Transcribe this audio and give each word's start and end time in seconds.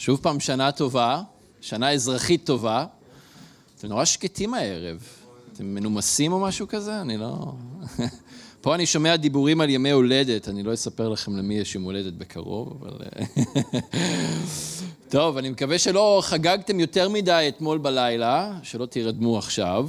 שוב 0.00 0.20
פעם 0.22 0.40
שנה 0.40 0.72
טובה, 0.72 1.22
שנה 1.60 1.90
אזרחית 1.90 2.46
טובה. 2.46 2.86
אתם 3.78 3.88
נורא 3.88 4.04
שקטים 4.04 4.54
הערב. 4.54 5.04
אתם 5.52 5.74
מנומסים 5.74 6.32
או 6.32 6.40
משהו 6.40 6.68
כזה? 6.68 7.00
אני 7.00 7.16
לא... 7.16 7.52
פה 8.60 8.74
אני 8.74 8.86
שומע 8.86 9.16
דיבורים 9.16 9.60
על 9.60 9.70
ימי 9.70 9.90
הולדת, 9.90 10.48
אני 10.48 10.62
לא 10.62 10.74
אספר 10.74 11.08
לכם 11.08 11.36
למי 11.36 11.54
יש 11.54 11.74
יום 11.74 11.84
הולדת 11.84 12.12
בקרוב, 12.12 12.84
אבל... 12.86 13.06
טוב, 15.08 15.36
אני 15.36 15.50
מקווה 15.50 15.78
שלא 15.78 16.20
חגגתם 16.24 16.80
יותר 16.80 17.08
מדי 17.08 17.46
אתמול 17.48 17.78
בלילה, 17.78 18.52
שלא 18.62 18.86
תירדמו 18.86 19.38
עכשיו, 19.38 19.88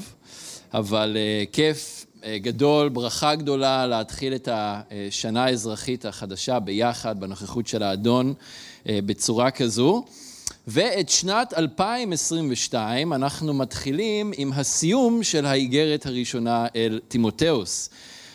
אבל 0.74 1.18
uh, 1.18 1.54
כיף 1.54 2.06
uh, 2.22 2.26
גדול, 2.38 2.90
ברכה 2.90 3.36
גדולה 3.36 3.88
להתחיל 3.88 4.36
את 4.36 4.50
השנה 4.52 5.44
האזרחית 5.44 6.06
החדשה 6.06 6.60
ביחד, 6.60 7.20
בנוכחות 7.20 7.68
של 7.68 7.84
האדון, 7.84 8.34
בצורה 8.86 9.52
כזו. 9.52 10.04
ואת 10.68 11.10
שנת 11.10 11.54
2022 11.58 13.14
אנחנו 13.14 13.54
מתחילים 13.54 14.32
עם 14.38 14.54
הסיום 14.54 15.24
של 15.24 15.46
האיגרת 15.46 16.06
הראשונה 16.06 16.68
אל 16.76 17.00
תימותאוס. 17.08 17.90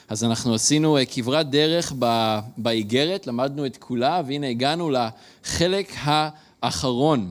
אז 0.08 0.24
אנחנו 0.24 0.54
עשינו 0.54 0.96
אה, 0.96 1.04
כברת 1.04 1.50
דרך 1.50 1.92
באיגרת, 2.56 3.26
למדנו 3.26 3.66
את 3.66 3.76
כולה, 3.76 4.22
והנה 4.26 4.48
הגענו 4.48 4.90
לחלק 4.90 5.92
האחרון 5.98 7.30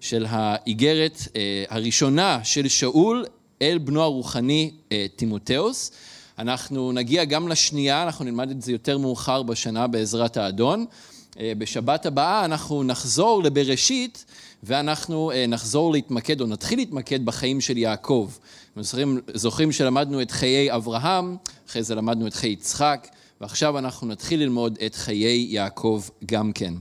של 0.00 0.26
האיגרת 0.28 1.18
אה, 1.36 1.64
הראשונה 1.68 2.40
של 2.44 2.68
שאול 2.68 3.24
אל 3.62 3.78
בנו 3.78 4.02
הרוחני 4.02 4.70
אה, 4.92 5.06
תימותאוס. 5.16 5.92
אנחנו 6.38 6.92
נגיע 6.92 7.24
גם 7.24 7.48
לשנייה, 7.48 8.02
אנחנו 8.02 8.24
נלמד 8.24 8.50
את 8.50 8.62
זה 8.62 8.72
יותר 8.72 8.98
מאוחר 8.98 9.42
בשנה 9.42 9.86
בעזרת 9.86 10.36
האדון. 10.36 10.86
בשבת 11.40 12.06
הבאה 12.06 12.44
אנחנו 12.44 12.82
נחזור 12.82 13.42
לבראשית 13.42 14.24
ואנחנו 14.62 15.32
נחזור 15.48 15.92
להתמקד, 15.92 16.40
או 16.40 16.46
נתחיל 16.46 16.78
להתמקד 16.78 17.24
בחיים 17.24 17.60
של 17.60 17.76
יעקב. 17.76 18.30
זוכרים, 18.76 19.20
זוכרים 19.34 19.72
שלמדנו 19.72 20.22
את 20.22 20.30
חיי 20.30 20.74
אברהם, 20.74 21.36
אחרי 21.68 21.82
זה 21.82 21.94
למדנו 21.94 22.26
את 22.26 22.34
חיי 22.34 22.50
יצחק, 22.50 23.08
ועכשיו 23.40 23.78
אנחנו 23.78 24.06
נתחיל 24.06 24.40
ללמוד 24.40 24.78
את 24.86 24.94
חיי 24.94 25.46
יעקב 25.50 26.02
גם 26.26 26.52
כן. 26.52 26.74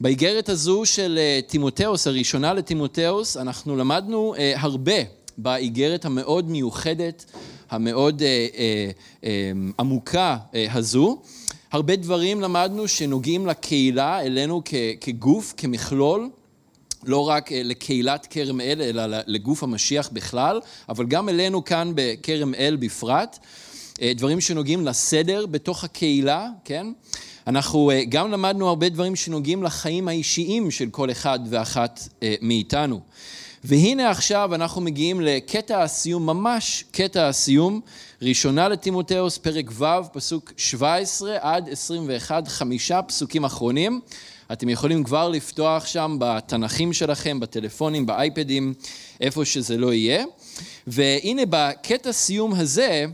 באיגרת 0.00 0.48
הזו 0.48 0.82
של 0.84 1.18
אה, 1.18 1.40
תימותאוס, 1.46 2.06
הראשונה 2.06 2.54
לתימותאוס, 2.54 3.36
אנחנו 3.36 3.76
למדנו 3.76 4.34
אה, 4.38 4.54
הרבה 4.56 5.02
באיגרת 5.38 6.04
המאוד 6.04 6.50
מיוחדת, 6.50 7.24
המאוד 7.70 8.22
אה, 8.22 8.46
אה, 8.56 8.90
אה, 9.24 9.52
עמוקה 9.78 10.36
אה, 10.54 10.66
הזו. 10.72 11.22
הרבה 11.72 11.96
דברים 11.96 12.40
למדנו 12.40 12.88
שנוגעים 12.88 13.46
לקהילה, 13.46 14.20
אלינו 14.20 14.62
כגוף, 15.00 15.54
כמכלול. 15.56 16.30
לא 17.04 17.28
רק 17.28 17.52
אה, 17.52 17.62
לקהילת 17.64 18.26
כרם 18.30 18.60
אל, 18.60 18.82
אלא 18.82 19.18
לגוף 19.26 19.62
המשיח 19.62 20.08
בכלל, 20.12 20.60
אבל 20.88 21.06
גם 21.06 21.28
אלינו 21.28 21.64
כאן 21.64 21.92
בכרם 21.94 22.54
אל 22.54 22.76
בפרט. 22.80 23.38
אה, 24.02 24.12
דברים 24.16 24.40
שנוגעים 24.40 24.86
לסדר 24.86 25.46
בתוך 25.46 25.84
הקהילה, 25.84 26.48
כן? 26.64 26.86
אנחנו 27.46 27.90
אה, 27.90 28.04
גם 28.08 28.30
למדנו 28.30 28.68
הרבה 28.68 28.88
דברים 28.88 29.16
שנוגעים 29.16 29.62
לחיים 29.62 30.08
האישיים 30.08 30.70
של 30.70 30.90
כל 30.90 31.10
אחד 31.10 31.40
ואחת 31.50 32.08
מאיתנו. 32.42 33.00
והנה 33.64 34.10
עכשיו 34.10 34.54
אנחנו 34.54 34.80
מגיעים 34.80 35.20
לקטע 35.20 35.82
הסיום, 35.82 36.26
ממש 36.26 36.84
קטע 36.90 37.28
הסיום, 37.28 37.80
ראשונה 38.22 38.68
לתימותאוס, 38.68 39.38
פרק 39.38 39.70
ו', 39.72 39.84
פסוק 40.12 40.52
17 40.56 41.36
עד 41.40 41.68
21, 41.68 42.48
חמישה 42.48 43.02
פסוקים 43.02 43.44
אחרונים. 43.44 44.00
אתם 44.52 44.68
יכולים 44.68 45.04
כבר 45.04 45.28
לפתוח 45.28 45.86
שם 45.86 46.16
בתנכים 46.20 46.92
שלכם, 46.92 47.40
בטלפונים, 47.40 48.06
באייפדים, 48.06 48.74
איפה 49.20 49.44
שזה 49.44 49.76
לא 49.76 49.92
יהיה. 49.92 50.24
והנה 50.86 51.42
בקטע 51.50 52.12
סיום 52.12 52.54
הזה, 52.54 53.04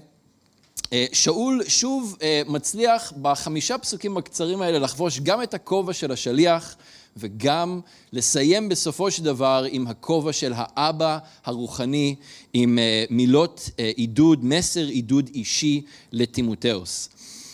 אה, 0.93 1.07
שאול 1.13 1.63
שוב 1.69 2.17
אה, 2.23 2.43
מצליח 2.47 3.13
בחמישה 3.23 3.79
פסוקים 3.79 4.17
הקצרים 4.17 4.63
האלה 4.63 4.79
לחבוש 4.79 5.21
גם 5.21 5.43
את 5.43 5.55
הכובע 5.55 5.93
של 5.93 6.13
השליח 6.13 6.77
וגם 7.17 7.81
לסיים 8.13 8.69
בסופו 8.69 9.11
של 9.11 9.25
דבר 9.25 9.65
עם 9.71 9.87
הכובע 9.87 10.33
של 10.33 10.53
האבא 10.57 11.19
הרוחני, 11.45 12.15
עם 12.53 12.79
אה, 12.79 13.05
מילות 13.11 13.71
עידוד, 13.97 14.45
מסר 14.45 14.87
עידוד 14.87 15.31
אישי 15.35 15.83
לטימותאוס. 16.13 17.09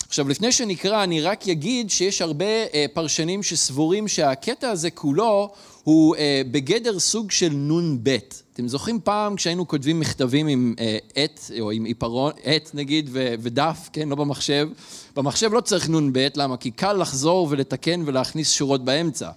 עכשיו, 0.09 0.29
לפני 0.29 0.53
שנקרא, 0.53 1.05
אני 1.05 1.21
רק 1.21 1.49
אגיד 1.49 1.91
שיש 1.91 2.23
הרבה 2.23 2.45
אה, 2.45 2.87
פרשנים 2.93 3.43
שסבורים 3.43 4.09
שהקטע 4.09 4.71
הזה 4.71 4.91
כולו 4.91 5.51
הוא 5.85 6.17
אה, 6.17 6.43
בגדר 6.51 6.99
סוג 6.99 7.31
של 7.31 7.53
נ"ב. 7.53 8.17
אתם 8.55 8.69
זוכרים 8.69 9.01
פעם 9.05 9.37
כשהיינו 9.37 9.69
כותבים 9.69 10.01
מכתבים 10.01 10.47
עם 10.47 10.75
אה, 10.79 10.99
עט, 11.15 11.41
או 11.61 11.71
עם 11.71 11.85
עיפרון, 11.85 12.33
עט 12.45 12.71
נגיד, 12.75 13.11
ו- 13.13 13.35
ודף, 13.41 13.89
כן, 13.93 14.09
לא 14.09 14.17
במחשב? 14.17 14.69
במחשב 15.17 15.53
לא 15.53 15.61
צריך 15.61 15.91
נ"ב, 15.91 16.29
למה? 16.37 16.57
כי 16.57 16.71
קל 16.71 16.93
לחזור 16.93 17.49
ולתקן 17.51 18.03
ולהכניס 18.07 18.53
שורות 18.53 18.85
באמצע. 18.85 19.31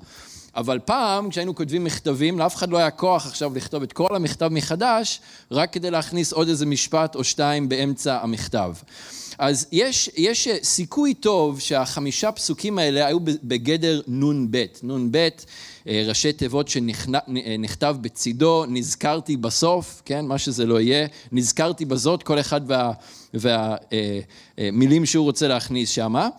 אבל 0.55 0.79
פעם, 0.85 1.29
כשהיינו 1.29 1.55
כותבים 1.55 1.83
מכתבים, 1.83 2.39
לאף 2.39 2.55
אחד 2.55 2.69
לא 2.69 2.77
היה 2.77 2.91
כוח 2.91 3.25
עכשיו 3.25 3.55
לכתוב 3.55 3.83
את 3.83 3.93
כל 3.93 4.15
המכתב 4.15 4.47
מחדש, 4.47 5.19
רק 5.51 5.73
כדי 5.73 5.91
להכניס 5.91 6.33
עוד 6.33 6.47
איזה 6.47 6.65
משפט 6.65 7.15
או 7.15 7.23
שתיים 7.23 7.69
באמצע 7.69 8.19
המכתב. 8.21 8.73
אז 9.37 9.67
יש, 9.71 10.09
יש 10.17 10.47
סיכוי 10.63 11.13
טוב 11.13 11.59
שהחמישה 11.59 12.31
פסוקים 12.31 12.79
האלה 12.79 13.07
היו 13.07 13.19
בגדר 13.23 14.01
נ"ב. 14.07 14.65
נ"ב, 14.83 15.27
אה, 15.87 16.03
ראשי 16.07 16.33
תיבות 16.33 16.67
שנכתב 16.67 17.95
בצידו, 18.01 18.65
נזכרתי 18.67 19.37
בסוף, 19.37 20.01
כן, 20.05 20.25
מה 20.25 20.37
שזה 20.37 20.65
לא 20.65 20.81
יהיה, 20.81 21.07
נזכרתי 21.31 21.85
בזאת, 21.85 22.23
כל 22.23 22.39
אחד 22.39 22.61
והמילים 23.33 25.01
וה, 25.01 25.01
אה, 25.01 25.05
שהוא 25.05 25.23
רוצה 25.25 25.47
להכניס 25.47 25.89
שמה. 25.89 26.29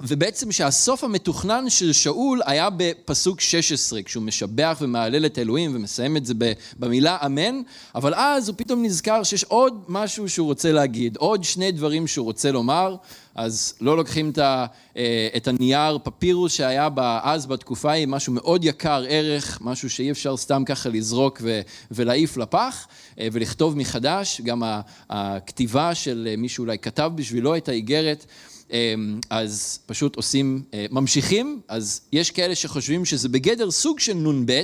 ובעצם 0.00 0.52
שהסוף 0.52 1.04
המתוכנן 1.04 1.70
של 1.70 1.92
שאול 1.92 2.40
היה 2.46 2.68
בפסוק 2.76 3.40
16, 3.40 4.02
כשהוא 4.02 4.22
משבח 4.22 4.78
ומהלל 4.80 5.26
את 5.26 5.38
אלוהים 5.38 5.76
ומסיים 5.76 6.16
את 6.16 6.26
זה 6.26 6.34
במילה 6.78 7.16
אמן, 7.26 7.62
אבל 7.94 8.14
אז 8.14 8.48
הוא 8.48 8.56
פתאום 8.58 8.84
נזכר 8.84 9.22
שיש 9.22 9.44
עוד 9.44 9.84
משהו 9.88 10.28
שהוא 10.28 10.46
רוצה 10.46 10.72
להגיד, 10.72 11.16
עוד 11.16 11.44
שני 11.44 11.72
דברים 11.72 12.06
שהוא 12.06 12.24
רוצה 12.24 12.52
לומר, 12.52 12.96
אז 13.34 13.74
לא 13.80 13.96
לוקחים 13.96 14.30
את, 14.30 14.38
אה, 14.38 15.38
הנייר 15.46 15.98
פפירוס 16.02 16.52
שהיה 16.52 16.88
אז 17.22 17.46
בתקופה 17.46 17.90
ההיא, 17.90 18.06
משהו 18.06 18.32
מאוד 18.32 18.64
יקר 18.64 19.04
ערך, 19.08 19.58
משהו 19.60 19.90
שאי 19.90 20.10
אפשר 20.10 20.36
סתם 20.36 20.62
ככה 20.66 20.88
לזרוק 20.88 21.42
ולהעיף 21.90 22.36
לפח 22.36 22.88
אה, 23.20 23.28
ולכתוב 23.32 23.76
מחדש, 23.76 24.40
גם 24.40 24.62
הכתיבה 25.10 25.94
של 25.94 26.34
מי 26.38 26.48
שאולי 26.48 26.78
כתב 26.78 27.12
בשבילו 27.14 27.56
את 27.56 27.68
האיגרת. 27.68 28.26
אמ, 28.72 29.20
אז 29.30 29.78
פשוט 29.86 30.16
עושים, 30.16 30.62
אה, 30.74 30.86
ממשיכים, 30.90 31.60
אז 31.68 32.00
יש 32.12 32.30
כאלה 32.30 32.54
שחושבים 32.54 33.04
שזה 33.04 33.28
בגדר 33.28 33.70
סוג 33.70 34.00
של 34.00 34.14
נ"ב, 34.14 34.62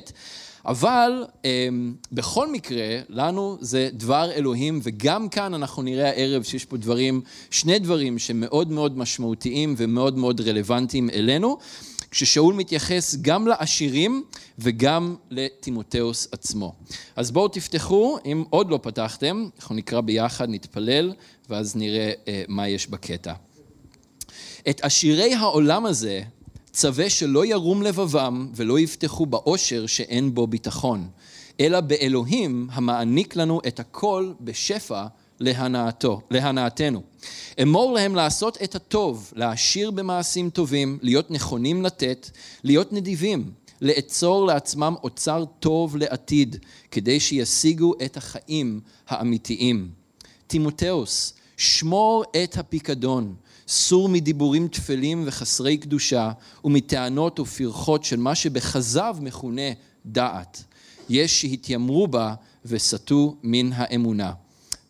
אבל 0.66 1.24
אמ, 1.44 1.94
בכל 2.12 2.52
מקרה, 2.52 3.00
לנו 3.08 3.58
זה 3.60 3.88
דבר 3.92 4.30
אלוהים, 4.32 4.80
וגם 4.82 5.28
כאן 5.28 5.54
אנחנו 5.54 5.82
נראה 5.82 6.10
הערב 6.10 6.42
שיש 6.42 6.64
פה 6.64 6.76
דברים, 6.76 7.20
שני 7.50 7.78
דברים 7.78 8.18
שמאוד 8.18 8.70
מאוד 8.70 8.98
משמעותיים 8.98 9.74
ומאוד 9.76 10.18
מאוד 10.18 10.40
רלוונטיים 10.40 11.10
אלינו, 11.10 11.58
כששאול 12.10 12.54
מתייחס 12.54 13.16
גם 13.22 13.46
לעשירים 13.46 14.24
וגם 14.58 15.16
לטימותאוס 15.30 16.28
עצמו. 16.32 16.72
אז 17.16 17.30
בואו 17.30 17.48
תפתחו, 17.48 18.18
אם 18.24 18.44
עוד 18.50 18.70
לא 18.70 18.78
פתחתם, 18.82 19.48
אנחנו 19.58 19.74
נקרא 19.74 20.00
ביחד, 20.00 20.48
נתפלל, 20.50 21.12
ואז 21.50 21.76
נראה 21.76 22.12
אה, 22.28 22.42
מה 22.48 22.68
יש 22.68 22.86
בקטע. 22.86 23.32
את 24.70 24.84
עשירי 24.84 25.34
העולם 25.34 25.86
הזה 25.86 26.22
צווה 26.72 27.10
שלא 27.10 27.46
ירום 27.46 27.82
לבבם 27.82 28.48
ולא 28.54 28.78
יבטחו 28.78 29.26
באושר 29.26 29.86
שאין 29.86 30.34
בו 30.34 30.46
ביטחון, 30.46 31.08
אלא 31.60 31.80
באלוהים 31.80 32.68
המעניק 32.72 33.36
לנו 33.36 33.60
את 33.66 33.80
הכל 33.80 34.32
בשפע 34.40 35.06
להנאתו, 35.40 36.20
להנאתנו. 36.30 37.02
אמור 37.62 37.92
להם 37.92 38.14
לעשות 38.14 38.58
את 38.62 38.74
הטוב, 38.74 39.32
להעשיר 39.36 39.90
במעשים 39.90 40.50
טובים, 40.50 40.98
להיות 41.02 41.30
נכונים 41.30 41.82
לתת, 41.82 42.30
להיות 42.64 42.92
נדיבים, 42.92 43.50
לאצור 43.80 44.46
לעצמם 44.46 44.94
אוצר 45.02 45.44
טוב 45.60 45.96
לעתיד, 45.96 46.56
כדי 46.90 47.20
שישיגו 47.20 47.94
את 48.04 48.16
החיים 48.16 48.80
האמיתיים. 49.08 49.88
תימותאוס, 50.46 51.34
שמור 51.56 52.24
את 52.44 52.58
הפיקדון, 52.58 53.34
סור 53.68 54.08
מדיבורים 54.08 54.68
טפלים 54.68 55.22
וחסרי 55.26 55.76
קדושה 55.76 56.32
ומטענות 56.64 57.40
ופרחות 57.40 58.04
של 58.04 58.16
מה 58.16 58.34
שבכזב 58.34 59.16
מכונה 59.20 59.72
דעת. 60.06 60.64
יש 61.08 61.40
שהתיימרו 61.40 62.08
בה 62.08 62.34
וסטו 62.64 63.36
מן 63.42 63.70
האמונה. 63.72 64.32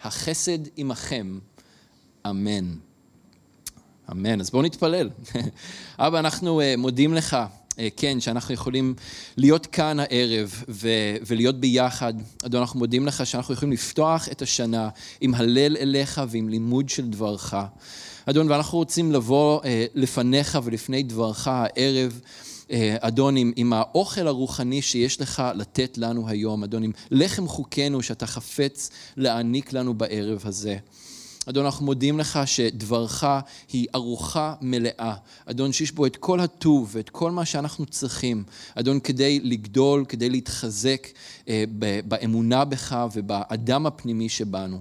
החסד 0.03 0.59
עמכם, 0.77 1.39
אמן. 2.27 2.75
אמן. 4.11 4.41
אז 4.41 4.51
בואו 4.51 4.63
נתפלל. 4.63 5.11
אבא, 5.99 6.19
אנחנו 6.19 6.61
אה, 6.61 6.75
מודים 6.79 7.15
לך 7.15 7.37
כן, 7.97 8.21
שאנחנו 8.21 8.55
יכולים 8.55 8.95
להיות 9.37 9.67
כאן 9.67 10.01
הערב 10.01 10.65
ו- 10.69 11.17
ולהיות 11.27 11.61
ביחד. 11.61 12.15
אדון, 12.47 12.61
אנחנו 12.61 12.79
מודים 12.79 13.07
לך 13.07 13.27
שאנחנו 13.27 13.55
יכולים 13.55 13.73
לפתוח 13.73 14.29
את 14.29 14.43
השנה 14.43 14.89
עם 15.21 15.35
הלל 15.35 15.77
אליך 15.77 16.23
ועם 16.29 16.49
לימוד 16.49 16.89
של 16.89 17.11
דברך. 17.11 17.55
אדון, 18.27 18.51
ואנחנו 18.51 18.79
רוצים 18.79 19.13
לבוא 19.13 19.61
אה, 19.65 19.87
לפניך 19.95 20.59
ולפני 20.65 21.03
דברך 21.03 21.49
הערב. 21.49 22.21
אה, 22.71 22.97
אדון, 23.01 23.37
עם, 23.37 23.53
עם 23.57 23.73
האוכל 23.73 24.27
הרוחני 24.27 24.83
שיש 24.83 25.21
לך 25.21 25.43
לתת 25.55 25.99
לנו 25.99 26.29
היום, 26.29 26.65
אדון, 26.65 26.83
עם 26.83 26.93
לחם 27.11 27.49
חוקנו 27.49 28.03
שאתה 28.03 28.27
חפץ 28.27 28.91
להעניק 29.17 29.73
לנו 29.73 29.95
בערב 29.95 30.43
הזה. 30.45 30.77
אדון, 31.47 31.65
אנחנו 31.65 31.87
מודים 31.87 32.19
לך 32.19 32.39
שדברך 32.47 33.27
היא 33.73 33.87
ארוחה 33.95 34.55
מלאה. 34.61 35.15
אדון, 35.47 35.73
שיש 35.73 35.93
בו 35.93 36.07
את 36.07 36.17
כל 36.17 36.41
הטוב 36.41 36.91
ואת 36.93 37.11
כל 37.11 37.31
מה 37.31 37.45
שאנחנו 37.45 37.87
צריכים. 37.87 38.45
אדון, 38.75 39.01
כדי 39.01 39.41
לגדול, 39.41 40.05
כדי 40.09 40.31
להתחזק 40.31 41.07
אה, 41.49 41.65
באמונה 42.05 42.65
בך 42.65 42.97
ובאדם 43.15 43.87
הפנימי 43.87 44.29
שבנו. 44.29 44.81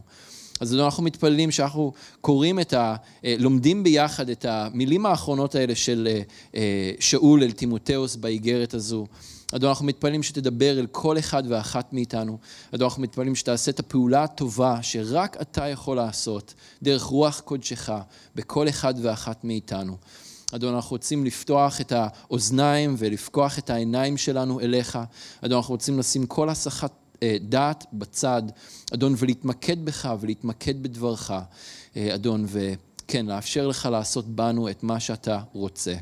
אז 0.63 0.75
אנחנו 0.75 1.03
מתפללים 1.03 1.51
שאנחנו 1.51 1.93
קוראים 2.21 2.59
את 2.59 2.73
ה... 2.73 2.95
אה, 3.25 3.35
לומדים 3.39 3.83
ביחד 3.83 4.29
את 4.29 4.45
המילים 4.45 5.05
האחרונות 5.05 5.55
האלה 5.55 5.75
של 5.75 6.07
אה, 6.11 6.21
אה, 6.55 6.91
שאול 6.99 7.43
אל 7.43 7.51
תימותאוס 7.51 8.15
באיגרת 8.15 8.73
הזו. 8.73 9.05
אדון, 9.55 9.69
אנחנו 9.69 9.85
מתפללים 9.85 10.23
שתדבר 10.23 10.79
אל 10.79 10.87
כל 10.91 11.19
אחד 11.19 11.43
ואחת 11.49 11.93
מאיתנו. 11.93 12.37
אדון, 12.75 12.87
אנחנו 12.87 13.03
מתפללים 13.03 13.35
שתעשה 13.35 13.71
את 13.71 13.79
הפעולה 13.79 14.23
הטובה 14.23 14.77
שרק 14.81 15.37
אתה 15.41 15.67
יכול 15.67 15.97
לעשות, 15.97 16.53
דרך 16.83 17.03
רוח 17.03 17.39
קודשך, 17.39 17.89
בכל 18.35 18.69
אחד 18.69 18.93
ואחת 19.01 19.43
מאיתנו. 19.43 19.97
אדון, 20.55 20.75
אנחנו 20.75 20.91
רוצים 20.91 21.25
לפתוח 21.25 21.81
את 21.81 21.91
האוזניים 21.95 22.95
ולפקוח 22.97 23.59
את 23.59 23.69
העיניים 23.69 24.17
שלנו 24.17 24.59
אליך. 24.59 24.99
אדון, 25.41 25.57
אנחנו 25.57 25.73
רוצים 25.73 25.99
לשים 25.99 26.25
כל 26.25 26.49
הסחת 26.49 27.02
דעת 27.41 27.85
בצד, 27.93 28.43
אדון, 28.93 29.15
ולהתמקד 29.17 29.85
בך 29.85 30.13
ולהתמקד 30.19 30.83
בדברך, 30.83 31.31
אה, 31.97 32.15
אדון, 32.15 32.45
וכן, 32.47 33.25
לאפשר 33.25 33.67
לך 33.67 33.89
לעשות 33.91 34.27
בנו 34.27 34.69
את 34.69 34.83
מה 34.83 34.99
שאתה 34.99 35.39
רוצה. 35.53 35.95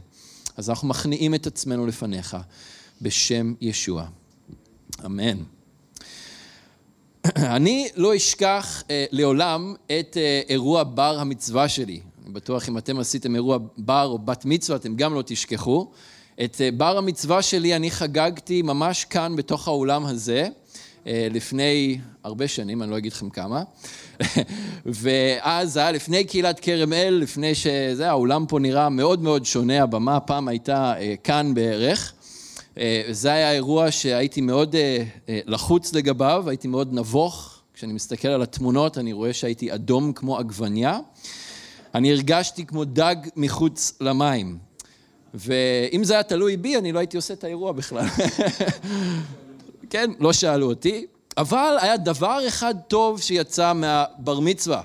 אז 0.57 0.69
אנחנו 0.69 0.88
מכניעים 0.88 1.35
את 1.35 1.47
עצמנו 1.47 1.88
לפניך, 1.88 2.38
בשם 3.01 3.53
ישוע. 3.62 4.06
אמן. 5.06 5.38
אני 7.56 7.89
לא 7.95 8.15
אשכח 8.15 8.83
אה, 8.89 9.06
לעולם 9.12 9.75
את 9.85 10.18
אה, 10.18 10.41
אירוע 10.50 10.83
בר 10.83 11.19
המצווה 11.19 11.69
שלי. 11.69 12.00
אני 12.25 12.33
בטוח 12.33 12.69
אם 12.69 12.77
אתם 12.77 13.00
עשיתם 13.00 13.35
אירוע 13.35 13.57
בר 13.77 14.06
או 14.06 14.19
בת 14.19 14.45
מצווה, 14.45 14.77
אתם 14.77 14.95
גם 14.95 15.13
לא 15.13 15.23
תשכחו. 15.25 15.91
את 16.44 16.62
אה, 16.62 16.69
בר 16.71 16.97
המצווה 16.97 17.41
שלי 17.41 17.75
אני 17.75 17.91
חגגתי 17.91 18.62
ממש 18.62 19.06
כאן 19.06 19.35
בתוך 19.35 19.68
האולם 19.68 20.06
הזה. 20.06 20.47
אה, 21.07 21.27
לפני 21.31 22.00
הרבה 22.24 22.48
שנים, 22.48 22.83
אני 22.83 22.92
לא 22.92 22.98
אגיד 22.98 23.12
לכם 23.12 23.30
כמה, 23.30 23.63
ואז 24.86 25.77
היה 25.77 25.92
לפני 25.92 26.24
קהילת 26.24 26.59
כרם 26.59 26.94
אל, 26.94 27.13
לפני 27.13 27.56
שזה, 27.56 28.09
האולם 28.09 28.45
פה 28.45 28.59
נראה 28.59 28.89
מאוד 28.89 29.21
מאוד 29.21 29.45
שונה, 29.45 29.83
הבמה 29.83 30.15
הפעם 30.15 30.48
הייתה 30.48 30.94
אה, 31.00 31.13
כאן 31.24 31.53
בערך. 31.53 32.13
אה, 32.77 33.03
זה 33.09 33.31
היה 33.31 33.51
אירוע 33.51 33.92
שהייתי 33.92 34.42
מאוד 34.42 34.75
לחוץ 35.27 35.94
לגביו, 35.94 36.44
הייתי 36.48 36.68
מאוד 36.68 36.94
נבוך. 36.94 37.62
כשאני 37.74 37.94
מסתכל 37.94 38.27
על 38.27 38.42
התמונות 38.42 38.97
אני 38.97 39.13
רואה 39.13 39.33
שהייתי 39.33 39.74
אדום 39.74 40.13
כמו 40.13 40.38
עגבניה. 40.38 41.00
אני 41.95 42.12
הרגשתי 42.12 42.65
כמו 42.65 42.86
דג 42.86 43.15
מחוץ 43.36 43.94
למים. 44.01 44.57
ואם 45.33 46.04
זה 46.04 46.13
היה 46.13 46.24
תלוי 46.24 46.57
בי, 46.57 46.77
אני 46.77 46.92
לא 46.92 47.00
הייתי 47.00 47.18
עושה 47.18 47.33
את 47.33 47.44
האירוע 47.44 47.71
בכלל. 47.71 48.06
כן, 49.92 50.12
לא 50.20 50.34
שאלו 50.34 50.70
אותי, 50.70 51.06
אבל 51.38 51.78
היה 51.82 51.98
דבר 51.98 52.48
אחד 52.48 52.76
טוב 52.88 53.22
שיצא 53.22 53.74
מהבר 53.74 54.40
מצווה, 54.40 54.82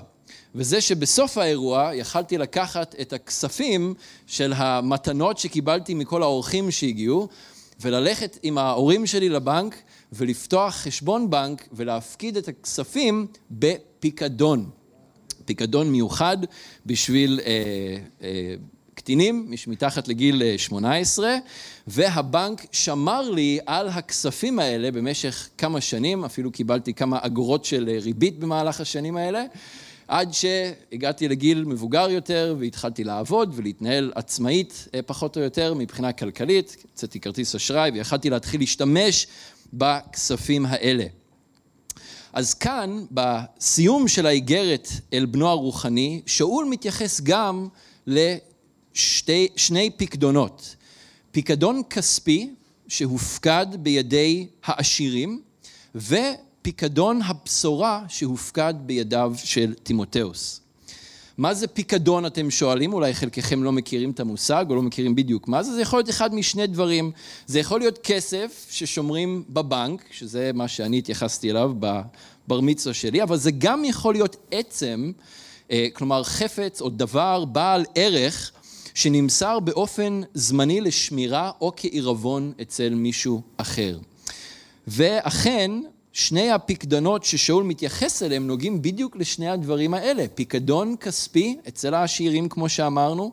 וזה 0.55 0.81
שבסוף 0.81 1.37
האירוע 1.37 1.91
יכלתי 1.93 2.37
לקחת 2.37 2.95
את 3.01 3.13
הכספים 3.13 3.93
של 4.25 4.53
המתנות 4.55 5.37
שקיבלתי 5.37 5.93
מכל 5.93 6.23
האורחים 6.23 6.71
שהגיעו, 6.71 7.27
וללכת 7.81 8.37
עם 8.43 8.57
ההורים 8.57 9.05
שלי 9.05 9.29
לבנק 9.29 9.75
ולפתוח 10.13 10.75
חשבון 10.75 11.29
בנק 11.29 11.67
ולהפקיד 11.71 12.37
את 12.37 12.47
הכספים 12.47 13.27
בפיקדון. 13.51 14.69
פיקדון 15.45 15.91
מיוחד 15.91 16.37
בשביל 16.85 17.39
אה, 17.45 17.53
אה, 18.21 18.55
קטינים, 18.97 19.45
מי 19.47 19.57
שמתחת 19.57 20.07
לגיל 20.07 20.57
18, 20.57 21.27
אה, 21.27 21.37
והבנק 21.87 22.65
שמר 22.71 23.29
לי 23.29 23.59
על 23.65 23.87
הכספים 23.87 24.59
האלה 24.59 24.91
במשך 24.91 25.49
כמה 25.57 25.81
שנים, 25.81 26.25
אפילו 26.25 26.51
קיבלתי 26.51 26.93
כמה 26.93 27.19
אגורות 27.21 27.65
של 27.65 27.89
אה, 27.89 27.99
ריבית 28.01 28.39
במהלך 28.39 28.81
השנים 28.81 29.17
האלה, 29.17 29.43
עד 30.07 30.33
שהגעתי 30.33 31.27
לגיל 31.27 31.65
מבוגר 31.65 32.09
יותר 32.09 32.55
והתחלתי 32.59 33.03
לעבוד 33.03 33.53
ולהתנהל 33.55 34.11
עצמאית 34.15 34.87
אה, 34.95 35.01
פחות 35.01 35.37
או 35.37 35.41
יותר 35.41 35.73
מבחינה 35.73 36.11
כלכלית, 36.11 36.77
הוצאתי 36.91 37.19
כרטיס 37.19 37.55
אשראי 37.55 37.91
ויכלתי 37.91 38.29
להתחיל 38.29 38.61
להשתמש 38.61 39.27
בכספים 39.73 40.65
האלה. 40.65 41.05
אז 42.33 42.53
כאן, 42.53 43.05
בסיום 43.11 44.07
של 44.07 44.25
האיגרת 44.25 44.87
אל 45.13 45.25
בנו 45.25 45.47
הרוחני, 45.47 46.21
שאול 46.25 46.65
מתייחס 46.65 47.21
גם 47.21 47.67
לשני 49.27 49.89
פקדונות. 49.97 50.75
פיקדון 51.31 51.81
כספי 51.89 52.49
שהופקד 52.87 53.67
בידי 53.79 54.47
העשירים, 54.63 55.41
ופיקדון 55.95 57.21
הבשורה 57.21 58.05
שהופקד 58.07 58.73
בידיו 58.85 59.33
של 59.43 59.73
תימותאוס. 59.83 60.61
מה 61.37 61.53
זה 61.53 61.67
פיקדון 61.67 62.25
אתם 62.25 62.51
שואלים? 62.51 62.93
אולי 62.93 63.13
חלקכם 63.13 63.63
לא 63.63 63.71
מכירים 63.71 64.11
את 64.11 64.19
המושג 64.19 64.65
או 64.69 64.75
לא 64.75 64.81
מכירים 64.81 65.15
בדיוק 65.15 65.47
מה 65.47 65.63
זה. 65.63 65.73
זה 65.73 65.81
יכול 65.81 65.99
להיות 65.99 66.09
אחד 66.09 66.35
משני 66.35 66.67
דברים. 66.67 67.11
זה 67.47 67.59
יכול 67.59 67.79
להיות 67.79 67.99
כסף 68.03 68.67
ששומרים 68.69 69.43
בבנק, 69.49 70.05
שזה 70.11 70.51
מה 70.53 70.67
שאני 70.67 70.97
התייחסתי 70.97 71.51
אליו 71.51 71.71
בבר 71.79 72.61
מצווה 72.61 72.93
שלי, 72.93 73.23
אבל 73.23 73.37
זה 73.37 73.51
גם 73.51 73.85
יכול 73.85 74.13
להיות 74.13 74.35
עצם, 74.51 75.11
אה, 75.71 75.87
כלומר 75.93 76.23
חפץ 76.23 76.81
או 76.81 76.89
דבר 76.89 77.45
בעל 77.45 77.85
ערך 77.95 78.51
שנמסר 78.97 79.59
באופן 79.59 80.21
זמני 80.33 80.81
לשמירה 80.81 81.51
או 81.61 81.71
כעירבון 81.75 82.53
אצל 82.61 82.89
מישהו 82.89 83.41
אחר. 83.57 83.99
ואכן, 84.87 85.71
שני 86.13 86.51
הפקדונות 86.51 87.23
ששאול 87.23 87.63
מתייחס 87.63 88.23
אליהם 88.23 88.47
נוגעים 88.47 88.81
בדיוק 88.81 89.15
לשני 89.15 89.49
הדברים 89.49 89.93
האלה. 89.93 90.25
פיקדון 90.35 90.95
כספי 90.99 91.57
אצל 91.67 91.93
העשירים, 91.93 92.49
כמו 92.49 92.69
שאמרנו, 92.69 93.31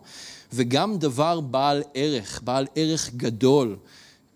וגם 0.52 0.98
דבר 0.98 1.40
בעל 1.40 1.82
ערך, 1.94 2.40
בעל 2.44 2.66
ערך 2.74 3.10
גדול 3.16 3.76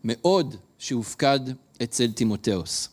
מאוד, 0.04 0.56
שהופקד 0.78 1.40
אצל 1.82 2.11
תימותאוס. 2.12 2.88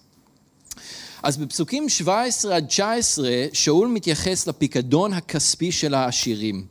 אז 1.23 1.37
בפסוקים 1.37 1.89
17 1.89 2.55
עד 2.55 2.65
19, 2.65 3.29
שאול 3.53 3.87
מתייחס 3.87 4.47
לפיקדון 4.47 5.13
הכספי 5.13 5.71
של 5.71 5.93
העשירים. 5.93 6.65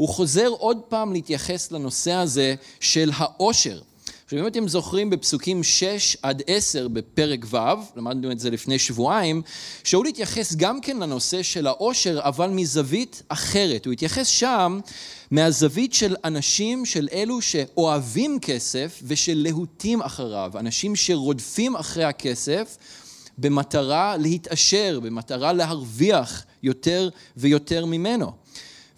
הוא 0.00 0.08
חוזר 0.08 0.48
עוד 0.48 0.78
פעם 0.88 1.12
להתייחס 1.12 1.72
לנושא 1.72 2.12
הזה 2.12 2.54
של 2.80 3.10
העושר. 3.14 3.80
עכשיו, 4.24 4.38
אם 4.38 4.46
אתם 4.46 4.68
זוכרים 4.68 5.10
בפסוקים 5.10 5.62
6 5.62 6.16
עד 6.22 6.42
10 6.46 6.88
בפרק 6.88 7.44
ו', 7.50 7.56
למדנו 7.96 8.32
את 8.32 8.38
זה 8.38 8.50
לפני 8.50 8.78
שבועיים, 8.78 9.42
שאול 9.84 10.06
התייחס 10.06 10.54
גם 10.54 10.80
כן 10.80 10.96
לנושא 10.96 11.42
של 11.42 11.66
העושר, 11.66 12.20
אבל 12.22 12.50
מזווית 12.50 13.22
אחרת. 13.28 13.86
הוא 13.86 13.92
התייחס 13.92 14.26
שם 14.26 14.80
מהזווית 15.30 15.94
של 15.94 16.16
אנשים, 16.24 16.84
של 16.84 17.08
אלו 17.12 17.42
שאוהבים 17.42 18.38
כסף 18.42 19.00
ושל 19.02 19.46
להוטים 19.48 20.02
אחריו, 20.02 20.52
אנשים 20.58 20.96
שרודפים 20.96 21.76
אחרי 21.76 22.04
הכסף 22.04 22.76
במטרה 23.38 24.16
להתעשר, 24.16 25.00
במטרה 25.02 25.52
להרוויח 25.52 26.44
יותר 26.62 27.08
ויותר 27.36 27.84
ממנו. 27.84 28.32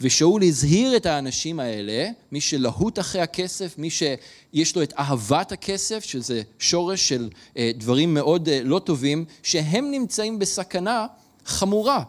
ושאול 0.02 0.42
הזהיר 0.42 0.97
את 0.97 1.06
האנשים 1.06 1.61
האלה, 1.61 2.09
מי 2.32 2.40
שלהוט 2.40 2.99
אחרי 2.99 3.21
הכסף, 3.21 3.78
מי 3.78 3.90
שיש 3.90 4.76
לו 4.76 4.82
את 4.82 4.92
אהבת 4.99 5.52
הכסף, 5.52 6.04
שזה 6.04 6.42
שורש 6.59 7.09
של 7.09 7.28
אה, 7.56 7.71
דברים 7.75 8.14
מאוד 8.14 8.49
אה, 8.49 8.61
לא 8.64 8.78
טובים, 8.78 9.25
שהם 9.42 9.90
נמצאים 9.90 10.38
בסכנה 10.38 11.06
חמורה. 11.47 12.02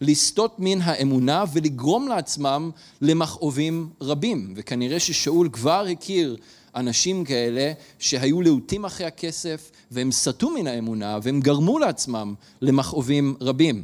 לסטות 0.00 0.56
מן 0.58 0.80
האמונה 0.82 1.44
ולגרום 1.52 2.08
לעצמם 2.08 2.70
למכאובים 3.00 3.88
רבים. 4.00 4.52
וכנראה 4.56 5.00
ששאול 5.00 5.48
כבר 5.52 5.86
הכיר 5.92 6.36
אנשים 6.76 7.24
כאלה 7.24 7.72
שהיו 7.98 8.42
להוטים 8.42 8.84
אחרי 8.84 9.06
הכסף 9.06 9.70
והם 9.90 10.12
סטו 10.12 10.50
מן 10.50 10.66
האמונה 10.66 11.18
והם 11.22 11.40
גרמו 11.40 11.78
לעצמם 11.78 12.34
למכאובים 12.60 13.34
רבים. 13.40 13.82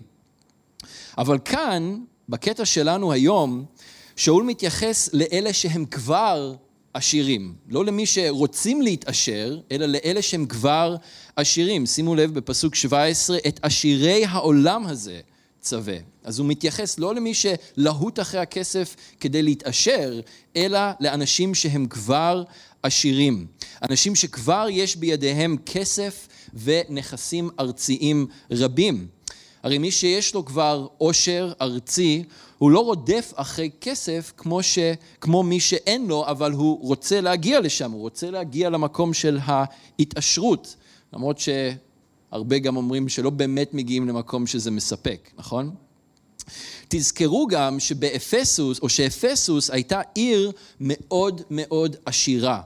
אבל 1.19 1.39
כאן 1.45 1.99
בקטע 2.33 2.65
שלנו 2.65 3.13
היום, 3.13 3.65
שאול 4.17 4.45
מתייחס 4.45 5.11
לאלה 5.13 5.53
שהם 5.53 5.85
כבר 5.85 6.55
עשירים. 6.95 7.55
לא 7.69 7.85
למי 7.85 8.07
שרוצים 8.07 8.83
להתעשר, 8.83 9.61
אלא 9.73 9.87
לאלה 9.87 10.23
שהם 10.23 10.47
כבר 10.47 10.97
עשירים. 11.37 11.87
שימו 11.87 12.15
לב 12.15 12.35
בפסוק 12.35 12.75
17, 12.75 13.39
את 13.49 13.61
עשירי 13.63 14.25
העולם 14.25 14.87
הזה 14.87 15.21
צווה. 15.61 15.97
אז 16.25 16.39
הוא 16.39 16.47
מתייחס 16.47 16.99
לא 16.99 17.15
למי 17.15 17.33
שלהוט 17.35 18.21
אחרי 18.21 18.41
הכסף 18.41 18.97
כדי 19.21 19.43
להתעשר, 19.43 20.21
אלא 20.57 20.81
לאנשים 21.01 21.55
שהם 21.55 21.87
כבר 21.87 22.43
עשירים. 22.83 23.47
אנשים 23.83 24.15
שכבר 24.15 24.67
יש 24.71 24.97
בידיהם 24.97 25.57
כסף 25.67 26.29
ונכסים 26.55 27.51
ארציים 27.61 28.27
רבים. 28.51 29.07
הרי 29.63 29.79
מי 29.79 29.91
שיש 29.91 30.35
לו 30.35 30.45
כבר 30.45 30.87
עושר 30.99 31.53
ארצי, 31.61 32.25
הוא 32.59 32.71
לא 32.71 32.81
רודף 32.85 33.33
אחרי 33.37 33.71
כסף 33.81 34.33
כמו, 34.37 34.63
ש, 34.63 34.79
כמו 35.21 35.43
מי 35.43 35.61
שאין 35.61 36.07
לו, 36.07 36.27
אבל 36.27 36.53
הוא 36.53 36.87
רוצה 36.89 37.21
להגיע 37.21 37.61
לשם, 37.61 37.91
הוא 37.91 38.01
רוצה 38.01 38.31
להגיע 38.31 38.71
למקום 38.71 39.15
של 39.15 39.39
ההתעשרות, 39.43 40.77
למרות 41.13 41.39
שהרבה 41.39 42.59
גם 42.59 42.77
אומרים 42.77 43.09
שלא 43.09 43.31
באמת 43.31 43.75
מגיעים 43.75 44.09
למקום 44.09 44.47
שזה 44.47 44.71
מספק, 44.71 45.31
נכון? 45.39 45.75
תזכרו 46.89 47.47
גם 47.47 47.81
שבאפסוס, 47.81 48.81
או 48.81 48.89
שאפסוס 48.89 49.71
הייתה 49.71 50.01
עיר 50.15 50.53
מאוד 50.81 51.41
מאוד 51.51 51.97
עשירה. 52.05 52.61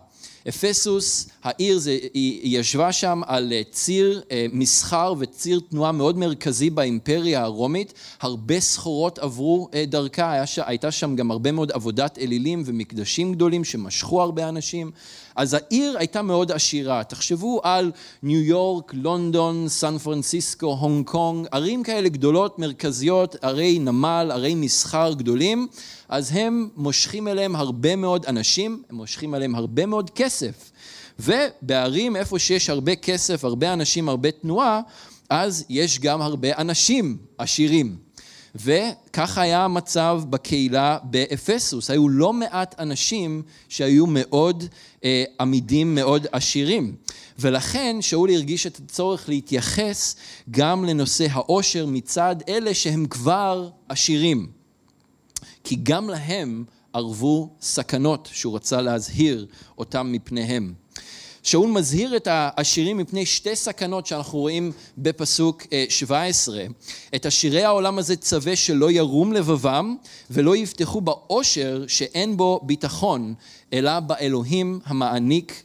אפסוס, 0.49 1.29
העיר, 1.43 1.79
זה, 1.79 1.99
היא, 2.15 2.59
ישבה 2.61 2.93
שם 2.93 3.21
על 3.27 3.53
אה, 3.53 3.63
ציר 3.71 4.23
אה, 4.31 4.47
מסחר 4.53 5.15
וציר 5.19 5.61
תנועה 5.71 5.93
מאוד 5.93 6.19
מרכזי 6.19 6.71
באימפריה 6.71 7.43
הרומית, 7.43 7.95
הרבה 8.21 8.61
סחורות 8.61 9.19
עברו 9.19 9.69
אה, 9.75 9.85
דרכה, 9.87 10.33
היה, 10.33 10.45
הייתה 10.57 10.91
שם 10.91 11.17
גם 11.17 11.31
הרבה 11.31 11.53
מאוד 11.53 11.73
עבודת 11.73 12.19
אלילים 12.19 12.63
ומקדשים 12.67 13.33
גדולים 13.33 13.65
שמשכו 13.65 14.23
הרבה 14.23 14.49
אנשים, 14.49 14.91
אז 15.37 15.55
העיר 15.55 15.99
הייתה 15.99 16.23
מאוד 16.23 16.53
עשירה. 16.53 17.05
תחשבו 17.05 17.61
על 17.63 17.93
ניו 18.23 18.41
יורק, 18.41 18.95
לונדון, 18.95 19.69
סן 19.69 19.99
פרנסיסקו, 19.99 20.67
הונג 20.81 21.07
קונג, 21.07 21.47
ערים 21.51 21.83
כאלה 21.83 22.09
גדולות, 22.09 22.59
מרכזיות, 22.59 23.37
ערי 23.43 23.79
נמל, 23.79 24.31
ערי 24.33 24.55
מסחר 24.55 25.13
גדולים, 25.13 25.67
אז 26.09 26.31
הם 26.35 26.69
מושכים 26.77 27.29
אליהם 27.29 27.57
הרבה 27.57 27.97
מאוד 27.97 28.27
אנשים, 28.27 28.83
הם 28.91 28.97
מושכים 28.97 29.35
אליהם 29.35 29.55
הרבה 29.55 29.87
מאוד 29.87 30.11
כסף. 30.11 30.71
ובערים 31.19 32.17
איפה 32.17 32.39
שיש 32.39 32.71
הרבה 32.71 32.95
כסף, 32.97 33.45
הרבה 33.45 33.73
אנשים, 33.73 34.09
הרבה 34.09 34.31
תנועה, 34.31 34.81
אז 35.31 35.65
יש 35.69 36.01
גם 36.01 36.23
הרבה 36.23 36.49
אנשים 36.59 37.17
עשירים. 37.39 38.06
וככה 38.65 39.41
היה 39.43 39.65
המצב 39.65 40.23
בקהילה 40.31 40.99
באפסוס. 41.05 41.91
היו 41.91 42.09
לא 42.09 42.33
מעט 42.33 42.75
אנשים 42.81 43.43
שהיו 43.69 44.07
מאוד 44.07 44.65
אה, 45.05 45.25
עמידים, 45.41 45.95
מאוד 45.95 46.27
עשירים. 46.33 46.97
ולכן 47.39 47.97
שאול 48.01 48.31
הרגיש 48.31 48.67
את 48.67 48.79
הצורך 48.79 49.29
להתייחס 49.29 50.17
גם 50.51 50.85
לנושא 50.85 51.27
העושר 51.31 51.87
מצד 51.87 52.37
אלה 52.49 52.75
שהם 52.75 53.07
כבר 53.07 53.71
עשירים. 53.89 54.47
כי 55.65 55.77
גם 55.83 56.09
להם 56.09 56.65
ערבו 56.93 57.51
סכנות 57.61 58.29
שהוא 58.33 58.57
רצה 58.57 58.81
להזהיר 58.81 59.47
אותם 59.79 60.13
מפניהם. 60.13 60.75
שאול 61.47 61.71
מזהיר 61.71 62.17
את 62.17 62.29
העשירים 62.31 62.97
מפני 62.97 63.27
שתי 63.27 63.57
סכנות 63.57 64.07
שאנחנו 64.07 64.39
רואים 64.39 64.73
בפסוק 64.99 65.63
17. 65.89 66.59
אה, 66.59 66.67
את 67.15 67.27
עשירי 67.27 67.65
העולם 67.65 67.99
הזה 67.99 68.17
צווה 68.17 68.57
שלא 68.57 68.91
ירום 68.91 69.33
לבבם 69.33 69.97
ולא 70.31 70.57
יבטחו 70.57 71.01
בעושר 71.01 71.85
שאין 71.89 72.37
בו 72.37 72.61
ביטחון, 72.63 73.35
אלא 73.73 74.01
באלוהים 74.01 74.81
המעניק 74.85 75.63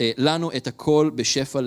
אה, 0.00 0.10
לנו 0.16 0.50
את 0.56 0.66
הכל 0.66 1.10
בשפע 1.14 1.60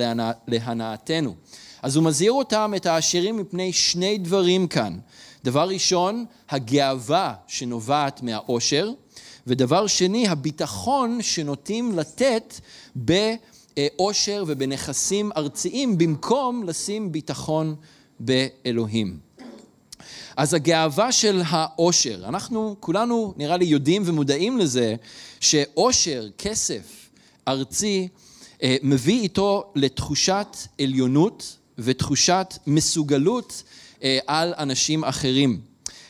להנאתנו. 0.47 1.35
אז 1.81 1.95
הוא 1.95 2.03
מזהיר 2.03 2.31
אותם, 2.31 2.73
את 2.75 2.85
העשירים, 2.85 3.37
מפני 3.37 3.73
שני 3.73 4.17
דברים 4.17 4.67
כאן. 4.67 4.99
דבר 5.43 5.69
ראשון, 5.69 6.25
הגאווה 6.49 7.33
שנובעת 7.47 8.23
מהעושר, 8.23 8.91
ודבר 9.47 9.87
שני, 9.87 10.27
הביטחון 10.27 11.21
שנוטים 11.21 11.99
לתת 11.99 12.53
בעושר 13.77 14.43
ובנכסים 14.47 15.31
ארציים, 15.37 15.97
במקום 15.97 16.63
לשים 16.63 17.11
ביטחון 17.11 17.75
באלוהים. 18.19 19.17
אז 20.37 20.53
הגאווה 20.53 21.11
של 21.11 21.41
העושר, 21.45 22.21
אנחנו 22.27 22.75
כולנו 22.79 23.33
נראה 23.37 23.57
לי 23.57 23.65
יודעים 23.65 24.01
ומודעים 24.05 24.57
לזה 24.57 24.95
שעושר, 25.39 26.27
כסף 26.37 27.09
ארצי, 27.47 28.07
אה, 28.63 28.75
מביא 28.83 29.21
איתו 29.21 29.71
לתחושת 29.75 30.47
עליונות 30.81 31.57
ותחושת 31.77 32.53
מסוגלות 32.67 33.63
אה, 34.03 34.19
על 34.27 34.53
אנשים 34.57 35.03
אחרים. 35.03 35.59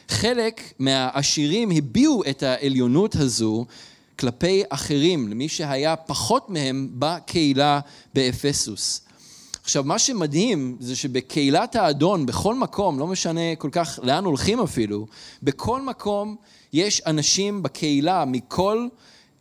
חלק 0.10 0.74
מהעשירים 0.80 1.72
הביעו 1.72 2.24
את 2.30 2.44
העליונות 2.44 3.16
הזו 3.16 3.66
כלפי 4.24 4.64
אחרים, 4.70 5.28
למי 5.28 5.50
שהיה 5.50 5.96
פחות 5.96 6.50
מהם 6.50 6.90
בקהילה 6.94 7.80
באפסוס. 8.14 9.02
עכשיו, 9.64 9.84
מה 9.84 10.00
שמדהים 10.00 10.78
זה 10.80 10.96
שבקהילת 10.96 11.76
האדון, 11.76 12.26
בכל 12.26 12.56
מקום, 12.56 13.00
לא 13.00 13.08
משנה 13.08 13.56
כל 13.58 13.70
כך 13.72 14.00
לאן 14.04 14.26
הולכים 14.26 14.60
אפילו, 14.60 15.08
בכל 15.44 15.82
מקום 15.82 16.36
יש 16.74 17.02
אנשים 17.06 17.64
בקהילה 17.64 18.26
מכל 18.26 18.88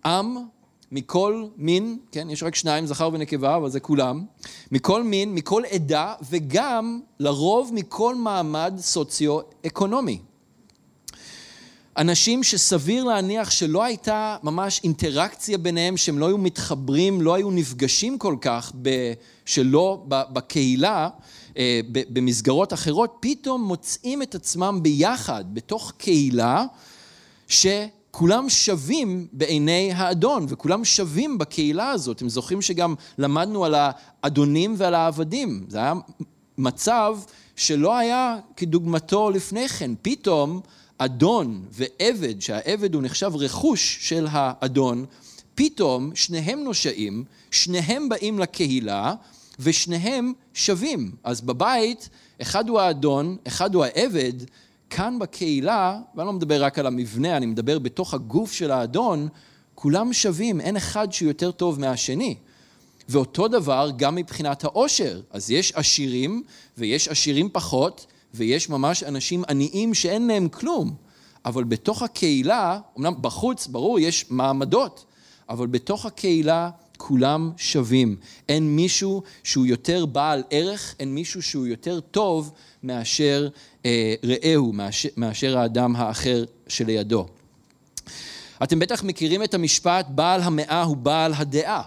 עם, 0.04 0.36
מכל 0.92 1.44
מין, 1.56 1.98
כן, 2.12 2.30
יש 2.30 2.42
רק 2.42 2.54
שניים, 2.54 2.86
זכר 2.86 3.10
ונקבה, 3.12 3.56
אבל 3.56 3.70
זה 3.70 3.80
כולם, 3.80 4.24
מכל 4.72 5.02
מין, 5.02 5.34
מכל 5.34 5.62
עדה, 5.70 6.14
וגם 6.30 7.00
לרוב 7.20 7.70
מכל 7.74 8.14
מעמד 8.14 8.74
סוציו-אקונומי. 8.78 10.18
אנשים 11.96 12.42
שסביר 12.42 13.04
להניח 13.04 13.50
שלא 13.50 13.84
הייתה 13.84 14.36
ממש 14.42 14.80
אינטראקציה 14.84 15.58
ביניהם, 15.58 15.96
שהם 15.96 16.18
לא 16.18 16.26
היו 16.26 16.38
מתחברים, 16.38 17.20
לא 17.20 17.34
היו 17.34 17.50
נפגשים 17.50 18.18
כל 18.18 18.36
כך, 18.40 18.72
שלא 19.44 20.04
בקהילה, 20.08 21.08
אה, 21.56 21.80
במסגרות 21.86 22.72
אחרות, 22.72 23.16
פתאום 23.20 23.62
מוצאים 23.64 24.22
את 24.22 24.34
עצמם 24.34 24.78
ביחד, 24.82 25.44
בתוך 25.52 25.92
קהילה, 25.96 26.64
שכולם 27.48 28.48
שווים 28.48 29.26
בעיני 29.32 29.92
האדון, 29.92 30.46
וכולם 30.48 30.84
שווים 30.84 31.38
בקהילה 31.38 31.90
הזאת. 31.90 32.16
אתם 32.16 32.28
זוכרים 32.28 32.62
שגם 32.62 32.94
למדנו 33.18 33.64
על 33.64 33.74
האדונים 33.78 34.74
ועל 34.78 34.94
העבדים. 34.94 35.64
זה 35.68 35.78
היה 35.78 35.92
מצב 36.58 37.18
שלא 37.56 37.96
היה 37.96 38.36
כדוגמתו 38.56 39.30
לפני 39.30 39.68
כן. 39.68 39.90
פתאום 40.02 40.60
אדון 41.04 41.64
ועבד, 41.70 42.40
שהעבד 42.40 42.94
הוא 42.94 43.02
נחשב 43.02 43.32
רכוש 43.34 43.98
של 44.00 44.26
האדון, 44.30 45.04
פתאום 45.54 46.10
שניהם 46.14 46.64
נושעים, 46.64 47.24
שניהם 47.50 48.08
באים 48.08 48.38
לקהילה 48.38 49.14
ושניהם 49.58 50.32
שווים. 50.54 51.10
אז 51.24 51.40
בבית, 51.40 52.08
אחד 52.42 52.68
הוא 52.68 52.80
האדון, 52.80 53.36
אחד 53.46 53.74
הוא 53.74 53.84
העבד, 53.84 54.32
כאן 54.90 55.18
בקהילה, 55.18 55.98
ואני 56.14 56.26
לא 56.26 56.32
מדבר 56.32 56.64
רק 56.64 56.78
על 56.78 56.86
המבנה, 56.86 57.36
אני 57.36 57.46
מדבר 57.46 57.78
בתוך 57.78 58.14
הגוף 58.14 58.52
של 58.52 58.70
האדון, 58.70 59.28
כולם 59.74 60.12
שווים, 60.12 60.60
אין 60.60 60.76
אחד 60.76 61.12
שהוא 61.12 61.28
יותר 61.28 61.50
טוב 61.50 61.80
מהשני. 61.80 62.36
ואותו 63.08 63.48
דבר 63.48 63.90
גם 63.96 64.14
מבחינת 64.14 64.64
העושר. 64.64 65.20
אז 65.30 65.50
יש 65.50 65.72
עשירים 65.72 66.42
ויש 66.78 67.08
עשירים 67.08 67.48
פחות, 67.52 68.06
ויש 68.34 68.68
ממש 68.68 69.02
אנשים 69.02 69.44
עניים 69.48 69.94
שאין 69.94 70.26
להם 70.26 70.48
כלום, 70.48 70.94
אבל 71.44 71.64
בתוך 71.64 72.02
הקהילה, 72.02 72.78
אמנם 72.98 73.14
בחוץ, 73.20 73.66
ברור, 73.66 73.98
יש 73.98 74.26
מעמדות, 74.30 75.04
אבל 75.48 75.66
בתוך 75.66 76.06
הקהילה 76.06 76.70
כולם 76.96 77.50
שווים. 77.56 78.16
אין 78.48 78.76
מישהו 78.76 79.22
שהוא 79.44 79.66
יותר 79.66 80.06
בעל 80.06 80.42
ערך, 80.50 80.94
אין 81.00 81.14
מישהו 81.14 81.42
שהוא 81.42 81.66
יותר 81.66 82.00
טוב 82.00 82.52
מאשר 82.82 83.48
אה, 83.86 84.14
רעהו, 84.24 84.72
מאשר, 84.72 85.08
מאשר 85.16 85.58
האדם 85.58 85.96
האחר 85.96 86.44
שלידו. 86.68 87.26
אתם 88.62 88.78
בטח 88.78 89.04
מכירים 89.04 89.42
את 89.42 89.54
המשפט, 89.54 90.06
בעל 90.08 90.40
המאה 90.40 90.82
הוא 90.82 90.96
בעל 90.96 91.32
הדעה. 91.36 91.82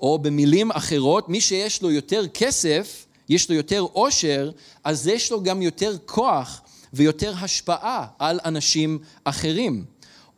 או 0.00 0.18
במילים 0.18 0.70
אחרות, 0.70 1.28
מי 1.28 1.40
שיש 1.40 1.82
לו 1.82 1.90
יותר 1.90 2.28
כסף, 2.34 3.06
יש 3.28 3.50
לו 3.50 3.56
יותר 3.56 3.80
עושר, 3.80 4.50
אז 4.84 5.06
יש 5.06 5.32
לו 5.32 5.42
גם 5.42 5.62
יותר 5.62 5.96
כוח 6.06 6.60
ויותר 6.92 7.34
השפעה 7.40 8.06
על 8.18 8.40
אנשים 8.44 8.98
אחרים. 9.24 9.84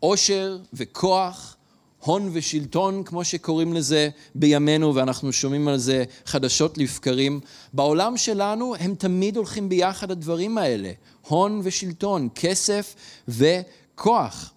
עושר 0.01 0.59
וכוח, 0.73 1.57
הון 2.01 2.31
ושלטון, 2.33 3.05
כמו 3.05 3.25
שקוראים 3.25 3.73
לזה 3.73 4.09
בימינו, 4.35 4.95
ואנחנו 4.95 5.33
שומעים 5.33 5.69
על 5.69 5.79
זה 5.79 6.05
חדשות 6.27 6.79
לבקרים. 6.79 7.41
בעולם 7.73 8.17
שלנו 8.17 8.75
הם 8.79 8.95
תמיד 8.95 9.37
הולכים 9.37 9.69
ביחד 9.69 10.11
הדברים 10.11 10.59
האלה, 10.59 10.93
הון 11.29 11.61
ושלטון, 11.65 12.29
כסף 12.35 12.95
וכוח. 13.29 14.53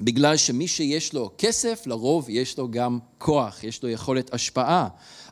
בגלל 0.00 0.36
שמי 0.36 0.68
שיש 0.68 1.12
לו 1.12 1.30
כסף, 1.38 1.86
לרוב 1.86 2.26
יש 2.28 2.58
לו 2.58 2.70
גם 2.70 2.98
כוח, 3.18 3.64
יש 3.64 3.82
לו 3.82 3.88
יכולת 3.88 4.34
השפעה, 4.34 4.88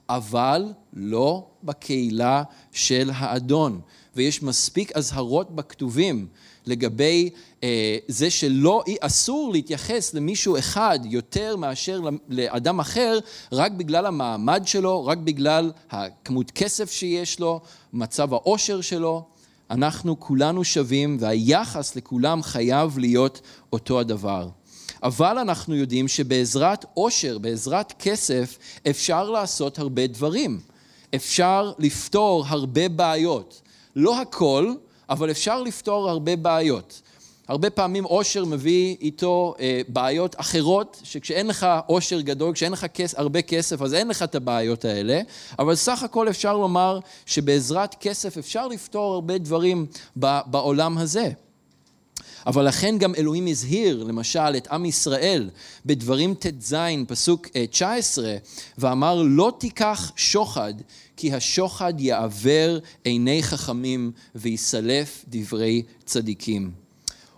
אבל 0.09 0.73
לא 0.93 1.47
בקהילה 1.65 2.43
של 2.73 3.11
האדון. 3.15 3.81
ויש 4.17 4.43
מספיק 4.43 4.97
אזהרות 4.97 5.57
בכתובים 5.57 6.27
לגבי 6.67 7.31
אה, 7.63 7.99
זה 8.09 8.31
שלא, 8.31 8.83
אסור 9.01 9.53
להתייחס 9.53 10.15
למישהו 10.15 10.59
אחד 10.59 10.99
יותר 11.05 11.57
מאשר 11.57 12.01
לאדם 12.29 12.81
אחר 12.81 13.19
רק 13.53 13.73
בגלל 13.73 14.07
המעמד 14.07 14.63
שלו, 14.67 15.07
רק 15.07 15.19
בגלל 15.19 15.73
הכמות 15.91 16.51
כסף 16.51 16.91
שיש 16.91 17.41
לו, 17.41 17.61
מצב 17.93 18.35
העושר 18.35 18.81
שלו. 18.81 19.25
אנחנו 19.71 20.21
כולנו 20.21 20.65
שווים 20.65 21.17
והיחס 21.21 21.97
לכולם 21.97 22.43
חייב 22.43 22.99
להיות 22.99 23.41
אותו 23.73 24.01
הדבר. 24.01 24.49
אבל 25.07 25.39
אנחנו 25.39 25.75
יודעים 25.75 26.09
שבעזרת 26.09 26.85
עושר, 26.95 27.39
בעזרת 27.39 27.93
כסף, 27.99 28.59
אפשר 28.91 29.31
לעשות 29.31 29.79
הרבה 29.79 30.07
דברים. 30.07 30.61
אפשר 31.15 31.73
לפתור 31.79 32.45
הרבה 32.49 32.89
בעיות. 32.89 33.63
לא 33.97 34.21
הכל, 34.21 34.75
אבל 35.11 35.31
אפשר 35.31 35.63
לפתור 35.63 36.11
הרבה 36.11 36.37
בעיות. 36.37 37.03
הרבה 37.49 37.71
פעמים 37.71 38.05
עושר 38.05 38.45
מביא 38.45 38.97
איתו 39.01 39.55
אה, 39.61 39.81
בעיות 39.89 40.41
אחרות, 40.41 41.01
שכשאין 41.05 41.47
לך 41.47 41.67
עושר 41.87 42.21
גדול, 42.21 42.55
כשאין 42.55 42.73
לך 42.73 42.87
כס, 42.95 43.15
הרבה 43.15 43.43
כסף, 43.43 43.83
אז 43.83 43.95
אין 43.95 44.09
לך 44.09 44.23
את 44.23 44.35
הבעיות 44.35 44.85
האלה, 44.85 45.21
אבל 45.59 45.75
סך 45.75 46.03
הכל 46.03 46.29
אפשר 46.29 46.57
לומר 46.57 46.99
שבעזרת 47.27 47.95
כסף 48.01 48.39
אפשר 48.39 48.69
לפתור 48.69 49.15
הרבה 49.15 49.39
דברים 49.39 49.87
בעולם 50.17 50.99
הזה. 50.99 51.31
אבל 52.47 52.69
לכן 52.69 52.99
גם 52.99 53.15
אלוהים 53.15 53.47
הזהיר, 53.47 54.05
למשל, 54.05 54.57
את 54.57 54.67
עם 54.67 54.85
ישראל 54.85 55.51
בדברים 55.87 56.35
ט"ז, 56.35 56.75
פסוק 57.09 57.49
19, 57.71 58.27
אה, 58.27 58.37
ואמר, 58.79 59.23
לא 59.23 59.53
תיקח 59.59 60.13
שוחד, 60.17 60.75
כי 61.17 61.33
השוחד 61.33 61.95
יעוור 61.99 62.79
עיני 63.05 63.43
חכמים 63.43 64.13
ויסלף 64.35 65.25
דברי 65.29 65.83
צדיקים. 66.05 66.71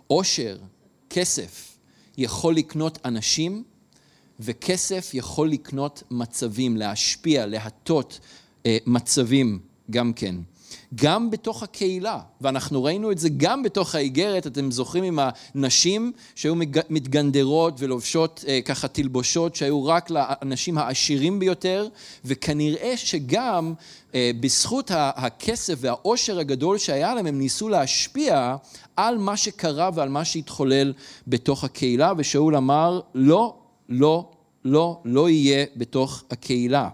עושר, 0.07 0.57
כסף, 1.09 1.77
יכול 2.17 2.55
לקנות 2.55 2.99
אנשים, 3.05 3.63
וכסף 4.39 5.11
יכול 5.13 5.49
לקנות 5.49 6.03
מצבים, 6.11 6.77
להשפיע, 6.77 7.45
להטות 7.45 8.19
אה, 8.65 8.77
מצבים 8.85 9.59
גם 9.91 10.13
כן. 10.13 10.35
גם 10.95 11.31
בתוך 11.31 11.63
הקהילה, 11.63 12.19
ואנחנו 12.41 12.83
ראינו 12.83 13.11
את 13.11 13.17
זה 13.17 13.29
גם 13.37 13.63
בתוך 13.63 13.95
האיגרת, 13.95 14.47
אתם 14.47 14.71
זוכרים 14.71 15.03
עם 15.03 15.19
הנשים 15.55 16.11
שהיו 16.35 16.55
מתגנדרות 16.89 17.73
ולובשות 17.77 18.45
אה, 18.47 18.59
ככה 18.65 18.87
תלבושות 18.87 19.55
שהיו 19.55 19.85
רק 19.85 20.09
לאנשים 20.09 20.77
העשירים 20.77 21.39
ביותר, 21.39 21.87
וכנראה 22.25 22.97
שגם 22.97 23.73
אה, 24.15 24.31
בזכות 24.39 24.91
הכסף 24.93 25.75
והעושר 25.77 26.39
הגדול 26.39 26.77
שהיה 26.77 27.15
להם, 27.15 27.25
הם 27.25 27.39
ניסו 27.39 27.69
להשפיע 27.69 28.55
על 28.95 29.17
מה 29.17 29.37
שקרה 29.37 29.89
ועל 29.93 30.09
מה 30.09 30.25
שהתחולל 30.25 30.93
בתוך 31.27 31.63
הקהילה, 31.63 32.13
ושאול 32.17 32.55
אמר, 32.55 32.99
לא, 33.15 33.55
לא, 33.89 34.29
לא, 34.65 35.01
לא 35.05 35.29
יהיה 35.29 35.65
בתוך 35.75 36.23
הקהילה. 36.31 36.89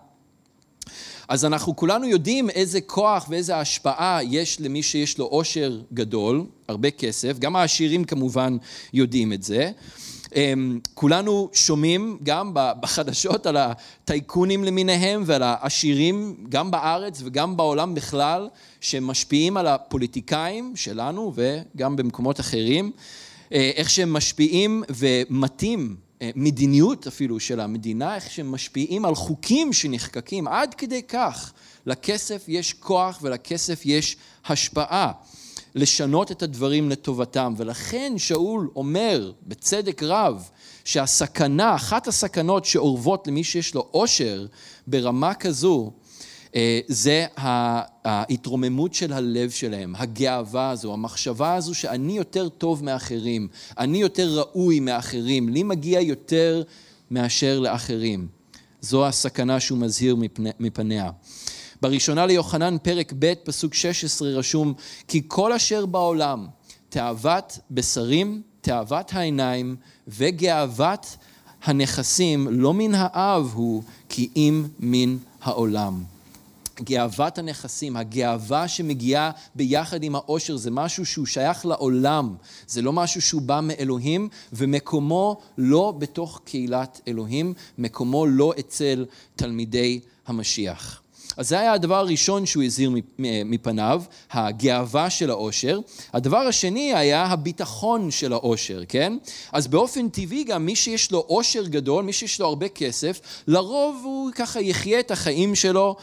אז 1.27 1.45
אנחנו 1.45 1.75
כולנו 1.75 2.07
יודעים 2.07 2.49
איזה 2.49 2.81
כוח 2.81 3.25
ואיזה 3.29 3.57
השפעה 3.57 4.19
יש 4.23 4.61
למי 4.61 4.83
שיש 4.83 5.17
לו 5.17 5.25
עושר 5.25 5.81
גדול, 5.93 6.45
הרבה 6.67 6.91
כסף, 6.91 7.39
גם 7.39 7.55
העשירים 7.55 8.03
כמובן 8.03 8.57
יודעים 8.93 9.33
את 9.33 9.43
זה. 9.43 9.71
אמ, 10.35 10.79
כולנו 10.93 11.49
שומעים 11.53 12.17
גם 12.23 12.51
בחדשות 12.53 13.45
על 13.45 13.57
הטייקונים 13.57 14.63
למיניהם 14.63 15.23
ועל 15.25 15.43
העשירים, 15.43 16.35
גם 16.49 16.71
בארץ 16.71 17.21
וגם 17.25 17.57
בעולם 17.57 17.95
בכלל, 17.95 18.49
שמשפיעים 18.81 19.57
על 19.57 19.67
הפוליטיקאים 19.67 20.75
שלנו 20.75 21.33
וגם 21.35 21.95
במקומות 21.95 22.39
אחרים, 22.39 22.91
אה, 23.53 23.71
איך 23.75 23.89
שהם 23.89 24.13
משפיעים 24.13 24.83
ומטים 24.89 25.95
מדיניות 26.35 27.07
אפילו 27.07 27.39
של 27.39 27.59
המדינה, 27.59 28.15
איך 28.15 28.31
שהם 28.31 28.51
משפיעים 28.51 29.05
על 29.05 29.15
חוקים 29.15 29.73
שנחקקים, 29.73 30.47
עד 30.47 30.73
כדי 30.73 31.03
כך 31.03 31.53
לכסף 31.85 32.45
יש 32.47 32.73
כוח 32.73 33.19
ולכסף 33.21 33.81
יש 33.85 34.17
השפעה 34.45 35.11
לשנות 35.75 36.31
את 36.31 36.43
הדברים 36.43 36.89
לטובתם. 36.89 37.53
ולכן 37.57 38.13
שאול 38.17 38.69
אומר 38.75 39.31
בצדק 39.47 40.03
רב 40.03 40.49
שהסכנה, 40.85 41.75
אחת 41.75 42.07
הסכנות 42.07 42.65
שאורבות 42.65 43.27
למי 43.27 43.43
שיש 43.43 43.75
לו 43.75 43.87
עושר 43.91 44.45
ברמה 44.87 45.33
כזו, 45.33 45.91
אה, 45.91 46.04
זה 46.87 47.25
ההתרוממות 48.05 48.93
של 48.93 49.13
הלב 49.13 49.49
שלהם, 49.49 49.93
הגאווה 49.97 50.69
הזו, 50.69 50.93
המחשבה 50.93 51.55
הזו 51.55 51.75
שאני 51.75 52.17
יותר 52.17 52.49
טוב 52.49 52.83
מאחרים, 52.83 53.47
אני 53.77 53.97
יותר 53.97 54.39
ראוי 54.39 54.79
מאחרים, 54.79 55.49
לי 55.49 55.63
מגיע 55.63 56.01
יותר 56.01 56.63
מאשר 57.11 57.59
לאחרים. 57.59 58.27
זו 58.81 59.07
הסכנה 59.07 59.59
שהוא 59.59 59.77
מזהיר 59.77 60.15
מפניה. 60.59 61.11
בראשונה 61.81 62.25
ליוחנן, 62.25 62.77
פרק 62.81 63.13
ב', 63.19 63.33
פסוק 63.43 63.73
16, 63.73 64.29
רשום, 64.29 64.73
כי 65.07 65.21
כל 65.27 65.53
אשר 65.53 65.85
בעולם, 65.85 66.47
תאוות 66.89 67.59
בשרים, 67.71 68.41
תאוות 68.61 69.13
העיניים 69.13 69.75
וגאוות 70.07 71.17
הנכסים, 71.63 72.47
לא 72.51 72.73
מן 72.73 72.95
האב 72.95 73.51
הוא, 73.53 73.83
כי 74.09 74.29
אם 74.35 74.65
מן 74.79 75.17
העולם. 75.41 76.14
גאוות 76.81 77.37
הנכסים, 77.37 77.97
הגאווה 77.97 78.67
שמגיעה 78.67 79.31
ביחד 79.55 80.03
עם 80.03 80.15
העושר, 80.15 80.57
זה 80.57 80.71
משהו 80.71 81.05
שהוא 81.05 81.25
שייך 81.25 81.65
לעולם, 81.65 82.35
זה 82.67 82.81
לא 82.81 82.93
משהו 82.93 83.21
שהוא 83.21 83.41
בא 83.41 83.59
מאלוהים, 83.63 84.29
ומקומו 84.53 85.41
לא 85.57 85.93
בתוך 85.97 86.41
קהילת 86.45 87.01
אלוהים, 87.07 87.53
מקומו 87.77 88.25
לא 88.25 88.53
אצל 88.59 89.05
תלמידי 89.35 89.99
המשיח. 90.27 91.04
אז 91.37 91.49
זה 91.49 91.59
היה 91.59 91.73
הדבר 91.73 91.95
הראשון 91.95 92.45
שהוא 92.45 92.63
הזהיר 92.63 92.91
מפניו, 93.45 94.01
הגאווה 94.31 95.09
של 95.09 95.29
העושר. 95.29 95.79
הדבר 96.13 96.37
השני 96.37 96.93
היה 96.93 97.25
הביטחון 97.25 98.11
של 98.11 98.33
העושר, 98.33 98.81
כן? 98.89 99.17
אז 99.51 99.67
באופן 99.67 100.09
טבעי 100.09 100.43
גם 100.43 100.65
מי 100.65 100.75
שיש 100.75 101.11
לו 101.11 101.19
עושר 101.19 101.63
גדול, 101.63 102.03
מי 102.03 102.13
שיש 102.13 102.39
לו 102.39 102.47
הרבה 102.47 102.67
כסף, 102.67 103.19
לרוב 103.47 104.01
הוא 104.03 104.31
ככה 104.31 104.61
יחיה 104.61 104.99
את 104.99 105.11
החיים 105.11 105.55
שלו 105.55 105.95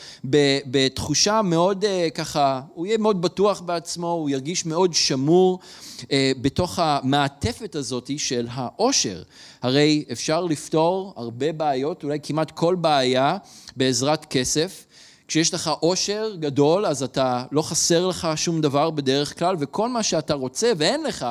בתחושה 0.67 1.43
מאוד 1.43 1.85
אה, 1.85 2.09
ככה, 2.15 2.61
הוא 2.75 2.87
יהיה 2.87 2.99
מאוד 2.99 3.23
בטוח 3.23 3.61
בעצמו, 3.61 4.11
הוא 4.11 4.31
ירגיש 4.31 4.67
מאוד 4.67 4.95
שמור 4.95 5.59
אה, 6.13 6.33
בתוך 6.41 6.79
המעטפת 6.79 7.75
הזאת 7.75 8.11
של 8.17 8.47
העושר. 8.51 9.23
הרי 9.63 10.05
אפשר 10.13 10.45
לפתור 10.45 11.15
הרבה 11.17 11.53
בעיות, 11.53 12.05
אולי 12.05 12.19
כמעט 12.23 12.51
כל 12.51 12.75
בעיה, 12.75 13.37
בעזרת 13.77 14.25
כסף. 14.25 14.87
כשיש 15.33 15.55
לך 15.55 15.71
עושר 15.81 16.35
גדול, 16.39 16.87
אז 16.87 17.03
אתה, 17.03 17.45
לא 17.53 17.63
חסר 17.63 18.07
לך 18.07 18.29
שום 18.37 18.61
דבר 18.61 18.91
בדרך 18.91 19.39
כלל, 19.39 19.57
וכל 19.59 19.89
מה 19.89 20.03
שאתה 20.03 20.35
רוצה 20.35 20.73
ואין 20.77 21.03
לך, 21.03 21.27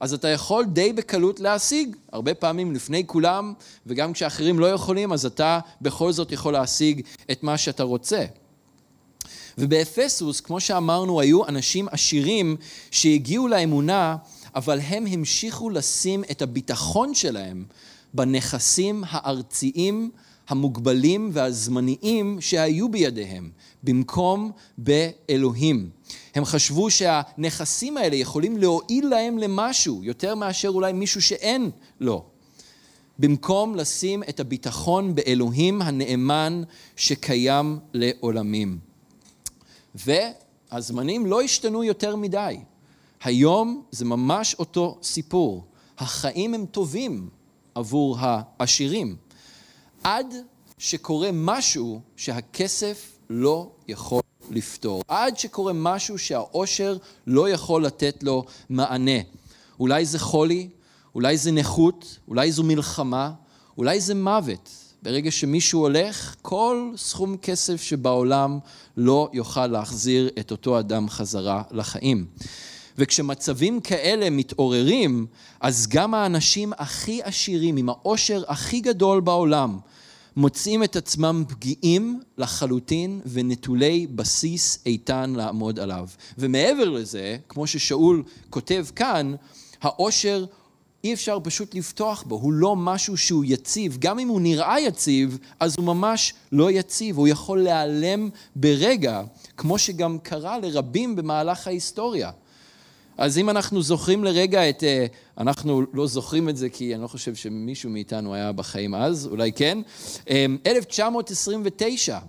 אז 0.00 0.14
אתה 0.14 0.28
יכול 0.28 0.64
די 0.64 0.92
בקלות 0.92 1.40
להשיג. 1.40 1.96
הרבה 2.12 2.34
פעמים 2.34 2.74
לפני 2.74 3.06
כולם, 3.06 3.52
וגם 3.86 4.12
כשאחרים 4.12 4.58
לא 4.58 4.66
יכולים, 4.66 5.12
אז 5.12 5.26
אתה 5.26 5.60
בכל 5.80 6.12
זאת 6.12 6.32
יכול 6.32 6.52
להשיג 6.52 7.00
את 7.30 7.42
מה 7.42 7.58
שאתה 7.58 7.82
רוצה. 7.82 8.24
ובאפסוס, 9.58 10.40
כמו 10.40 10.60
שאמרנו, 10.60 11.20
היו 11.20 11.46
אנשים 11.48 11.88
עשירים 11.90 12.56
שהגיעו 12.90 13.48
לאמונה, 13.48 14.16
אבל 14.54 14.80
הם 14.80 15.06
המשיכו 15.06 15.70
לשים 15.70 16.24
את 16.30 16.42
הביטחון 16.42 17.14
שלהם 17.14 17.64
בנכסים 18.14 19.04
הארציים 19.06 20.10
המוגבלים 20.48 21.30
והזמניים 21.32 22.40
שהיו 22.40 22.88
בידיהם, 22.88 23.50
במקום 23.82 24.50
באלוהים. 24.78 25.90
הם 26.34 26.44
חשבו 26.44 26.90
שהנכסים 26.90 27.96
האלה 27.96 28.16
יכולים 28.16 28.56
להועיל 28.56 29.08
להם 29.08 29.38
למשהו, 29.38 30.04
יותר 30.04 30.34
מאשר 30.34 30.68
אולי 30.68 30.92
מישהו 30.92 31.22
שאין 31.22 31.70
לו. 32.00 32.24
במקום 33.18 33.74
לשים 33.74 34.22
את 34.22 34.40
הביטחון 34.40 35.14
באלוהים 35.14 35.82
הנאמן 35.82 36.62
שקיים 36.96 37.78
לעולמים. 37.94 38.78
והזמנים 39.94 41.26
לא 41.26 41.42
השתנו 41.42 41.84
יותר 41.84 42.16
מדי. 42.16 42.56
היום 43.22 43.82
זה 43.90 44.04
ממש 44.04 44.54
אותו 44.54 44.98
סיפור. 45.02 45.64
החיים 45.98 46.54
הם 46.54 46.66
טובים 46.66 47.28
עבור 47.74 48.16
העשירים. 48.20 49.16
עד 50.06 50.34
שקורה 50.78 51.30
משהו 51.32 52.00
שהכסף 52.16 53.18
לא 53.30 53.70
יכול 53.88 54.22
לפתור. 54.50 55.02
עד 55.08 55.38
שקורה 55.38 55.72
משהו 55.72 56.18
שהעושר 56.18 56.96
לא 57.26 57.48
יכול 57.48 57.84
לתת 57.84 58.22
לו 58.22 58.44
מענה. 58.68 59.20
אולי 59.80 60.04
זה 60.04 60.18
חולי, 60.18 60.68
אולי 61.14 61.36
זה 61.36 61.52
נכות, 61.52 62.18
אולי 62.28 62.52
זו 62.52 62.62
מלחמה, 62.62 63.32
אולי 63.78 64.00
זה 64.00 64.14
מוות. 64.14 64.70
ברגע 65.02 65.30
שמישהו 65.30 65.80
הולך, 65.80 66.36
כל 66.42 66.92
סכום 66.96 67.36
כסף 67.36 67.82
שבעולם 67.82 68.58
לא 68.96 69.28
יוכל 69.32 69.66
להחזיר 69.66 70.30
את 70.40 70.50
אותו 70.50 70.78
אדם 70.78 71.08
חזרה 71.08 71.62
לחיים. 71.70 72.26
וכשמצבים 72.98 73.80
כאלה 73.80 74.30
מתעוררים, 74.30 75.26
אז 75.60 75.86
גם 75.86 76.14
האנשים 76.14 76.72
הכי 76.78 77.22
עשירים, 77.22 77.76
עם 77.76 77.88
העושר 77.88 78.42
הכי 78.48 78.80
גדול 78.80 79.20
בעולם, 79.20 79.78
מוצאים 80.36 80.84
את 80.84 80.96
עצמם 80.96 81.44
פגיעים 81.48 82.20
לחלוטין 82.38 83.20
ונטולי 83.26 84.06
בסיס 84.06 84.78
איתן 84.86 85.32
לעמוד 85.36 85.78
עליו. 85.78 86.08
ומעבר 86.38 86.88
לזה, 86.88 87.36
כמו 87.48 87.66
ששאול 87.66 88.22
כותב 88.50 88.86
כאן, 88.96 89.34
העושר 89.82 90.44
אי 91.04 91.14
אפשר 91.14 91.38
פשוט 91.42 91.74
לפתוח 91.74 92.22
בו, 92.22 92.34
הוא 92.34 92.52
לא 92.52 92.76
משהו 92.76 93.16
שהוא 93.16 93.44
יציב. 93.46 93.96
גם 94.00 94.18
אם 94.18 94.28
הוא 94.28 94.40
נראה 94.40 94.80
יציב, 94.80 95.38
אז 95.60 95.74
הוא 95.78 95.86
ממש 95.86 96.34
לא 96.52 96.70
יציב, 96.70 97.18
הוא 97.18 97.28
יכול 97.28 97.62
להיעלם 97.62 98.28
ברגע, 98.56 99.22
כמו 99.56 99.78
שגם 99.78 100.18
קרה 100.18 100.58
לרבים 100.58 101.16
במהלך 101.16 101.66
ההיסטוריה. 101.66 102.30
אז 103.18 103.38
אם 103.38 103.50
אנחנו 103.50 103.82
זוכרים 103.82 104.24
לרגע 104.24 104.68
את, 104.68 104.84
אה, 104.84 105.06
אנחנו 105.38 105.82
לא 105.92 106.06
זוכרים 106.06 106.48
את 106.48 106.56
זה 106.56 106.68
כי 106.68 106.94
אני 106.94 107.02
לא 107.02 107.08
חושב 107.08 107.34
שמישהו 107.34 107.90
מאיתנו 107.90 108.34
היה 108.34 108.52
בחיים 108.52 108.94
אז, 108.94 109.26
אולי 109.26 109.52
כן, 109.52 109.78
1929, 110.66 112.14
אה, 112.14 112.20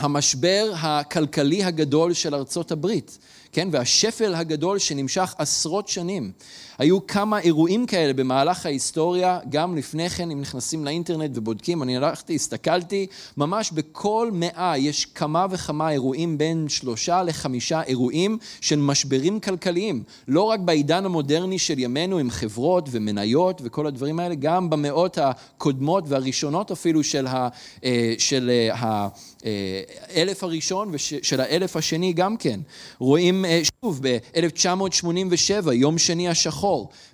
המשבר 0.00 0.72
הכלכלי 0.76 1.64
הגדול 1.64 2.12
של 2.12 2.34
ארצות 2.34 2.72
הברית. 2.72 3.18
כן, 3.52 3.68
והשפל 3.72 4.34
הגדול 4.34 4.78
שנמשך 4.78 5.34
עשרות 5.38 5.88
שנים. 5.88 6.32
היו 6.78 7.06
כמה 7.06 7.40
אירועים 7.40 7.86
כאלה 7.86 8.12
במהלך 8.12 8.66
ההיסטוריה, 8.66 9.38
גם 9.48 9.76
לפני 9.76 10.10
כן, 10.10 10.30
אם 10.30 10.40
נכנסים 10.40 10.84
לאינטרנט 10.84 11.30
ובודקים, 11.34 11.82
אני 11.82 11.96
הלכתי, 11.96 12.34
הסתכלתי, 12.34 13.06
ממש 13.36 13.72
בכל 13.72 14.30
מאה 14.32 14.78
יש 14.78 15.04
כמה 15.04 15.46
וכמה 15.50 15.90
אירועים, 15.90 16.38
בין 16.38 16.68
שלושה 16.68 17.22
לחמישה 17.22 17.82
אירועים 17.82 18.38
של 18.60 18.76
משברים 18.76 19.40
כלכליים. 19.40 20.02
לא 20.28 20.42
רק 20.42 20.60
בעידן 20.60 21.04
המודרני 21.04 21.58
של 21.58 21.78
ימינו 21.78 22.18
עם 22.18 22.30
חברות 22.30 22.88
ומניות 22.90 23.60
וכל 23.64 23.86
הדברים 23.86 24.20
האלה, 24.20 24.34
גם 24.34 24.70
במאות 24.70 25.18
הקודמות 25.18 26.04
והראשונות 26.08 26.70
אפילו 26.70 27.04
של, 27.04 27.26
ה, 27.26 27.48
אה, 27.84 28.14
של 28.18 28.50
ה, 28.72 29.08
אה, 29.44 29.82
האלף 30.08 30.44
הראשון 30.44 30.88
ושל 30.92 31.40
האלף 31.40 31.76
השני 31.76 32.12
גם 32.12 32.36
כן. 32.36 32.60
רואים 32.98 33.44
אה, 33.44 33.60
שוב 33.84 34.00
ב-1987, 34.02 35.72
יום 35.72 35.98
שני 35.98 36.28
השחור, 36.28 36.67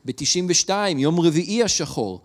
ב-92, 0.05 0.71
יום 0.97 1.21
רביעי 1.21 1.63
השחור. 1.63 2.21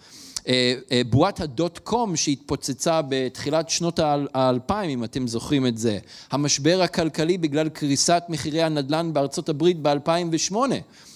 אה, 0.48 0.74
בועת 1.10 1.40
הדוט 1.40 1.78
קום 1.78 2.16
שהתפוצצה 2.16 3.02
בתחילת 3.10 3.70
שנות 3.70 4.00
האלפיים, 4.34 4.90
אם 4.90 5.04
אתם 5.04 5.28
זוכרים 5.28 5.68
את 5.68 5.78
זה. 5.78 6.00
המשבר 6.32 6.82
הכלכלי 6.82 7.38
בגלל 7.38 7.70
קריסת 7.70 8.24
מחירי 8.30 8.62
הנדל"ן 8.64 9.14
בארצות 9.14 9.50
הברית 9.50 9.78
ב-2008. 9.82 10.56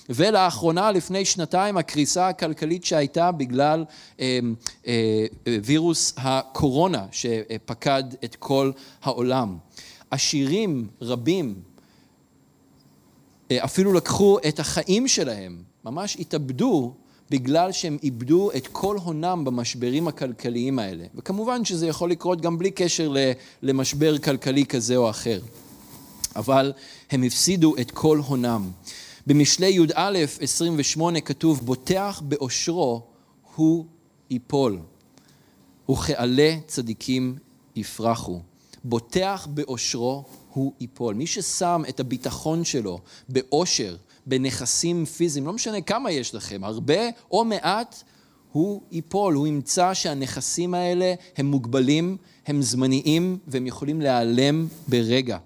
ולאחרונה, 0.10 0.92
לפני 0.92 1.26
שנתיים, 1.26 1.78
הקריסה 1.78 2.28
הכלכלית 2.28 2.86
שהייתה 2.86 3.32
בגלל 3.32 3.86
אה, 4.20 4.40
אה, 4.88 5.26
וירוס 5.64 6.14
הקורונה 6.18 7.06
שפקד 7.12 8.04
את 8.24 8.36
כל 8.36 8.72
העולם. 9.04 9.58
עשירים 10.12 10.88
רבים 11.02 11.56
אה, 13.52 13.64
אפילו 13.64 13.94
לקחו 13.94 14.38
את 14.48 14.60
החיים 14.60 15.08
שלהם, 15.08 15.64
ממש 15.86 16.18
התאבדו 16.20 16.94
בגלל 17.30 17.72
שהם 17.72 17.98
איבדו 18.04 18.52
את 18.58 18.68
כל 18.68 18.98
הונם 18.98 19.44
במשברים 19.46 20.08
הכלכליים 20.08 20.80
האלה. 20.80 21.06
וכמובן 21.16 21.66
שזה 21.66 21.88
יכול 21.88 22.12
לקרות 22.12 22.42
גם 22.42 22.58
בלי 22.58 22.72
קשר 22.72 23.14
למשבר 23.62 24.18
כלכלי 24.18 24.66
כזה 24.66 24.96
או 24.96 25.10
אחר. 25.10 25.42
אבל 26.36 26.74
הם 27.12 27.24
הפסידו 27.24 27.76
את 27.78 27.92
כל 27.92 28.18
הונם. 28.18 28.72
במשלי 29.28 29.68
י"א 29.68 30.18
28 30.42 31.22
כתוב, 31.22 31.60
בוטח 31.66 32.22
באושרו 32.26 33.02
הוא 33.56 33.86
ייפול, 34.30 34.80
וכעלה 35.92 36.58
צדיקים 36.68 37.36
יפרחו. 37.76 38.40
בוטח 38.84 39.48
באושרו 39.54 40.24
הוא 40.54 40.74
ייפול. 40.80 41.16
מי 41.16 41.28
ששם 41.28 41.84
את 41.90 42.00
הביטחון 42.00 42.64
שלו 42.64 43.00
באושר, 43.30 43.96
בנכסים 44.26 45.06
פיזיים, 45.06 45.46
לא 45.46 45.54
משנה 45.54 45.82
כמה 45.82 46.12
יש 46.12 46.36
לכם, 46.36 46.64
הרבה 46.64 47.10
או 47.32 47.46
מעט, 47.46 48.04
הוא 48.52 48.82
ייפול, 48.92 49.34
הוא 49.34 49.48
ימצא 49.48 49.94
שהנכסים 49.94 50.74
האלה 50.74 51.14
הם 51.38 51.46
מוגבלים, 51.46 52.18
הם 52.48 52.62
זמניים 52.62 53.38
והם 53.48 53.68
יכולים 53.68 54.02
להיעלם 54.02 54.68
ברגע. 54.88 55.38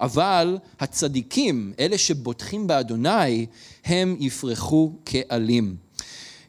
אבל 0.00 0.58
הצדיקים, 0.80 1.72
אלה 1.78 1.98
שבוטחים 1.98 2.66
באדוני, 2.66 3.46
הם 3.84 4.16
יפרחו 4.20 4.92
כעלים. 5.04 5.76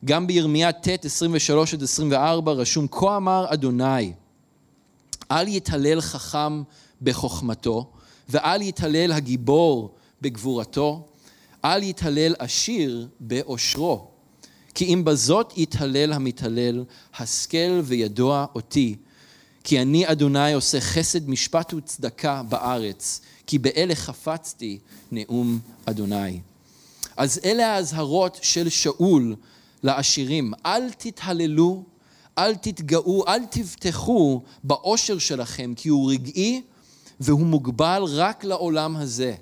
גם 0.05 0.27
בירמיה 0.27 0.71
ט' 0.71 1.05
23 1.05 1.73
עד 1.73 1.83
24 1.83 2.51
רשום, 2.51 2.87
כה 2.91 3.17
אמר 3.17 3.45
אדוני, 3.49 4.13
אל 5.31 5.47
יתהלל 5.47 6.01
חכם 6.01 6.63
בחוכמתו, 7.01 7.91
ואל 8.29 8.61
יתהלל 8.61 9.11
הגיבור 9.11 9.95
בגבורתו, 10.21 11.07
אל 11.65 11.83
יתהלל 11.83 12.35
עשיר 12.39 13.07
באושרו. 13.19 14.07
כי 14.73 14.85
אם 14.85 15.03
בזאת 15.05 15.53
יתהלל 15.57 16.13
המתהלל, 16.13 16.83
השכל 17.17 17.81
וידוע 17.83 18.45
אותי, 18.55 18.95
כי 19.63 19.81
אני 19.81 20.11
אדוני 20.11 20.53
עושה 20.53 20.81
חסד 20.81 21.29
משפט 21.29 21.73
וצדקה 21.73 22.43
בארץ, 22.43 23.21
כי 23.47 23.59
באלה 23.59 23.95
חפצתי 23.95 24.79
נאום 25.11 25.59
אדוני. 25.85 26.39
אז 27.17 27.39
אלה 27.45 27.75
האזהרות 27.75 28.39
של 28.41 28.69
שאול 28.69 29.35
לעשירים, 29.83 30.53
אל 30.65 30.89
תתהללו, 30.89 31.83
אל 32.37 32.55
תתגאו, 32.55 33.27
אל 33.27 33.45
תבטחו 33.45 34.41
באושר 34.63 35.17
שלכם, 35.17 35.73
כי 35.75 35.89
הוא 35.89 36.11
רגעי 36.11 36.61
והוא 37.19 37.45
מוגבל 37.45 38.03
רק 38.07 38.43
לעולם 38.43 38.95
הזה. 38.95 39.35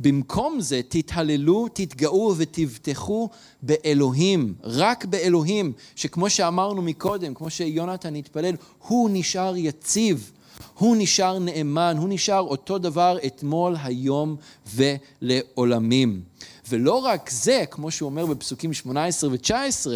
במקום 0.00 0.60
זה 0.60 0.80
תתהללו, 0.88 1.66
תתגאו 1.72 2.34
ותבטחו 2.36 3.28
באלוהים, 3.62 4.54
רק 4.62 5.04
באלוהים, 5.04 5.72
שכמו 5.96 6.30
שאמרנו 6.30 6.82
מקודם, 6.82 7.34
כמו 7.34 7.50
שיונתן 7.50 8.14
התפלל, 8.14 8.54
הוא 8.78 9.10
נשאר 9.12 9.56
יציב, 9.56 10.32
הוא 10.78 10.96
נשאר 10.98 11.38
נאמן, 11.38 11.96
הוא 11.98 12.08
נשאר 12.08 12.40
אותו 12.40 12.78
דבר 12.78 13.18
אתמול, 13.26 13.76
היום 13.82 14.36
ולעולמים. 14.74 16.22
ולא 16.68 16.94
רק 16.94 17.30
זה, 17.30 17.64
כמו 17.70 17.90
שהוא 17.90 18.06
אומר 18.06 18.26
בפסוקים 18.26 18.72
18 18.72 19.30
ו-19, 19.30 19.86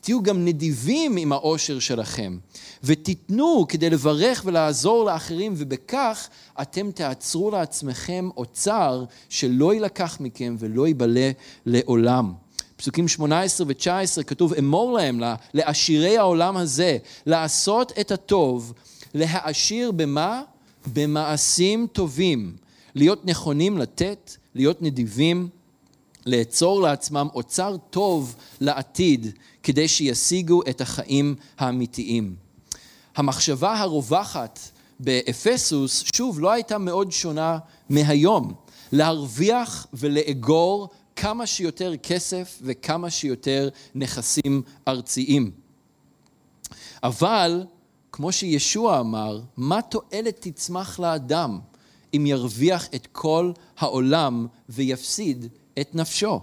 תהיו 0.00 0.22
גם 0.22 0.44
נדיבים 0.44 1.16
עם 1.16 1.32
העושר 1.32 1.78
שלכם, 1.78 2.38
ותיתנו 2.84 3.66
כדי 3.68 3.90
לברך 3.90 4.42
ולעזור 4.44 5.04
לאחרים, 5.04 5.54
ובכך 5.56 6.28
אתם 6.62 6.90
תעצרו 6.90 7.50
לעצמכם 7.50 8.28
אוצר 8.36 9.04
שלא 9.28 9.74
יילקח 9.74 10.16
מכם 10.20 10.56
ולא 10.58 10.86
ייבלה 10.86 11.30
לעולם. 11.66 12.32
פסוקים 12.76 13.08
18 13.08 13.66
ו-19 13.66 14.22
כתוב, 14.22 14.54
אמור 14.54 14.92
להם, 14.92 15.20
לעשירי 15.54 16.18
העולם 16.18 16.56
הזה, 16.56 16.98
לעשות 17.26 17.92
את 18.00 18.10
הטוב, 18.10 18.72
להעשיר 19.14 19.92
במה? 19.92 20.42
במעשים 20.92 21.86
טובים, 21.92 22.56
להיות 22.94 23.26
נכונים 23.26 23.78
לתת, 23.78 24.36
להיות 24.54 24.82
נדיבים, 24.82 25.48
לאצור 26.26 26.82
לעצמם 26.82 27.28
אוצר 27.34 27.76
טוב 27.90 28.34
לעתיד, 28.60 29.26
כדי 29.62 29.88
שישיגו 29.88 30.62
את 30.62 30.80
החיים 30.80 31.34
האמיתיים. 31.58 32.34
המחשבה 33.16 33.80
הרווחת 33.80 34.58
באפסוס, 35.00 36.04
שוב, 36.14 36.40
לא 36.40 36.52
הייתה 36.52 36.78
מאוד 36.78 37.12
שונה 37.12 37.58
מהיום. 37.88 38.54
להרוויח 38.92 39.86
ולאגור 39.92 40.88
כמה 41.16 41.46
שיותר 41.46 41.96
כסף 41.96 42.58
וכמה 42.62 43.10
שיותר 43.10 43.68
נכסים 43.94 44.62
ארציים. 44.88 45.50
אבל 47.02 47.64
כמו 48.12 48.32
שישוע 48.32 49.00
אמר, 49.00 49.40
מה 49.56 49.82
תועלת 49.82 50.36
תצמח 50.40 50.98
לאדם 50.98 51.60
אם 52.14 52.26
ירוויח 52.26 52.88
את 52.94 53.08
כל 53.12 53.52
העולם 53.78 54.46
ויפסיד 54.68 55.48
את 55.80 55.94
נפשו? 55.94 56.40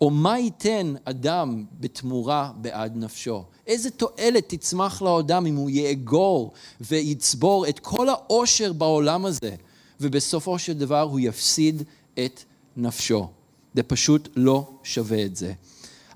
או 0.00 0.10
מה 0.10 0.38
ייתן 0.38 0.94
אדם 1.04 1.64
בתמורה 1.80 2.52
בעד 2.56 2.96
נפשו? 2.96 3.44
איזה 3.66 3.90
תועלת 3.90 4.48
תצמח 4.48 5.02
לאדם 5.02 5.46
אם 5.46 5.56
הוא 5.56 5.70
יאגור 5.70 6.52
ויצבור 6.80 7.68
את 7.68 7.78
כל 7.78 8.08
העושר 8.08 8.72
בעולם 8.72 9.26
הזה, 9.26 9.54
ובסופו 10.00 10.58
של 10.58 10.72
דבר 10.72 11.00
הוא 11.00 11.20
יפסיד 11.20 11.82
את 12.24 12.44
נפשו? 12.76 13.28
זה 13.74 13.82
פשוט 13.82 14.28
לא 14.36 14.68
שווה 14.82 15.24
את 15.24 15.36
זה. 15.36 15.52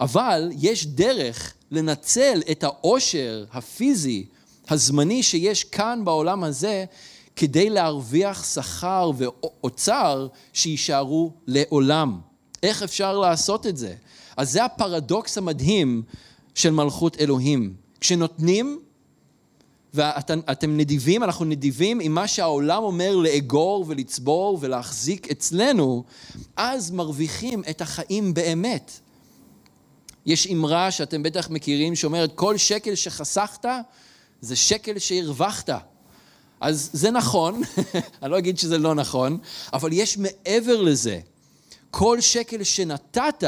אבל 0.00 0.50
יש 0.58 0.86
דרך 0.86 1.54
לנצל 1.70 2.42
את 2.50 2.64
העושר 2.64 3.44
הפיזי, 3.52 4.26
הזמני 4.68 5.22
שיש 5.22 5.64
כאן 5.64 6.00
בעולם 6.04 6.44
הזה, 6.44 6.84
כדי 7.36 7.70
להרוויח 7.70 8.54
שכר 8.54 9.10
ואוצר 9.16 10.28
שיישארו 10.52 11.32
לעולם. 11.46 12.20
איך 12.64 12.82
אפשר 12.82 13.18
לעשות 13.18 13.66
את 13.66 13.76
זה? 13.76 13.94
אז 14.36 14.52
זה 14.52 14.64
הפרדוקס 14.64 15.38
המדהים 15.38 16.02
של 16.54 16.70
מלכות 16.70 17.20
אלוהים. 17.20 17.74
כשנותנים, 18.00 18.80
ואתם 19.94 20.76
נדיבים, 20.76 21.24
אנחנו 21.24 21.44
נדיבים 21.44 22.00
עם 22.00 22.12
מה 22.12 22.28
שהעולם 22.28 22.82
אומר 22.82 23.16
לאגור 23.16 23.84
ולצבור 23.88 24.58
ולהחזיק 24.60 25.30
אצלנו, 25.30 26.04
אז 26.56 26.90
מרוויחים 26.90 27.62
את 27.70 27.80
החיים 27.80 28.34
באמת. 28.34 29.00
יש 30.26 30.46
אמרה 30.46 30.90
שאתם 30.90 31.22
בטח 31.22 31.50
מכירים 31.50 31.96
שאומרת, 31.96 32.30
כל 32.34 32.56
שקל 32.56 32.94
שחסכת 32.94 33.64
זה 34.40 34.56
שקל 34.56 34.98
שהרווחת. 34.98 35.70
אז 36.60 36.90
זה 36.92 37.10
נכון, 37.10 37.62
אני 38.22 38.30
לא 38.30 38.38
אגיד 38.38 38.58
שזה 38.58 38.78
לא 38.78 38.94
נכון, 38.94 39.38
אבל 39.72 39.92
יש 39.92 40.18
מעבר 40.18 40.82
לזה. 40.82 41.20
כל 41.96 42.20
שקל 42.20 42.62
שנתת 42.62 43.44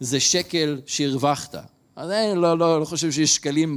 זה 0.00 0.20
שקל 0.20 0.80
שהרווחת. 0.86 1.54
אז 1.96 2.10
אני 2.10 2.40
לא, 2.40 2.58
לא, 2.58 2.80
לא 2.80 2.84
חושב 2.84 3.12
שיש 3.12 3.34
שקלים 3.34 3.76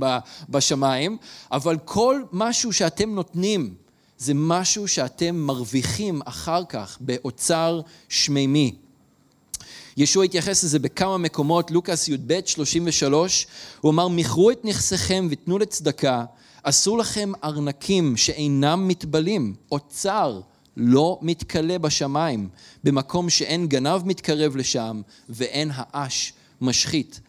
בשמיים, 0.49 1.17
אבל 1.51 1.77
כל 1.85 2.21
משהו 2.31 2.73
שאתם 2.73 3.09
נותנים 3.09 3.73
זה 4.17 4.33
משהו 4.35 4.87
שאתם 4.87 5.35
מרוויחים 5.35 6.21
אחר 6.25 6.65
כך 6.65 6.97
באוצר 7.01 7.81
שמימי. 8.09 8.75
ישוע 9.97 10.25
התייחס 10.25 10.63
לזה 10.63 10.79
בכמה 10.79 11.17
מקומות, 11.17 11.71
לוקאס 11.71 12.07
י"ב 12.07 12.39
33, 12.45 13.47
הוא 13.81 13.91
אמר, 13.91 14.07
מכרו 14.07 14.51
את 14.51 14.65
נכסיכם 14.65 15.27
ותנו 15.31 15.57
לצדקה, 15.57 16.25
אסור 16.63 16.97
לכם 16.97 17.31
ארנקים 17.43 18.17
שאינם 18.17 18.87
מתבלים, 18.87 19.55
אוצר 19.71 20.41
לא 20.79 21.19
מתכלה 21.21 21.77
בשמיים, 21.77 22.49
במקום 22.83 23.29
שאין 23.29 23.67
גנב 23.67 24.01
מתקרב 24.05 24.55
לשם 24.55 25.01
ואין 25.29 25.71
האש 25.73 26.33
משחית. 26.61 27.19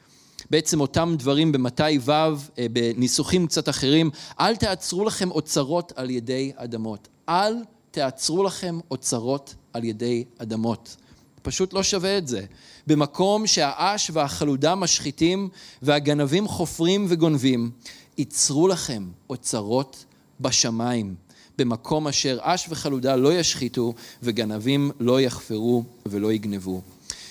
בעצם 0.50 0.80
אותם 0.80 1.14
דברים 1.18 1.52
במתי 1.52 1.98
ו', 2.00 2.10
אה, 2.10 2.36
בניסוחים 2.72 3.46
קצת 3.46 3.68
אחרים, 3.68 4.10
אל 4.40 4.56
תעצרו 4.56 5.04
לכם 5.04 5.30
אוצרות 5.30 5.92
על 5.96 6.10
ידי 6.10 6.52
אדמות. 6.56 7.08
אל 7.28 7.54
תעצרו 7.90 8.42
לכם 8.42 8.78
אוצרות 8.90 9.54
על 9.72 9.84
ידי 9.84 10.24
אדמות. 10.38 10.96
פשוט 11.42 11.72
לא 11.72 11.82
שווה 11.82 12.18
את 12.18 12.28
זה. 12.28 12.44
במקום 12.86 13.46
שהאש 13.46 14.10
והחלודה 14.14 14.74
משחיתים 14.74 15.48
והגנבים 15.82 16.48
חופרים 16.48 17.06
וגונבים, 17.08 17.70
ייצרו 18.18 18.68
לכם 18.68 19.08
אוצרות 19.30 20.04
בשמיים, 20.40 21.14
במקום 21.58 22.08
אשר 22.08 22.38
אש 22.42 22.66
וחלודה 22.68 23.16
לא 23.16 23.32
ישחיתו 23.32 23.94
וגנבים 24.22 24.90
לא 25.00 25.20
יחפרו 25.20 25.84
ולא 26.06 26.32
יגנבו. 26.32 26.80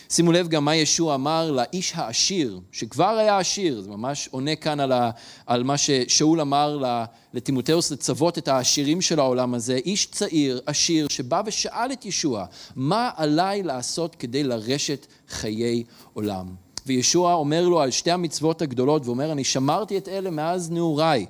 שימו 0.09 0.31
לב 0.31 0.47
גם 0.47 0.65
מה 0.65 0.75
ישוע 0.75 1.15
אמר 1.15 1.51
לאיש 1.51 1.91
העשיר, 1.95 2.59
שכבר 2.71 3.17
היה 3.17 3.37
עשיר, 3.37 3.81
זה 3.81 3.89
ממש 3.89 4.29
עונה 4.31 4.55
כאן 4.55 4.79
על, 4.79 4.91
ה, 4.91 5.11
על 5.45 5.63
מה 5.63 5.77
ששאול 5.77 6.41
אמר 6.41 6.81
לטימותאוס 7.33 7.91
לצוות 7.91 8.37
את 8.37 8.47
העשירים 8.47 9.01
של 9.01 9.19
העולם 9.19 9.53
הזה, 9.53 9.75
איש 9.75 10.05
צעיר, 10.05 10.61
עשיר, 10.65 11.07
שבא 11.07 11.41
ושאל 11.45 11.91
את 11.91 12.05
ישוע, 12.05 12.45
מה 12.75 13.09
עליי 13.15 13.63
לעשות 13.63 14.15
כדי 14.15 14.43
לרשת 14.43 15.07
חיי 15.29 15.83
עולם? 16.13 16.47
וישוע 16.85 17.33
אומר 17.33 17.69
לו 17.69 17.81
על 17.81 17.91
שתי 17.91 18.11
המצוות 18.11 18.61
הגדולות, 18.61 19.05
ואומר, 19.05 19.31
אני 19.31 19.43
שמרתי 19.43 19.97
את 19.97 20.07
אלה 20.07 20.29
מאז 20.29 20.71
נעוריי. 20.71 21.25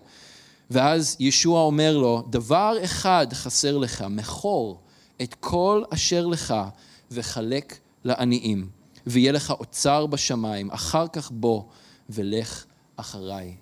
ואז 0.71 1.15
ישוע 1.19 1.61
אומר 1.61 1.97
לו, 1.97 2.23
דבר 2.29 2.77
אחד 2.83 3.27
חסר 3.33 3.77
לך, 3.77 4.05
מכור 4.09 4.79
את 5.21 5.33
כל 5.33 5.83
אשר 5.89 6.25
לך 6.25 6.53
וחלק 7.11 7.77
לעניים, 8.03 8.69
ויהיה 9.07 9.31
לך 9.31 9.51
אוצר 9.51 10.05
בשמיים, 10.05 10.71
אחר 10.71 11.07
כך 11.07 11.31
בוא 11.31 11.63
ולך 12.09 12.65
אחריי. 12.95 13.55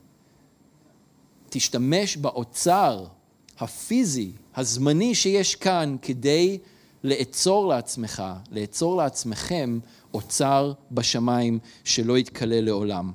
תשתמש 1.50 2.18
באוצר 2.18 3.06
הפיזי, 3.60 4.32
הזמני 4.56 5.16
שיש 5.16 5.56
כאן, 5.56 5.96
כדי 6.02 6.58
לאצור 7.04 7.68
לעצמך, 7.68 8.24
לאצור 8.52 8.98
לעצמכם 8.98 9.80
אוצר 10.14 10.74
בשמיים 10.92 11.60
שלא 11.84 12.18
יתכלה 12.18 12.62
לעולם. 12.62 13.12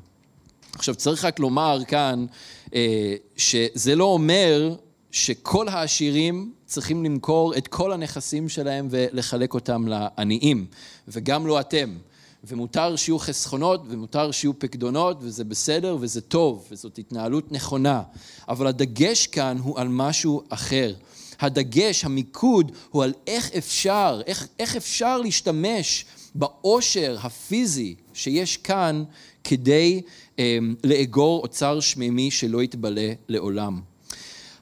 עכשיו 0.80 0.94
צריך 0.94 1.24
רק 1.24 1.40
לומר 1.40 1.78
כאן 1.88 2.26
אה, 2.74 3.14
שזה 3.36 3.94
לא 3.94 4.04
אומר 4.04 4.74
שכל 5.10 5.68
העשירים 5.68 6.52
צריכים 6.66 7.04
למכור 7.04 7.56
את 7.56 7.68
כל 7.68 7.92
הנכסים 7.92 8.48
שלהם 8.48 8.88
ולחלק 8.90 9.54
אותם 9.54 9.88
לעניים, 9.88 10.66
וגם 11.08 11.46
לא 11.46 11.60
אתם. 11.60 11.96
ומותר 12.44 12.96
שיהיו 12.96 13.18
חסכונות 13.18 13.82
ומותר 13.88 14.30
שיהיו 14.30 14.58
פקדונות 14.58 15.16
וזה 15.20 15.44
בסדר 15.44 15.96
וזה 16.00 16.20
טוב 16.20 16.66
וזאת 16.70 16.98
התנהלות 16.98 17.52
נכונה, 17.52 18.02
אבל 18.48 18.66
הדגש 18.66 19.26
כאן 19.26 19.58
הוא 19.62 19.78
על 19.78 19.88
משהו 19.88 20.42
אחר. 20.48 20.94
הדגש, 21.40 22.04
המיקוד, 22.04 22.72
הוא 22.90 23.04
על 23.04 23.12
איך 23.26 23.50
אפשר, 23.58 24.20
איך, 24.26 24.46
איך 24.58 24.76
אפשר 24.76 25.18
להשתמש 25.18 26.04
בעושר 26.34 27.16
הפיזי 27.22 27.94
שיש 28.20 28.56
כאן 28.56 29.04
כדי 29.44 30.02
אה, 30.38 30.58
לאגור 30.84 31.42
אוצר 31.42 31.80
שמימי 31.80 32.30
שלא 32.30 32.62
יתבלה 32.62 33.12
לעולם. 33.28 33.80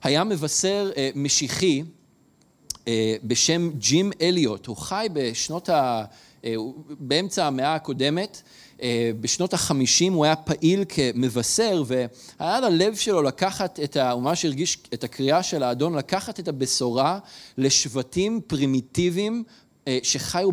היה 0.02 0.24
מבשר 0.24 0.90
אה, 0.96 1.10
משיחי 1.14 1.82
אה, 2.88 3.16
בשם 3.24 3.70
ג'ים 3.78 4.10
אליוט, 4.20 4.66
הוא 4.66 4.76
חי 4.76 5.06
בשנות 5.12 5.68
ה... 5.68 6.04
אה, 6.44 6.54
באמצע 7.00 7.46
המאה 7.46 7.74
הקודמת, 7.74 8.42
אה, 8.82 9.10
בשנות 9.20 9.54
החמישים 9.54 10.12
הוא 10.12 10.24
היה 10.24 10.36
פעיל 10.36 10.84
כמבשר 10.88 11.82
והיה 11.86 12.60
ללב 12.60 12.94
שלו 12.94 13.22
לקחת 13.22 13.80
את 13.84 13.96
ה... 13.96 14.10
הוא 14.10 14.22
ממש 14.22 14.44
הרגיש 14.44 14.78
את 14.94 15.04
הקריאה 15.04 15.42
של 15.42 15.62
האדון, 15.62 15.94
לקחת 15.94 16.40
את 16.40 16.48
הבשורה 16.48 17.18
לשבטים 17.58 18.40
פרימיטיביים 18.46 19.44
אה, 19.88 19.98
שחיו 20.02 20.50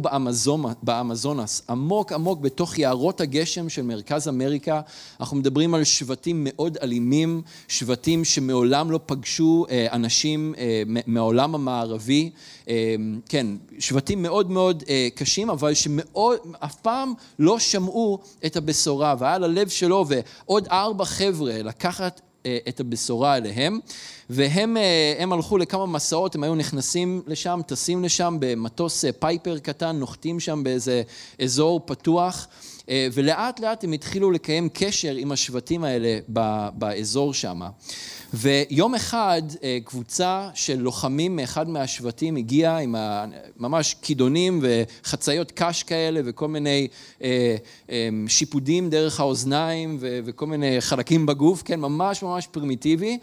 באמזונס, 0.84 1.62
עמוק 1.70 2.12
עמוק 2.12 2.40
בתוך 2.40 2.80
יערות 2.80 3.22
הגשם 3.22 3.70
של 3.70 3.82
מרכז 3.82 4.28
אמריקה. 4.28 4.82
אנחנו 5.20 5.38
מדברים 5.38 5.74
על 5.74 5.84
שבטים 5.84 6.42
מאוד 6.50 6.78
אלימים, 6.82 7.42
שבטים 7.68 8.26
שמעולם 8.26 8.92
לא 8.92 9.00
פגשו 9.06 9.66
אה, 9.70 9.88
אנשים 9.92 10.54
אה, 10.58 10.84
מהעולם 11.08 11.56
המערבי. 11.56 12.30
כן, 13.30 13.48
שבטים 13.80 14.22
מאוד 14.22 14.52
מאוד 14.52 14.84
קשים, 15.16 15.50
אבל 15.50 15.74
שאף 15.74 16.76
פעם 16.82 17.14
לא 17.40 17.60
שמעו 17.60 18.20
את 18.46 18.56
הבשורה. 18.56 19.16
והיה 19.20 19.38
ללב 19.38 19.70
שלו 19.70 20.06
ועוד 20.08 20.68
ארבע 20.68 21.06
חבר'ה 21.06 21.64
לקחת 21.64 22.22
את 22.68 22.80
הבשורה 22.80 23.38
אליהם. 23.38 23.80
והם 24.30 24.78
אה, 24.78 25.24
הלכו 25.32 25.58
לכמה 25.58 25.86
מסעות, 25.86 26.36
הם 26.36 26.44
היו 26.44 26.56
נכנסים 26.56 27.22
לשם, 27.28 27.60
טסים 27.68 28.04
לשם 28.04 28.38
במטוס 28.40 29.06
אה, 29.06 29.12
פייפר 29.12 29.58
קטן, 29.58 29.96
נוחתים 29.96 30.40
שם 30.40 30.64
באיזה 30.64 31.04
אזור 31.42 31.82
פתוח, 31.86 32.48
אה, 32.52 32.75
ולאט 32.92 33.60
לאט 33.60 33.84
הם 33.84 33.92
התחילו 33.92 34.32
לקיים 34.32 34.70
קשר 34.74 35.16
עם 35.16 35.32
השבטים 35.32 35.84
האלה 35.84 36.20
באזור 36.74 37.34
שם. 37.34 37.62
ויום 38.34 38.96
אחד 38.96 39.42
קבוצה 39.84 40.50
של 40.54 40.80
לוחמים 40.80 41.36
מאחד 41.36 41.70
מהשבטים 41.70 42.36
הגיעה 42.36 42.78
עם 42.78 42.96
ממש 43.58 43.96
כידונים 44.02 44.60
וחציות 44.62 45.52
קש 45.52 45.84
כאלה 45.84 46.22
וכל 46.26 46.48
מיני 46.48 46.88
שיפודים 48.28 48.90
דרך 48.90 49.20
האוזניים 49.20 49.98
וכל 50.00 50.48
מיני 50.48 50.82
חלקים 50.82 51.26
בגוף, 51.26 51.64
כן, 51.64 51.80
ממש 51.80 52.24
ממש 52.24 52.48
פרימיטיבי. 52.48 53.18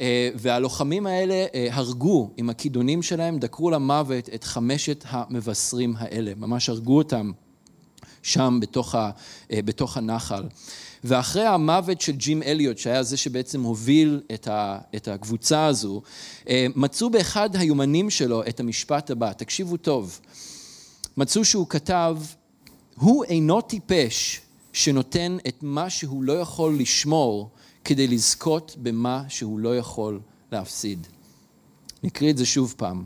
אה, 0.00 0.30
והלוחמים 0.34 1.06
האלה 1.06 1.46
אה, 1.54 1.68
הרגו 1.70 2.30
עם 2.36 2.50
הכידונים 2.50 3.02
שלהם, 3.02 3.38
דקרו 3.38 3.70
למוות 3.70 4.28
את 4.34 4.44
חמשת 4.44 5.04
המבשרים 5.08 5.94
האלה, 5.98 6.32
ממש 6.36 6.68
הרגו 6.68 6.96
אותם 6.96 7.30
שם 8.22 8.58
בתוך, 8.62 8.94
ה, 8.94 9.10
אה, 9.52 9.62
בתוך 9.62 9.96
הנחל. 9.96 10.42
ואחרי 11.04 11.46
המוות 11.46 12.00
של 12.00 12.12
ג'ים 12.12 12.42
אליוט, 12.42 12.78
שהיה 12.78 13.02
זה 13.02 13.16
שבעצם 13.16 13.62
הוביל 13.62 14.20
את, 14.34 14.48
ה, 14.48 14.78
את 14.96 15.08
הקבוצה 15.08 15.66
הזו, 15.66 16.02
מצאו 16.76 17.10
באחד 17.10 17.56
היומנים 17.56 18.10
שלו 18.10 18.42
את 18.48 18.60
המשפט 18.60 19.10
הבא, 19.10 19.32
תקשיבו 19.32 19.76
טוב, 19.76 20.20
מצאו 21.16 21.44
שהוא 21.44 21.66
כתב, 21.68 22.16
הוא 22.94 23.24
אינו 23.24 23.60
טיפש 23.60 24.40
שנותן 24.72 25.36
את 25.48 25.62
מה 25.62 25.90
שהוא 25.90 26.22
לא 26.22 26.40
יכול 26.40 26.78
לשמור 26.78 27.50
כדי 27.84 28.06
לזכות 28.06 28.76
במה 28.82 29.24
שהוא 29.28 29.58
לא 29.58 29.78
יכול 29.78 30.20
להפסיד. 30.52 31.06
נקריא 32.02 32.30
את 32.30 32.36
זה 32.36 32.46
שוב 32.46 32.74
פעם. 32.76 33.04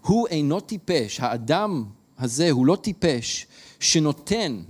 הוא 0.00 0.28
אינו 0.28 0.60
טיפש, 0.60 1.20
האדם 1.20 1.84
הזה 2.18 2.50
הוא 2.50 2.66
לא 2.66 2.76
טיפש, 2.76 3.46
שנותן 3.80 4.62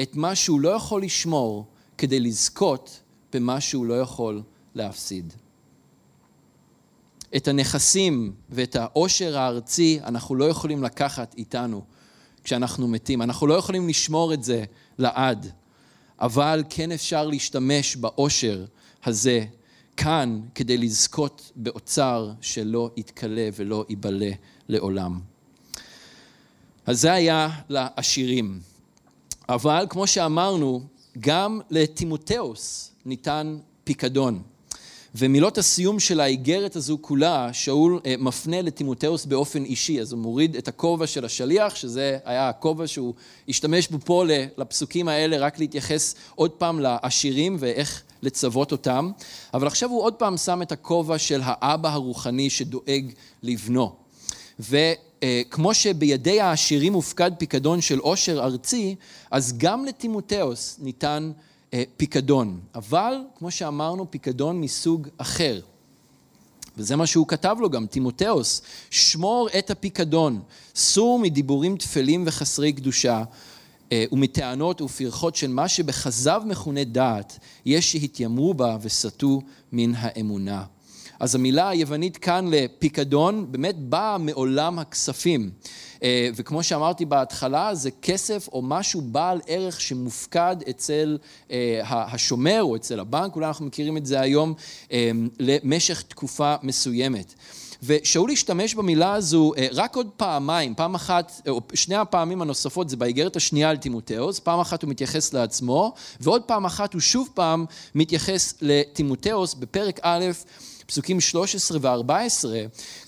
את 0.00 0.16
מה 0.16 0.34
שהוא 0.34 0.60
לא 0.60 0.68
יכול 0.68 1.02
לשמור 1.02 1.66
כדי 1.98 2.20
לזכות 2.20 3.00
במה 3.32 3.60
שהוא 3.60 3.86
לא 3.86 4.00
יכול 4.00 4.42
להפסיד. 4.74 5.32
את 7.36 7.48
הנכסים 7.48 8.32
ואת 8.50 8.76
העושר 8.76 9.38
הארצי 9.38 10.00
אנחנו 10.04 10.34
לא 10.34 10.44
יכולים 10.44 10.82
לקחת 10.82 11.34
איתנו 11.38 11.82
כשאנחנו 12.44 12.88
מתים. 12.88 13.22
אנחנו 13.22 13.46
לא 13.46 13.54
יכולים 13.54 13.88
לשמור 13.88 14.34
את 14.34 14.44
זה 14.44 14.64
לעד, 14.98 15.52
אבל 16.20 16.64
כן 16.70 16.92
אפשר 16.92 17.26
להשתמש 17.26 17.96
בעושר 17.96 18.64
הזה 19.04 19.44
כאן 19.96 20.40
כדי 20.54 20.78
לזכות 20.78 21.52
באוצר 21.56 22.32
שלא 22.40 22.90
יתכלה 22.96 23.48
ולא 23.56 23.84
ייבלה 23.88 24.30
לעולם. 24.68 25.20
אז 26.88 27.00
זה 27.00 27.12
היה 27.12 27.48
לעשירים. 27.68 28.60
אבל 29.48 29.86
כמו 29.90 30.06
שאמרנו, 30.06 30.82
גם 31.20 31.60
לטימותאוס 31.70 32.90
ניתן 33.06 33.58
פיקדון. 33.84 34.42
ומילות 35.14 35.58
הסיום 35.58 36.00
של 36.00 36.20
האיגרת 36.20 36.76
הזו 36.76 36.98
כולה, 37.00 37.52
שאול 37.52 38.00
אה, 38.06 38.14
מפנה 38.18 38.62
לטימותאוס 38.62 39.24
באופן 39.24 39.64
אישי, 39.64 40.00
אז 40.00 40.12
הוא 40.12 40.20
מוריד 40.20 40.56
את 40.56 40.68
הכובע 40.68 41.06
של 41.06 41.24
השליח, 41.24 41.74
שזה 41.74 42.18
היה 42.24 42.48
הכובע 42.48 42.86
שהוא 42.86 43.14
השתמש 43.48 43.88
בו 43.88 43.98
פה 44.04 44.24
לפסוקים 44.56 45.08
האלה, 45.08 45.38
רק 45.38 45.58
להתייחס 45.58 46.14
עוד 46.34 46.50
פעם 46.50 46.80
לעשירים 46.80 47.56
ואיך 47.58 48.02
לצוות 48.22 48.72
אותם, 48.72 49.10
אבל 49.54 49.66
עכשיו 49.66 49.90
הוא 49.90 50.02
עוד 50.02 50.14
פעם 50.14 50.36
שם 50.36 50.62
את 50.62 50.72
הכובע 50.72 51.18
של 51.18 51.40
האבא 51.44 51.88
הרוחני 51.88 52.50
שדואג 52.50 53.12
לבנו. 53.42 53.96
וכמו 55.24 55.74
שבידי 55.74 56.40
העשירים 56.40 56.92
מופקד 56.92 57.30
פיקדון 57.38 57.80
של 57.80 57.98
עושר 57.98 58.40
ארצי, 58.44 58.94
אז 59.30 59.58
גם 59.58 59.84
לטימותאוס 59.84 60.76
ניתן 60.78 61.32
אה, 61.74 61.82
פיקדון, 61.96 62.60
אבל 62.74 63.14
כמו 63.38 63.50
שאמרנו, 63.50 64.10
פיקדון 64.10 64.60
מסוג 64.60 65.08
אחר. 65.18 65.60
וזה 66.76 66.96
מה 66.96 67.06
שהוא 67.06 67.26
כתב 67.26 67.56
לו 67.60 67.70
גם, 67.70 67.86
תימותאוס, 67.86 68.62
שמור 68.90 69.48
את 69.58 69.70
הפיקדון, 69.70 70.40
סור 70.74 71.18
מדיבורים 71.18 71.76
טפלים 71.76 72.24
וחסרי 72.26 72.72
קדושה, 72.72 73.22
אה, 73.92 74.04
ומטענות 74.12 74.80
ופרחות 74.80 75.36
של 75.36 75.50
מה 75.50 75.68
שבכזב 75.68 76.42
מכונה 76.46 76.84
דעת, 76.84 77.38
יש 77.66 77.92
שהתיימרו 77.92 78.54
בה 78.54 78.76
וסטו 78.82 79.42
מן 79.72 79.92
האמונה. 79.94 80.64
אז 81.20 81.34
המילה 81.34 81.68
היוונית 81.68 82.16
כאן 82.16 82.46
לפיקדון 82.50 83.46
באמת 83.52 83.78
באה 83.78 84.18
מעולם 84.18 84.78
הכספים. 84.78 85.50
אה, 86.02 86.28
וכמו 86.36 86.62
שאמרתי 86.62 87.04
בהתחלה, 87.04 87.74
זה 87.74 87.90
כסף 88.02 88.48
או 88.52 88.62
משהו 88.62 89.00
בעל 89.00 89.40
ערך 89.46 89.80
שמופקד 89.80 90.56
אצל 90.70 91.18
אה, 91.50 91.80
השומר 91.84 92.62
או 92.62 92.76
אצל 92.76 93.00
הבנק, 93.00 93.36
אולי 93.36 93.46
אנחנו 93.46 93.66
מכירים 93.66 93.96
את 93.96 94.06
זה 94.06 94.20
היום, 94.20 94.54
אה, 94.92 95.10
למשך 95.38 96.02
תקופה 96.02 96.54
מסוימת. 96.62 97.34
ושאול 97.82 98.30
השתמש 98.30 98.74
במילה 98.74 99.14
הזו 99.14 99.52
רק 99.72 99.96
עוד 99.96 100.08
פעמיים, 100.16 100.74
פעם 100.74 100.94
אחת, 100.94 101.32
או 101.48 101.60
שני 101.74 101.94
הפעמים 101.94 102.42
הנוספות 102.42 102.88
זה 102.88 102.96
באיגרת 102.96 103.36
השנייה 103.36 103.70
על 103.70 103.76
תימותאוס, 103.76 104.38
פעם 104.38 104.60
אחת 104.60 104.82
הוא 104.82 104.90
מתייחס 104.90 105.32
לעצמו, 105.32 105.94
ועוד 106.20 106.42
פעם 106.42 106.64
אחת 106.64 106.92
הוא 106.92 107.00
שוב 107.00 107.28
פעם 107.34 107.64
מתייחס 107.94 108.54
לתימותאוס 108.60 109.54
בפרק 109.54 110.00
א', 110.02 110.24
פסוקים 110.88 111.20
13 111.20 111.78
ו-14, 111.80 112.44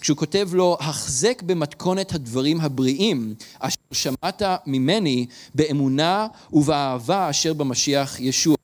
כשהוא 0.01 0.17
כותב 0.17 0.49
לו, 0.53 0.77
החזק 0.81 1.43
במתכונת 1.43 2.15
הדברים 2.15 2.61
הבריאים, 2.61 3.35
אשר 3.59 3.77
שמעת 3.93 4.43
ממני 4.67 5.27
באמונה 5.55 6.27
ובאהבה 6.53 7.31
אשר 7.31 7.53
במשיח 7.53 8.21
ישוע. 8.21 8.57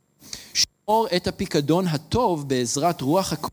שמור 0.54 1.06
את 1.16 1.26
הפיקדון 1.26 1.86
הטוב 1.86 2.48
בעזרת 2.48 3.00
רוח 3.00 3.32
הקודש 3.32 3.52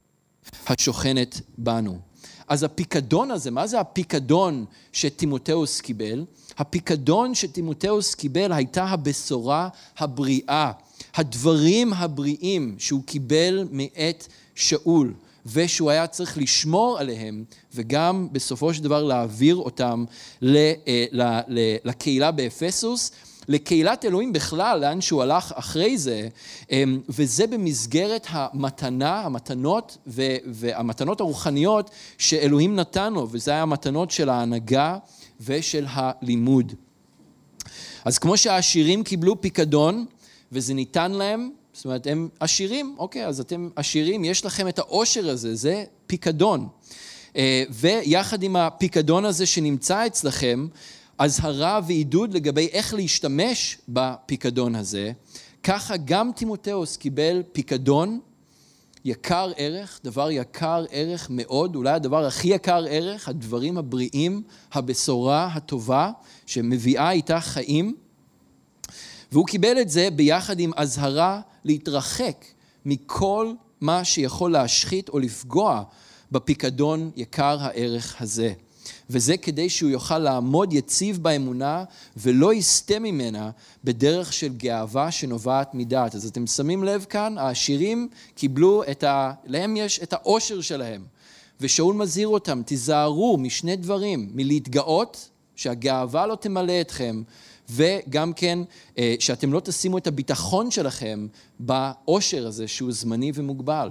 השוכנת 0.67 1.41
בנו. 1.57 1.99
אז 2.47 2.63
הפיקדון 2.63 3.31
הזה, 3.31 3.51
מה 3.51 3.67
זה 3.67 3.79
הפיקדון 3.79 4.65
שטימותאוס 4.93 5.81
קיבל? 5.81 6.25
הפיקדון 6.57 7.35
שטימותאוס 7.35 8.15
קיבל 8.15 8.51
הייתה 8.51 8.85
הבשורה 8.85 9.69
הבריאה, 9.97 10.71
הדברים 11.15 11.93
הבריאים 11.93 12.75
שהוא 12.79 13.03
קיבל 13.03 13.67
מאת 13.71 14.27
שאול. 14.55 15.13
ושהוא 15.45 15.91
היה 15.91 16.07
צריך 16.07 16.37
לשמור 16.37 16.99
עליהם, 16.99 17.43
וגם 17.73 18.27
בסופו 18.31 18.73
של 18.73 18.83
דבר 18.83 19.03
להעביר 19.03 19.55
אותם 19.55 20.05
אה, 20.43 21.41
לקהילה 21.83 22.31
באפסוס. 22.31 23.11
לקהילת 23.47 24.05
אלוהים 24.05 24.33
בכלל, 24.33 24.79
לאן 24.79 25.01
שהוא 25.01 25.21
הלך 25.21 25.53
אחרי 25.55 25.97
זה, 25.97 26.27
אמ, 26.71 26.99
וזה 27.09 27.47
במסגרת 27.47 28.27
המתנה, 28.29 29.21
המתנות 29.21 29.97
והמתנות 30.45 31.19
הרוחניות 31.19 31.89
שאלוהים 32.17 32.75
נתן 32.75 33.13
לו, 33.13 33.27
וזה 33.31 33.51
היה 33.51 33.61
המתנות 33.61 34.11
של 34.11 34.29
ההנהגה 34.29 34.97
ושל 35.41 35.85
הלימוד. 35.89 36.73
אז 38.05 38.17
כמו 38.17 38.37
שהעשירים 38.37 39.03
קיבלו 39.03 39.41
פיקדון, 39.41 40.05
וזה 40.51 40.73
ניתן 40.73 41.11
להם, 41.11 41.49
זאת 41.73 41.85
אומרת, 41.85 42.07
הם 42.07 42.29
עשירים, 42.39 42.95
אוקיי, 42.97 43.27
אז 43.27 43.39
אתם 43.39 43.69
עשירים, 43.75 44.25
יש 44.25 44.45
לכם 44.45 44.67
את 44.67 44.79
העושר 44.79 45.29
הזה, 45.29 45.55
זה 45.55 45.83
פיקדון. 46.07 46.67
אה, 47.35 47.63
ויחד 47.69 48.43
עם 48.43 48.55
הפיקדון 48.55 49.25
הזה 49.25 49.45
שנמצא 49.45 50.07
אצלכם, 50.07 50.67
אזהרה 51.17 51.79
ועידוד 51.87 52.33
לגבי 52.33 52.67
איך 52.71 52.93
להשתמש 52.93 53.77
בפיקדון 53.89 54.75
הזה. 54.75 55.11
ככה 55.63 55.97
גם 56.05 56.31
תימותאוס 56.35 56.97
קיבל 56.97 57.43
פיקדון 57.51 58.19
יקר 59.05 59.51
ערך, 59.57 59.99
דבר 60.03 60.31
יקר 60.31 60.85
ערך 60.91 61.27
מאוד, 61.29 61.75
אולי 61.75 61.91
הדבר 61.91 62.25
הכי 62.25 62.47
יקר 62.47 62.85
ערך, 62.89 63.29
הדברים 63.29 63.77
הבריאים, 63.77 64.43
הבשורה 64.73 65.49
הטובה 65.53 66.11
שמביאה 66.45 67.11
איתה 67.11 67.39
חיים. 67.39 67.95
והוא 69.31 69.47
קיבל 69.47 69.81
את 69.81 69.89
זה 69.89 70.09
ביחד 70.11 70.59
עם 70.59 70.71
אזהרה 70.75 71.41
להתרחק 71.65 72.45
מכל 72.85 73.53
מה 73.81 74.03
שיכול 74.03 74.51
להשחית 74.51 75.09
או 75.09 75.19
לפגוע 75.19 75.83
בפיקדון 76.31 77.11
יקר 77.15 77.57
הערך 77.61 78.21
הזה. 78.21 78.53
וזה 79.09 79.37
כדי 79.37 79.69
שהוא 79.69 79.89
יוכל 79.89 80.17
לעמוד 80.19 80.73
יציב 80.73 81.23
באמונה 81.23 81.83
ולא 82.17 82.53
יסטה 82.53 82.99
ממנה 82.99 83.51
בדרך 83.83 84.33
של 84.33 84.53
גאווה 84.57 85.11
שנובעת 85.11 85.73
מדעת. 85.73 86.15
אז 86.15 86.25
אתם 86.25 86.47
שמים 86.47 86.83
לב 86.83 87.05
כאן, 87.09 87.37
העשירים 87.37 88.09
קיבלו 88.35 88.83
את 88.91 89.03
ה... 89.03 89.33
להם 89.45 89.77
יש 89.77 89.99
את 90.03 90.13
העושר 90.13 90.61
שלהם. 90.61 91.05
ושאול 91.61 91.95
מזהיר 91.95 92.27
אותם, 92.27 92.61
תיזהרו 92.65 93.37
משני 93.37 93.75
דברים, 93.75 94.29
מלהתגאות, 94.33 95.29
שהגאווה 95.55 96.27
לא 96.27 96.35
תמלא 96.35 96.81
אתכם, 96.81 97.23
וגם 97.73 98.33
כן 98.33 98.59
אה, 98.97 99.15
שאתם 99.19 99.53
לא 99.53 99.59
תשימו 99.59 99.97
את 99.97 100.07
הביטחון 100.07 100.71
שלכם 100.71 101.27
באושר 101.59 102.47
הזה 102.47 102.67
שהוא 102.67 102.91
זמני 102.91 103.31
ומוגבל. 103.35 103.89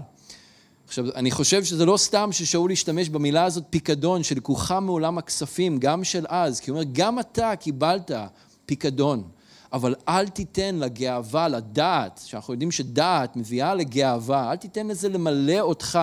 עכשיו, 0.86 1.04
אני 1.14 1.30
חושב 1.30 1.64
שזה 1.64 1.86
לא 1.86 1.96
סתם 1.96 2.28
ששאול 2.32 2.72
השתמש 2.72 3.08
במילה 3.08 3.44
הזאת 3.44 3.64
פיקדון, 3.70 4.22
שלקוחה 4.22 4.80
מעולם 4.80 5.18
הכספים, 5.18 5.78
גם 5.78 6.04
של 6.04 6.24
אז, 6.28 6.60
כי 6.60 6.70
הוא 6.70 6.78
אומר, 6.78 6.90
גם 6.92 7.18
אתה 7.18 7.56
קיבלת 7.56 8.10
פיקדון, 8.66 9.28
אבל 9.72 9.94
אל 10.08 10.28
תיתן 10.28 10.74
לגאווה, 10.74 11.48
לדעת, 11.48 12.20
שאנחנו 12.24 12.54
יודעים 12.54 12.70
שדעת 12.70 13.36
מביאה 13.36 13.74
לגאווה, 13.74 14.50
אל 14.50 14.56
תיתן 14.56 14.86
לזה 14.86 15.08
למלא 15.08 15.60
אותך, 15.60 15.98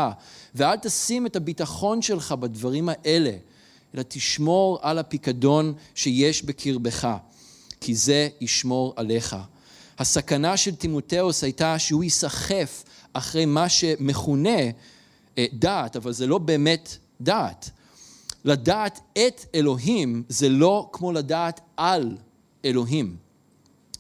ואל 0.56 0.76
תשים 0.76 1.26
את 1.26 1.36
הביטחון 1.36 2.02
שלך 2.02 2.32
בדברים 2.32 2.90
האלה, 2.90 3.32
אלא 3.96 4.04
תשמור 4.08 4.80
על 4.82 4.98
הפיקדון 4.98 5.74
שיש 5.96 6.44
בקרבך. 6.44 7.18
כי 7.82 7.96
זה 7.96 8.30
ישמור 8.42 8.94
עליך. 8.96 9.36
הסכנה 10.00 10.58
של 10.58 10.76
תימותאוס 10.76 11.44
הייתה 11.44 11.80
שהוא 11.80 12.04
ייסחף 12.04 12.84
אחרי 13.14 13.46
מה 13.46 13.70
שמכונה 13.70 14.60
אה, 15.38 15.46
דעת, 15.54 15.96
אבל 15.96 16.12
זה 16.12 16.28
לא 16.28 16.38
באמת 16.38 16.98
דעת. 17.22 17.70
לדעת 18.46 19.00
את 19.14 19.46
אלוהים 19.56 20.24
זה 20.30 20.50
לא 20.50 20.90
כמו 20.92 21.12
לדעת 21.12 21.62
על 21.78 22.18
אלוהים. 22.66 23.29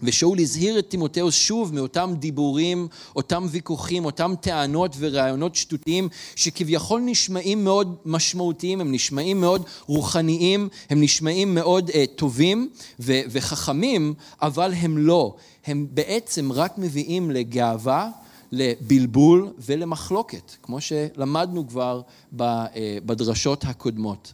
ושאול 0.03 0.39
הזהיר 0.39 0.79
את 0.79 0.89
תימותאוס 0.89 1.35
שוב 1.35 1.73
מאותם 1.73 2.13
דיבורים, 2.19 2.87
אותם 3.15 3.45
ויכוחים, 3.49 4.05
אותם 4.05 4.33
טענות 4.41 4.95
ורעיונות 4.99 5.55
שטותיים 5.55 6.09
שכביכול 6.35 7.01
נשמעים 7.01 7.63
מאוד 7.63 7.95
משמעותיים, 8.05 8.81
הם 8.81 8.91
נשמעים 8.91 9.41
מאוד 9.41 9.65
רוחניים, 9.85 10.69
הם 10.89 11.01
נשמעים 11.01 11.55
מאוד 11.55 11.89
uh, 11.89 11.93
טובים 12.15 12.69
ו- 12.99 13.21
וחכמים, 13.29 14.13
אבל 14.41 14.73
הם 14.73 14.97
לא. 14.97 15.35
הם 15.65 15.87
בעצם 15.91 16.51
רק 16.51 16.77
מביאים 16.77 17.31
לגאווה, 17.31 18.09
לבלבול 18.51 19.53
ולמחלוקת, 19.59 20.55
כמו 20.61 20.81
שלמדנו 20.81 21.67
כבר 21.67 22.01
אה, 22.41 22.97
בדרשות 23.05 23.65
הקודמות. 23.65 24.33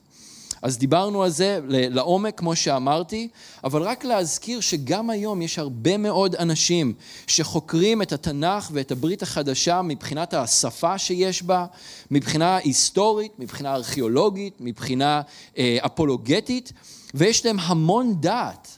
אז 0.66 0.78
דיברנו 0.78 1.24
על 1.24 1.30
זה 1.30 1.60
לעומק, 1.70 2.38
כמו 2.38 2.56
שאמרתי, 2.56 3.28
אבל 3.64 3.82
רק 3.82 4.06
להזכיר 4.06 4.60
שגם 4.60 5.10
היום 5.10 5.42
יש 5.42 5.60
הרבה 5.60 5.98
מאוד 5.98 6.36
אנשים 6.36 6.94
שחוקרים 7.28 8.02
את 8.02 8.14
התנ"ך 8.14 8.70
ואת 8.74 8.92
הברית 8.92 9.22
החדשה 9.22 9.82
מבחינת 9.82 10.34
השפה 10.34 10.98
שיש 10.98 11.44
בה, 11.44 11.66
מבחינה 12.12 12.58
היסטורית, 12.58 13.32
מבחינה 13.40 13.74
ארכיאולוגית, 13.74 14.54
מבחינה 14.60 15.22
אה, 15.58 15.78
אפולוגטית, 15.86 16.74
ויש 17.14 17.46
להם 17.46 17.60
המון 17.60 18.16
דעת. 18.20 18.78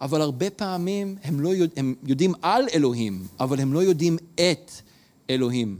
אבל 0.00 0.20
הרבה 0.20 0.50
פעמים 0.50 1.16
הם, 1.24 1.40
לא 1.40 1.48
יודע, 1.48 1.74
הם 1.76 1.94
יודעים 2.06 2.34
על 2.42 2.66
אלוהים, 2.74 3.26
אבל 3.40 3.60
הם 3.60 3.72
לא 3.72 3.78
יודעים 3.78 4.16
את 4.34 4.70
אלוהים. 5.30 5.76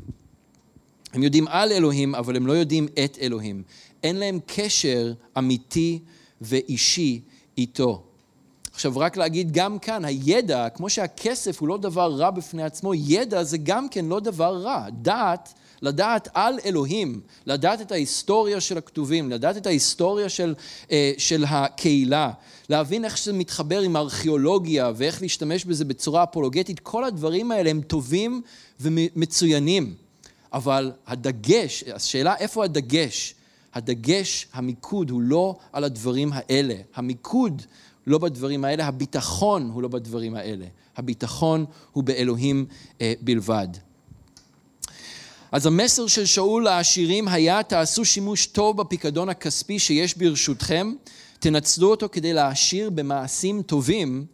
הם 1.14 1.22
יודעים 1.22 1.48
על 1.48 1.72
אלוהים, 1.72 2.14
אבל 2.14 2.36
הם 2.36 2.46
לא 2.46 2.52
יודעים 2.52 2.86
את 3.04 3.18
אלוהים. 3.20 3.62
אין 4.04 4.16
להם 4.16 4.38
קשר 4.46 5.12
אמיתי 5.38 5.98
ואישי 6.40 7.20
איתו. 7.58 8.02
עכשיו 8.74 8.92
רק 8.96 9.16
להגיד 9.16 9.52
גם 9.52 9.78
כאן, 9.78 10.04
הידע, 10.04 10.68
כמו 10.68 10.90
שהכסף 10.90 11.60
הוא 11.60 11.68
לא 11.68 11.78
דבר 11.78 12.14
רע 12.14 12.30
בפני 12.30 12.62
עצמו, 12.62 12.94
ידע 12.94 13.42
זה 13.42 13.58
גם 13.58 13.88
כן 13.88 14.04
לא 14.04 14.20
דבר 14.20 14.56
רע. 14.62 14.86
דעת, 14.90 15.54
לדעת 15.82 16.28
על 16.34 16.58
אלוהים, 16.64 17.20
לדעת 17.46 17.80
את 17.80 17.92
ההיסטוריה 17.92 18.60
של 18.60 18.78
הכתובים, 18.78 19.30
לדעת 19.30 19.56
את 19.56 19.66
ההיסטוריה 19.66 20.28
של, 20.28 20.54
אה, 20.90 21.12
של 21.18 21.44
הקהילה, 21.48 22.30
להבין 22.68 23.04
איך 23.04 23.18
זה 23.18 23.32
מתחבר 23.32 23.80
עם 23.80 23.96
הארכיאולוגיה 23.96 24.92
ואיך 24.96 25.22
להשתמש 25.22 25.64
בזה 25.64 25.84
בצורה 25.84 26.22
אפולוגטית, 26.22 26.80
כל 26.80 27.04
הדברים 27.04 27.50
האלה 27.50 27.70
הם 27.70 27.80
טובים 27.80 28.42
ומצוינים. 28.80 29.94
אבל 30.52 30.92
הדגש, 31.06 31.84
השאלה 31.94 32.36
איפה 32.36 32.64
הדגש? 32.64 33.34
הדגש, 33.74 34.46
המיקוד 34.52 35.10
הוא 35.10 35.22
לא 35.22 35.56
על 35.72 35.84
הדברים 35.84 36.30
האלה. 36.32 36.74
המיקוד 36.94 37.62
לא 38.06 38.18
בדברים 38.18 38.64
האלה, 38.64 38.86
הביטחון 38.86 39.70
הוא 39.70 39.82
לא 39.82 39.88
בדברים 39.88 40.34
האלה. 40.34 40.66
הביטחון 40.96 41.64
הוא 41.92 42.04
באלוהים 42.04 42.66
אה, 43.00 43.12
בלבד. 43.20 43.68
אז 45.52 45.66
המסר 45.66 46.06
של 46.06 46.24
שאול 46.24 46.64
לעשירים 46.64 47.28
היה, 47.28 47.62
תעשו 47.62 48.04
שימוש 48.04 48.46
טוב 48.46 48.76
בפיקדון 48.76 49.28
הכספי 49.28 49.78
שיש 49.78 50.16
ברשותכם, 50.16 50.92
תנצלו 51.38 51.90
אותו 51.90 52.08
כדי 52.12 52.32
להעשיר 52.32 52.90
במעשים 52.90 53.62
טובים 53.62 54.26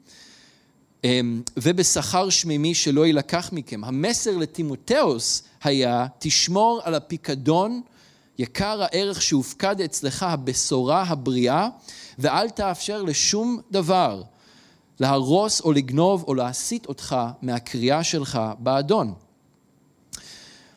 אמ, 1.05 1.43
ובשכר 1.57 2.31
שמימי 2.31 2.75
שלא 2.75 3.07
יילקח 3.07 3.51
מכם. 3.53 3.85
המסר 3.85 4.37
לטימותאוס 4.37 5.43
היה, 5.63 6.07
תשמור 6.19 6.81
על 6.85 6.95
הפיקדון, 6.95 7.83
יקר 8.41 8.83
הערך 8.83 9.23
שהופקד 9.23 9.81
אצלך, 9.81 10.23
הבשורה 10.23 11.03
הבריאה, 11.03 11.69
ואל 12.19 12.51
תאפשר 12.51 13.03
לשום 13.03 13.61
דבר 13.71 14.23
להרוס 15.01 15.61
או 15.61 15.73
לגנוב 15.73 16.25
או 16.29 16.35
להסיט 16.35 16.87
אותך 16.87 17.17
מהקריאה 17.43 18.05
שלך 18.05 18.41
באדון. 18.59 19.15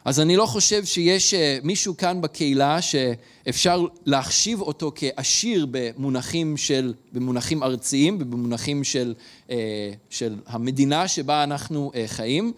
אז 0.06 0.20
אני 0.20 0.36
לא 0.36 0.46
חושב 0.46 0.86
שיש 0.86 1.34
אה, 1.34 1.58
מישהו 1.64 1.98
כאן 1.98 2.22
בקהילה 2.22 2.82
שאפשר 2.82 3.86
להחשיב 4.06 4.62
אותו 4.62 4.92
כעשיר 4.96 5.68
במונחים, 5.72 6.58
של, 6.58 6.94
במונחים 7.14 7.64
ארציים 7.64 8.18
ובמונחים 8.20 8.84
של, 8.84 9.14
אה, 9.50 9.92
של 10.10 10.36
המדינה 10.48 11.08
שבה 11.08 11.44
אנחנו 11.44 11.92
אה, 11.96 12.04
חיים. 12.08 12.54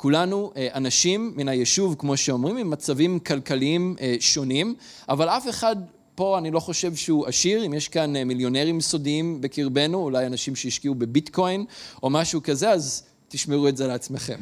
כולנו 0.00 0.52
אנשים 0.74 1.32
מן 1.36 1.48
היישוב, 1.48 1.94
כמו 1.98 2.16
שאומרים, 2.16 2.56
עם 2.56 2.70
מצבים 2.70 3.18
כלכליים 3.18 3.96
שונים, 4.20 4.74
אבל 5.08 5.28
אף 5.28 5.48
אחד 5.48 5.76
פה 6.14 6.38
אני 6.38 6.50
לא 6.50 6.60
חושב 6.60 6.94
שהוא 6.94 7.26
עשיר, 7.26 7.66
אם 7.66 7.74
יש 7.74 7.88
כאן 7.88 8.22
מיליונרים 8.22 8.80
סודיים 8.80 9.40
בקרבנו, 9.40 9.98
אולי 9.98 10.26
אנשים 10.26 10.56
שהשקיעו 10.56 10.94
בביטקוין 10.94 11.64
או 12.02 12.10
משהו 12.10 12.42
כזה, 12.42 12.70
אז 12.70 13.02
תשמרו 13.28 13.68
את 13.68 13.76
זה 13.76 13.86
לעצמכם. 13.86 14.38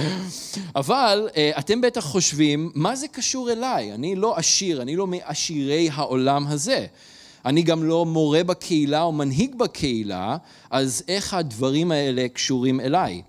אבל 0.76 1.28
אה, 1.36 1.50
אתם 1.58 1.80
בטח 1.80 2.04
חושבים, 2.04 2.70
מה 2.74 2.96
זה 2.96 3.08
קשור 3.08 3.52
אליי? 3.52 3.92
אני 3.92 4.16
לא 4.16 4.36
עשיר, 4.36 4.82
אני 4.82 4.96
לא 4.96 5.06
מעשירי 5.06 5.88
העולם 5.92 6.46
הזה. 6.46 6.86
אני 7.44 7.62
גם 7.62 7.84
לא 7.84 8.06
מורה 8.06 8.44
בקהילה 8.44 9.02
או 9.02 9.12
מנהיג 9.12 9.54
בקהילה, 9.54 10.36
אז 10.70 11.02
איך 11.08 11.34
הדברים 11.34 11.92
האלה 11.92 12.28
קשורים 12.28 12.80
אליי? 12.80 13.22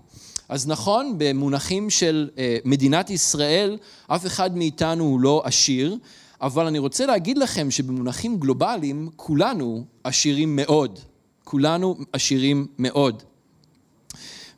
אז 0.48 0.66
נכון, 0.66 1.14
במונחים 1.18 1.90
של 1.90 2.30
אה, 2.38 2.56
מדינת 2.64 3.10
ישראל, 3.10 3.78
אף 4.06 4.26
אחד 4.26 4.56
מאיתנו 4.56 5.04
הוא 5.04 5.20
לא 5.20 5.42
עשיר, 5.44 5.96
אבל 6.40 6.66
אני 6.66 6.78
רוצה 6.78 7.06
להגיד 7.06 7.38
לכם 7.38 7.70
שבמונחים 7.70 8.38
גלובליים, 8.38 9.10
כולנו 9.16 9.84
עשירים 10.04 10.56
מאוד. 10.56 10.98
כולנו 11.44 11.96
עשירים 12.12 12.66
מאוד. 12.78 13.22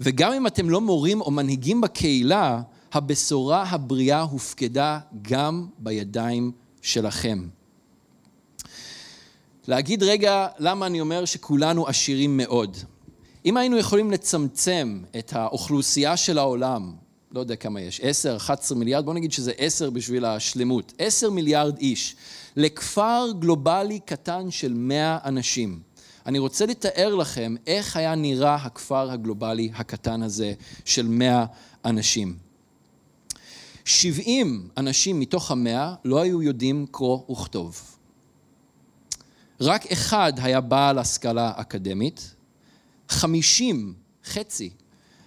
וגם 0.00 0.32
אם 0.32 0.46
אתם 0.46 0.70
לא 0.70 0.80
מורים 0.80 1.20
או 1.20 1.30
מנהיגים 1.30 1.80
בקהילה, 1.80 2.62
הבשורה 2.92 3.62
הבריאה 3.62 4.20
הופקדה 4.20 4.98
גם 5.22 5.66
בידיים 5.78 6.52
שלכם. 6.82 7.48
להגיד 9.68 10.02
רגע 10.02 10.46
למה 10.58 10.86
אני 10.86 11.00
אומר 11.00 11.24
שכולנו 11.24 11.86
עשירים 11.86 12.36
מאוד. 12.36 12.76
אם 13.48 13.56
היינו 13.56 13.78
יכולים 13.78 14.10
לצמצם 14.10 15.02
את 15.18 15.32
האוכלוסייה 15.32 16.16
של 16.16 16.38
העולם, 16.38 16.92
לא 17.32 17.40
יודע 17.40 17.56
כמה 17.56 17.80
יש, 17.80 18.00
10, 18.00 18.36
11 18.36 18.78
מיליארד, 18.78 19.04
בואו 19.04 19.16
נגיד 19.16 19.32
שזה 19.32 19.52
10 19.58 19.90
בשביל 19.90 20.24
השלמות, 20.24 20.92
10 20.98 21.30
מיליארד 21.30 21.78
איש, 21.78 22.16
לכפר 22.56 23.26
גלובלי 23.38 24.00
קטן 24.00 24.50
של 24.50 24.74
100 24.74 25.18
אנשים. 25.24 25.80
אני 26.26 26.38
רוצה 26.38 26.66
לתאר 26.66 27.14
לכם 27.14 27.54
איך 27.66 27.96
היה 27.96 28.14
נראה 28.14 28.54
הכפר 28.54 29.10
הגלובלי 29.10 29.70
הקטן 29.74 30.22
הזה 30.22 30.52
של 30.84 31.08
מאה 31.08 31.44
אנשים. 31.84 32.36
70 33.84 34.68
אנשים 34.76 35.20
מתוך 35.20 35.50
המאה 35.50 35.94
לא 36.04 36.20
היו 36.20 36.42
יודעים 36.42 36.86
קרוא 36.90 37.20
וכתוב. 37.30 37.96
רק 39.60 39.92
אחד 39.92 40.32
היה 40.36 40.60
בעל 40.60 40.98
השכלה 40.98 41.52
אקדמית, 41.56 42.34
50, 43.08 43.94
חצי, 44.24 44.70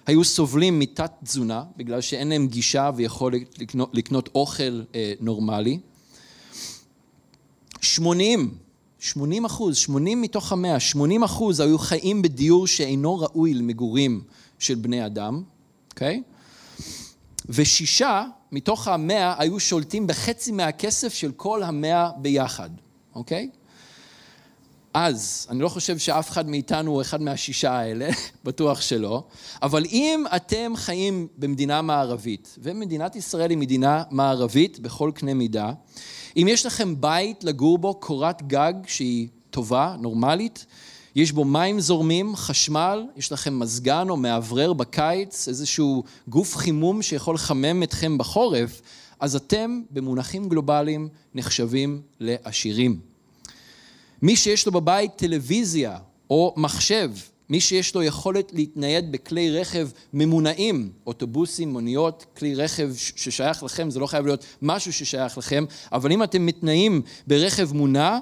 היו 0.05 0.23
סובלים 0.23 0.79
מתת 0.79 1.11
תזונה 1.23 1.63
בגלל 1.77 2.01
שאין 2.01 2.29
להם 2.29 2.47
גישה 2.47 2.91
ויכולת 2.95 3.59
לקנות, 3.59 3.89
לקנות 3.93 4.29
אוכל 4.35 4.81
אה, 4.95 5.13
נורמלי. 5.19 5.79
80 7.81 8.57
80 9.01 9.45
אחוז, 9.45 9.77
80 9.77 10.21
מתוך 10.21 10.51
המאה, 10.51 10.79
80 10.79 11.23
אחוז 11.23 11.59
היו 11.59 11.77
חיים 11.77 12.21
בדיור 12.21 12.67
שאינו 12.67 13.19
ראוי 13.19 13.53
למגורים 13.53 14.21
של 14.59 14.75
בני 14.75 15.05
אדם, 15.05 15.43
אוקיי? 15.91 16.21
Okay? 16.25 16.81
ושישה 17.49 18.25
מתוך 18.51 18.87
המאה 18.87 19.35
היו 19.37 19.59
שולטים 19.59 20.07
בחצי 20.07 20.51
מהכסף 20.51 21.13
של 21.13 21.31
כל 21.31 21.63
המאה 21.63 22.09
ביחד, 22.17 22.69
אוקיי? 23.15 23.49
Okay? 23.51 23.60
אז, 24.93 25.47
אני 25.49 25.59
לא 25.59 25.69
חושב 25.69 25.97
שאף 25.97 26.29
אחד 26.29 26.49
מאיתנו 26.49 26.91
הוא 26.91 27.01
אחד 27.01 27.21
מהשישה 27.21 27.71
האלה, 27.71 28.09
בטוח 28.45 28.81
שלא, 28.81 29.23
אבל 29.61 29.85
אם 29.85 30.23
אתם 30.35 30.73
חיים 30.75 31.27
במדינה 31.37 31.81
מערבית, 31.81 32.57
ומדינת 32.61 33.15
ישראל 33.15 33.49
היא 33.49 33.57
מדינה 33.57 34.03
מערבית 34.11 34.79
בכל 34.79 35.11
קנה 35.15 35.33
מידה, 35.33 35.71
אם 36.37 36.47
יש 36.49 36.65
לכם 36.65 37.01
בית 37.01 37.43
לגור 37.43 37.77
בו, 37.77 37.93
קורת 37.93 38.47
גג 38.47 38.73
שהיא 38.87 39.27
טובה, 39.49 39.95
נורמלית, 39.99 40.65
יש 41.15 41.31
בו 41.31 41.45
מים 41.45 41.79
זורמים, 41.79 42.35
חשמל, 42.35 43.05
יש 43.17 43.31
לכם 43.31 43.59
מזגן 43.59 44.09
או 44.09 44.17
מאוורר 44.17 44.73
בקיץ, 44.73 45.47
איזשהו 45.47 46.03
גוף 46.27 46.55
חימום 46.55 47.01
שיכול 47.01 47.35
לחמם 47.35 47.83
אתכם 47.83 48.17
בחורף, 48.17 48.81
אז 49.19 49.35
אתם 49.35 49.81
במונחים 49.91 50.49
גלובליים 50.49 51.09
נחשבים 51.35 52.01
לעשירים. 52.19 53.10
מי 54.21 54.35
שיש 54.35 54.65
לו 54.65 54.71
בבית 54.71 55.11
טלוויזיה 55.15 55.97
או 56.29 56.53
מחשב 56.57 57.11
מי 57.51 57.59
שיש 57.59 57.95
לו 57.95 58.03
יכולת 58.03 58.51
להתנייד 58.53 59.11
בכלי 59.11 59.59
רכב 59.59 59.89
ממונעים, 60.13 60.91
אוטובוסים, 61.07 61.69
מוניות, 61.69 62.25
כלי 62.37 62.55
רכב 62.55 62.89
ששייך 62.95 63.63
לכם, 63.63 63.89
זה 63.89 63.99
לא 63.99 64.07
חייב 64.07 64.25
להיות 64.25 64.45
משהו 64.61 64.93
ששייך 64.93 65.37
לכם, 65.37 65.65
אבל 65.91 66.11
אם 66.11 66.23
אתם 66.23 66.45
מתנאים 66.45 67.01
ברכב 67.27 67.73
מונע, 67.73 68.19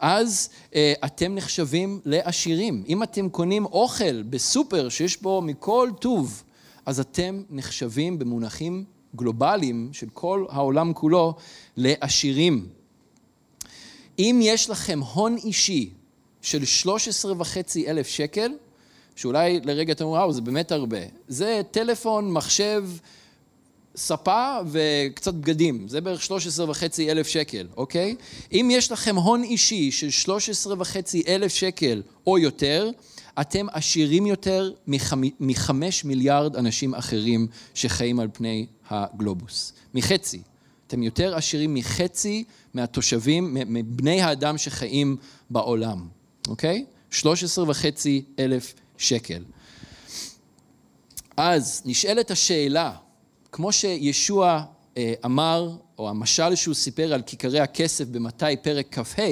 אז 0.00 0.48
אה, 0.74 0.92
אתם 1.04 1.34
נחשבים 1.34 2.00
לעשירים. 2.04 2.84
אם 2.88 3.02
אתם 3.02 3.28
קונים 3.28 3.64
אוכל 3.64 4.22
בסופר 4.22 4.88
שיש 4.88 5.22
בו 5.22 5.42
מכל 5.42 5.90
טוב, 6.00 6.42
אז 6.86 7.00
אתם 7.00 7.42
נחשבים 7.50 8.18
במונחים 8.18 8.84
גלובליים 9.16 9.90
של 9.92 10.06
כל 10.12 10.44
העולם 10.50 10.92
כולו 10.92 11.34
לעשירים. 11.76 12.66
אם 14.18 14.40
יש 14.42 14.70
לכם 14.70 15.00
הון 15.00 15.36
אישי 15.44 15.90
של 16.42 16.64
13 16.64 17.32
וחצי 17.38 17.90
אלף 17.90 18.08
שקל, 18.08 18.52
שאולי 19.16 19.60
לרגע 19.64 19.92
אתם 19.92 20.04
אומרים, 20.04 20.20
וואו, 20.20 20.32
זה 20.32 20.40
באמת 20.40 20.72
הרבה. 20.72 20.98
זה 21.28 21.62
טלפון, 21.70 22.32
מחשב, 22.32 22.84
ספה 23.96 24.56
וקצת 24.70 25.34
בגדים, 25.34 25.88
זה 25.88 26.00
בערך 26.00 26.22
13 26.22 26.70
וחצי 26.70 27.10
אלף 27.10 27.26
שקל, 27.26 27.66
אוקיי? 27.76 28.14
אם 28.52 28.68
יש 28.72 28.92
לכם 28.92 29.16
הון 29.16 29.42
אישי 29.42 29.90
של 29.90 30.10
13 30.10 30.74
וחצי 30.78 31.22
אלף 31.28 31.54
שקל 31.54 32.02
או 32.26 32.38
יותר, 32.38 32.90
אתם 33.40 33.66
עשירים 33.72 34.26
יותר 34.26 34.72
מחמש 35.40 36.04
מיליארד 36.04 36.56
אנשים 36.56 36.94
אחרים 36.94 37.46
שחיים 37.74 38.20
על 38.20 38.28
פני 38.32 38.66
הגלובוס. 38.90 39.72
מחצי. 39.94 40.42
אתם 40.92 41.02
יותר 41.02 41.36
עשירים 41.36 41.74
מחצי 41.74 42.44
מהתושבים, 42.74 43.56
מבני 43.66 44.22
האדם 44.22 44.58
שחיים 44.58 45.16
בעולם, 45.50 46.08
אוקיי? 46.48 46.84
13 47.10 47.64
וחצי 47.68 48.24
אלף 48.38 48.74
שקל. 48.98 49.42
אז 51.36 51.82
נשאלת 51.84 52.30
השאלה, 52.30 52.92
כמו 53.52 53.72
שישוע 53.72 54.64
אה, 54.96 55.14
אמר, 55.24 55.76
או 55.98 56.08
המשל 56.08 56.54
שהוא 56.54 56.74
סיפר 56.74 57.14
על 57.14 57.22
כיכרי 57.22 57.60
הכסף 57.60 58.04
במתי 58.04 58.56
פרק 58.62 58.98
כ"ה, 58.98 59.22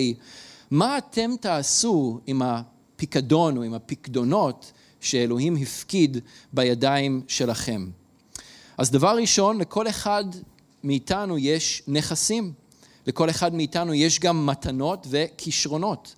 מה 0.70 0.98
אתם 0.98 1.30
תעשו 1.40 2.20
עם 2.26 2.42
הפיקדון 2.42 3.56
או 3.56 3.62
עם 3.62 3.74
הפיקדונות 3.74 4.72
שאלוהים 5.00 5.56
הפקיד 5.56 6.18
בידיים 6.52 7.22
שלכם? 7.28 7.90
אז 8.78 8.90
דבר 8.90 9.16
ראשון, 9.16 9.58
לכל 9.58 9.88
אחד 9.88 10.24
מאיתנו 10.84 11.38
יש 11.38 11.82
נכסים. 11.88 12.52
לכל 13.06 13.30
אחד 13.30 13.54
מאיתנו 13.54 13.94
יש 13.94 14.20
גם 14.20 14.46
מתנות 14.46 15.06
וכישרונות. 15.10 16.14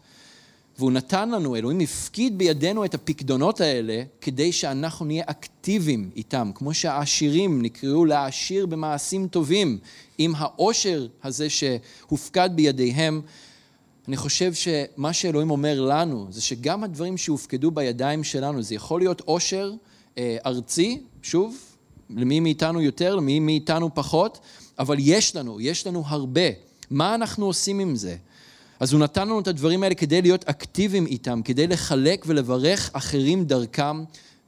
והוא 0.78 0.92
נתן 0.92 1.30
לנו, 1.30 1.56
אלוהים 1.56 1.80
הפקיד 1.80 2.38
בידינו 2.38 2.84
את 2.84 2.94
הפקדונות 2.94 3.60
האלה 3.60 4.02
כדי 4.20 4.52
שאנחנו 4.52 5.06
נהיה 5.06 5.24
אקטיביים 5.26 6.10
איתם, 6.16 6.50
כמו 6.54 6.74
שהעשירים 6.74 7.62
נקראו 7.62 8.04
להעשיר 8.04 8.66
במעשים 8.66 9.28
טובים 9.28 9.78
עם 10.18 10.32
העושר 10.36 11.06
הזה 11.22 11.50
שהופקד 11.50 12.50
בידיהם. 12.54 13.20
אני 14.08 14.16
חושב 14.16 14.52
שמה 14.54 15.12
שאלוהים 15.12 15.50
אומר 15.50 15.80
לנו 15.80 16.26
זה 16.30 16.42
שגם 16.42 16.84
הדברים 16.84 17.16
שהופקדו 17.16 17.70
בידיים 17.70 18.24
שלנו, 18.24 18.62
זה 18.62 18.74
יכול 18.74 19.00
להיות 19.00 19.20
עושר 19.20 19.72
אה, 20.18 20.36
ארצי, 20.46 21.02
שוב, 21.22 21.56
למי 22.16 22.40
מאיתנו 22.40 22.82
יותר, 22.82 23.16
למי 23.16 23.40
מאיתנו 23.40 23.94
פחות, 23.94 24.38
אבל 24.78 24.96
יש 24.98 25.36
לנו, 25.36 25.60
יש 25.60 25.86
לנו 25.86 26.02
הרבה. 26.06 26.50
מה 26.90 27.14
אנחנו 27.14 27.46
עושים 27.46 27.78
עם 27.78 27.96
זה? 27.96 28.16
אז 28.80 28.92
הוא 28.92 29.00
נתן 29.00 29.28
לנו 29.28 29.40
את 29.40 29.48
הדברים 29.48 29.82
האלה 29.82 29.94
כדי 29.94 30.22
להיות 30.22 30.44
אקטיביים 30.48 31.06
איתם, 31.06 31.40
כדי 31.44 31.66
לחלק 31.66 32.24
ולברך 32.26 32.90
אחרים 32.92 33.44
דרכם, 33.44 34.04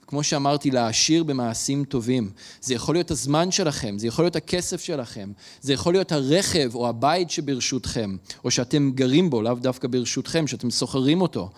כמו 0.06 0.22
שאמרתי, 0.22 0.70
להעשיר 0.70 1.24
במעשים 1.24 1.84
טובים. 1.84 2.30
זה 2.60 2.74
יכול 2.74 2.94
להיות 2.94 3.10
הזמן 3.10 3.50
שלכם, 3.50 3.98
זה 3.98 4.06
יכול 4.06 4.24
להיות 4.24 4.36
הכסף 4.36 4.80
שלכם, 4.82 5.32
זה 5.60 5.72
יכול 5.72 5.94
להיות 5.94 6.12
הרכב 6.12 6.70
או 6.74 6.88
הבית 6.88 7.30
שברשותכם, 7.30 8.16
או 8.44 8.50
שאתם 8.50 8.90
גרים 8.94 9.30
בו, 9.30 9.42
לאו 9.42 9.54
דווקא 9.54 9.88
ברשותכם, 9.88 10.46
שאתם 10.46 10.70
סוחרים 10.70 11.20
אותו. 11.20 11.50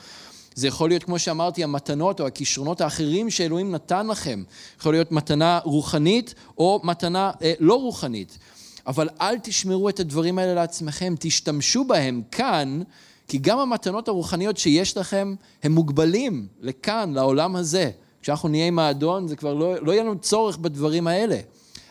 זה 0.56 0.68
יכול 0.68 0.88
להיות, 0.88 1.04
כמו 1.04 1.18
שאמרתי, 1.18 1.64
המתנות 1.64 2.20
או 2.20 2.26
הכישרונות 2.26 2.80
האחרים 2.80 3.30
שאלוהים 3.30 3.70
נתן 3.70 4.06
לכם. 4.06 4.42
יכול 4.78 4.94
להיות 4.94 5.12
מתנה 5.12 5.60
רוחנית 5.64 6.34
או 6.58 6.80
מתנה 6.84 7.30
אה, 7.42 7.52
לא 7.60 7.74
רוחנית. 7.74 8.38
אבל 8.86 9.08
אל 9.20 9.38
תשמרו 9.38 9.88
את 9.88 10.00
הדברים 10.00 10.38
האלה 10.38 10.54
לעצמכם, 10.54 11.14
תשתמשו 11.18 11.84
בהם 11.84 12.22
כאן, 12.30 12.82
כי 13.28 13.38
גם 13.38 13.58
המתנות 13.58 14.08
הרוחניות 14.08 14.56
שיש 14.56 14.96
לכם, 14.96 15.34
הם 15.62 15.72
מוגבלים 15.72 16.46
לכאן, 16.60 17.12
לעולם 17.14 17.56
הזה. 17.56 17.90
כשאנחנו 18.22 18.48
נהיה 18.48 18.66
עם 18.66 18.78
האדון, 18.78 19.28
זה 19.28 19.36
כבר 19.36 19.54
לא, 19.54 19.74
לא 19.82 19.92
יהיה 19.92 20.02
לנו 20.02 20.18
צורך 20.18 20.56
בדברים 20.56 21.06
האלה. 21.06 21.38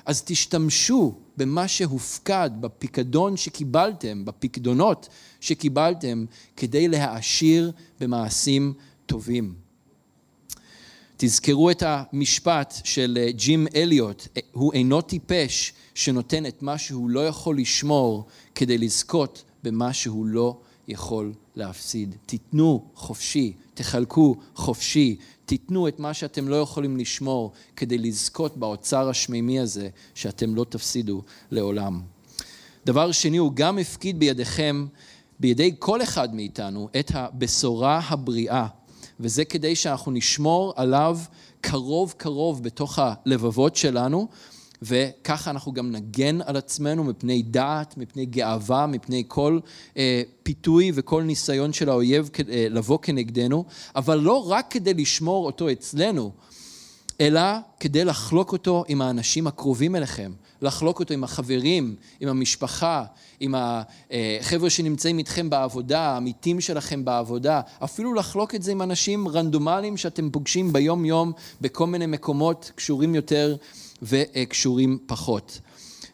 אז 0.06 0.24
תשתמשו 0.26 1.16
במה 1.38 1.68
שהופקד, 1.68 2.50
בפיקדון 2.60 3.38
שקיבלתם, 3.38 4.26
בפיקדונות 4.26 5.10
שקיבלתם, 5.40 6.26
כדי 6.58 6.88
להעשיר 6.88 7.72
במעשים 8.00 8.74
טובים. 9.06 9.54
תזכרו 11.18 11.72
את 11.72 11.84
המשפט 11.86 12.74
של 12.84 13.18
אה, 13.22 13.32
ג'ים 13.32 13.68
אליוט, 13.76 14.28
הוא 14.52 14.74
אינו 14.74 15.02
טיפש 15.02 15.74
שנותן 15.96 16.46
את 16.46 16.62
מה 16.62 16.78
שהוא 16.78 17.10
לא 17.10 17.28
יכול 17.28 17.58
לשמור 17.58 18.26
כדי 18.56 18.78
לזכות 18.78 19.44
במה 19.64 19.94
שהוא 19.94 20.26
לא 20.26 20.58
יכול 20.88 21.34
להפסיד. 21.56 22.16
תיתנו 22.26 22.86
חופשי, 22.96 23.54
תחלקו 23.74 24.36
חופשי, 24.56 25.18
תיתנו 25.46 25.88
את 25.88 26.00
מה 26.00 26.14
שאתם 26.14 26.48
לא 26.48 26.56
יכולים 26.56 26.98
לשמור 26.98 27.52
כדי 27.76 27.98
לזכות 27.98 28.58
באוצר 28.58 29.10
השמימי 29.10 29.60
הזה 29.60 29.90
שאתם 30.16 30.56
לא 30.56 30.66
תפסידו 30.70 31.22
לעולם. 31.52 32.02
דבר 32.86 33.12
שני, 33.12 33.38
הוא 33.38 33.52
גם 33.56 33.78
הפקיד 33.78 34.20
בידיכם, 34.20 34.86
בידי 35.40 35.76
כל 35.80 36.02
אחד 36.02 36.36
מאיתנו, 36.36 36.90
את 37.00 37.12
הבשורה 37.14 38.02
הבריאה, 38.08 38.68
וזה 39.20 39.46
כדי 39.46 39.76
שאנחנו 39.76 40.12
נשמור 40.12 40.74
עליו 40.76 41.20
קרוב 41.62 42.14
קרוב 42.18 42.64
בתוך 42.64 43.00
הלבבות 43.02 43.76
שלנו, 43.76 44.28
וככה 44.82 45.52
אנחנו 45.52 45.74
גם 45.74 45.92
נגן 45.92 46.42
על 46.42 46.58
עצמנו 46.58 47.04
מפני 47.04 47.42
דעת, 47.42 47.98
מפני 47.98 48.26
גאווה, 48.26 48.88
מפני 48.88 49.24
כל 49.28 49.60
אה, 49.98 50.22
פיתוי 50.44 50.92
וכל 50.96 51.24
ניסיון 51.24 51.74
של 51.74 51.90
האויב 51.90 52.30
אה, 52.50 52.68
לבוא 52.70 53.00
כנגדנו, 53.02 53.66
אבל 53.96 54.20
לא 54.20 54.50
רק 54.50 54.68
כדי 54.70 54.94
לשמור 54.94 55.46
אותו 55.46 55.72
אצלנו, 55.72 56.32
אלא 57.22 57.42
כדי 57.80 58.06
לחלוק 58.06 58.52
אותו 58.52 58.84
עם 58.88 59.02
האנשים 59.02 59.48
הקרובים 59.48 59.96
אליכם, 59.96 60.32
לחלוק 60.66 61.00
אותו 61.00 61.14
עם 61.14 61.24
החברים, 61.24 61.96
עם 62.20 62.30
המשפחה, 62.30 63.04
עם 63.40 63.56
החבר'ה 63.58 64.70
שנמצאים 64.70 65.18
איתכם 65.18 65.50
בעבודה, 65.50 66.00
העמיתים 66.02 66.62
שלכם 66.62 67.06
בעבודה, 67.06 67.62
אפילו 67.84 68.14
לחלוק 68.14 68.56
את 68.56 68.64
זה 68.64 68.72
עם 68.72 68.82
אנשים 68.82 69.28
רנדומליים 69.28 69.98
שאתם 69.98 70.30
פוגשים 70.30 70.74
ביום-יום 70.74 71.32
בכל 71.62 71.88
מיני 71.88 72.06
מקומות 72.06 72.72
קשורים 72.76 73.16
יותר 73.16 73.56
וקשורים 74.02 74.98
פחות. 75.06 75.60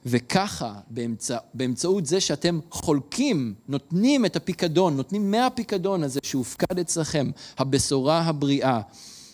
וככה, 0.06 0.74
באמצע, 0.89 1.38
באמצעות 1.54 2.06
זה 2.06 2.20
שאתם 2.20 2.60
חולקים, 2.72 3.54
נותנים 3.68 4.26
את 4.26 4.36
הפיקדון, 4.36 4.97
נותנים 4.97 5.32
מהפיקדון 5.32 6.04
הזה 6.04 6.20
שהופקד 6.24 6.80
אצלכם, 6.80 7.32
הבשורה 7.58 8.22
הבריאה, 8.22 8.82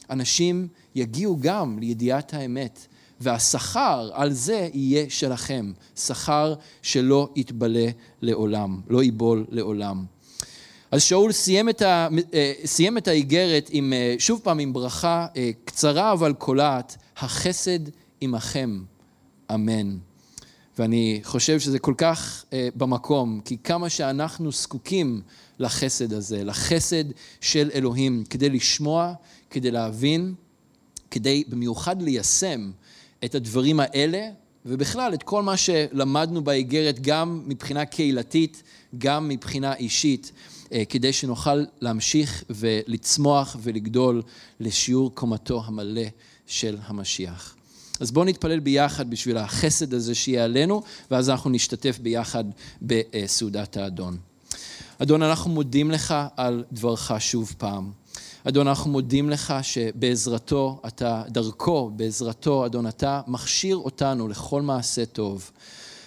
אנשים 0.10 0.68
יגיעו 0.96 1.38
גם 1.40 1.80
לידיעת 1.80 2.34
האמת, 2.34 2.88
והשכר 3.22 4.10
על 4.14 4.34
זה 4.34 4.70
יהיה 4.74 5.06
שלכם, 5.10 5.72
שכר 5.96 6.54
שלא 6.82 7.30
יתבלה 7.36 7.90
לעולם, 8.22 8.82
לא 8.90 9.04
ייבול 9.04 9.46
לעולם. 9.50 10.06
אז 10.92 11.04
שאול 11.04 11.32
סיים 11.32 11.70
את, 11.70 11.82
ה, 11.82 12.08
אה, 12.34 12.98
את 12.98 13.08
האיגרת 13.08 13.70
עם, 13.72 13.94
אה, 13.94 14.16
שוב 14.20 14.40
פעם 14.44 14.60
עם 14.60 14.74
ברכה 14.74 15.28
אה, 15.36 15.52
קצרה 15.66 16.14
אבל 16.14 16.34
קולעת, 16.34 16.98
החסד 17.18 17.80
עמכם, 18.22 18.84
אמן. 19.54 19.98
ואני 20.80 21.20
חושב 21.24 21.60
שזה 21.60 21.80
כל 21.80 21.94
כך 21.98 22.46
במקום, 22.76 23.42
כי 23.46 23.58
כמה 23.64 23.90
שאנחנו 23.90 24.52
זקוקים 24.52 25.22
לחסד 25.60 26.14
הזה, 26.14 26.44
לחסד 26.44 27.04
של 27.42 27.70
אלוהים, 27.74 28.24
כדי 28.30 28.50
לשמוע, 28.50 29.14
כדי 29.50 29.72
להבין, 29.72 30.34
כדי 31.12 31.44
במיוחד 31.50 32.02
ליישם 32.02 32.72
את 33.26 33.36
הדברים 33.36 33.80
האלה, 33.80 34.30
ובכלל 34.66 35.14
את 35.14 35.24
כל 35.24 35.44
מה 35.44 35.58
שלמדנו 35.58 36.44
באיגרת, 36.44 37.00
גם 37.00 37.44
מבחינה 37.46 37.86
קהילתית, 37.86 38.64
גם 38.98 39.28
מבחינה 39.28 39.76
אישית, 39.76 40.32
אה, 40.72 40.84
כדי 40.90 41.14
שנוכל 41.14 41.64
להמשיך 41.82 42.44
ולצמוח 42.50 43.56
ולגדול 43.64 44.22
לשיעור 44.60 45.16
קומתו 45.16 45.64
המלא 45.66 46.02
של 46.48 46.78
המשיח. 46.86 47.56
אז 48.00 48.12
בואו 48.12 48.26
נתפלל 48.26 48.60
ביחד 48.60 49.10
בשביל 49.10 49.38
החסד 49.38 49.94
הזה 49.94 50.16
שיהיה 50.16 50.44
עלינו, 50.44 50.82
ואז 51.12 51.30
אנחנו 51.30 51.50
נשתתף 51.50 52.00
ביחד 52.00 52.44
בסעודת 52.82 53.78
האדון. 53.78 54.18
אדון, 55.00 55.24
אנחנו 55.24 55.52
מודים 55.52 55.92
לך 55.92 56.16
על 56.38 56.64
דברך 56.72 57.12
שוב 57.20 57.54
פעם. 57.58 57.92
אדון, 58.50 58.68
אנחנו 58.68 58.92
מודים 58.92 59.30
לך 59.30 59.54
שבעזרתו 59.62 60.82
אתה, 60.88 61.24
דרכו, 61.28 61.92
בעזרתו, 61.96 62.66
אדון, 62.66 62.88
אתה 62.88 63.22
מכשיר 63.28 63.78
אותנו 63.78 64.28
לכל 64.28 64.62
מעשה 64.62 65.06
טוב. 65.06 65.52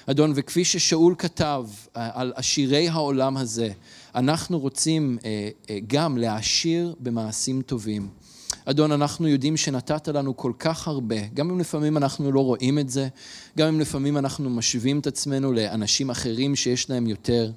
אדון, 0.06 0.32
וכפי 0.34 0.64
ששאול 0.64 1.14
כתב 1.18 1.64
אה, 1.96 2.10
על 2.14 2.32
עשירי 2.36 2.88
העולם 2.88 3.36
הזה, 3.36 3.70
אנחנו 4.14 4.58
רוצים 4.58 5.18
אה, 5.24 5.48
אה, 5.70 5.78
גם 5.86 6.18
להעשיר 6.18 6.94
במעשים 7.00 7.62
טובים. 7.62 8.08
אדון, 8.64 8.92
אנחנו 8.92 9.28
יודעים 9.28 9.56
שנתת 9.56 10.08
לנו 10.08 10.36
כל 10.36 10.52
כך 10.58 10.88
הרבה, 10.88 11.26
גם 11.34 11.50
אם 11.50 11.60
לפעמים 11.60 11.96
אנחנו 11.96 12.32
לא 12.32 12.40
רואים 12.40 12.78
את 12.78 12.90
זה, 12.90 13.08
גם 13.58 13.68
אם 13.68 13.80
לפעמים 13.80 14.16
אנחנו 14.16 14.50
משווים 14.50 14.98
את 14.98 15.06
עצמנו 15.06 15.52
לאנשים 15.52 16.10
אחרים 16.10 16.56
שיש 16.56 16.90
להם 16.90 17.06
יותר. 17.06 17.52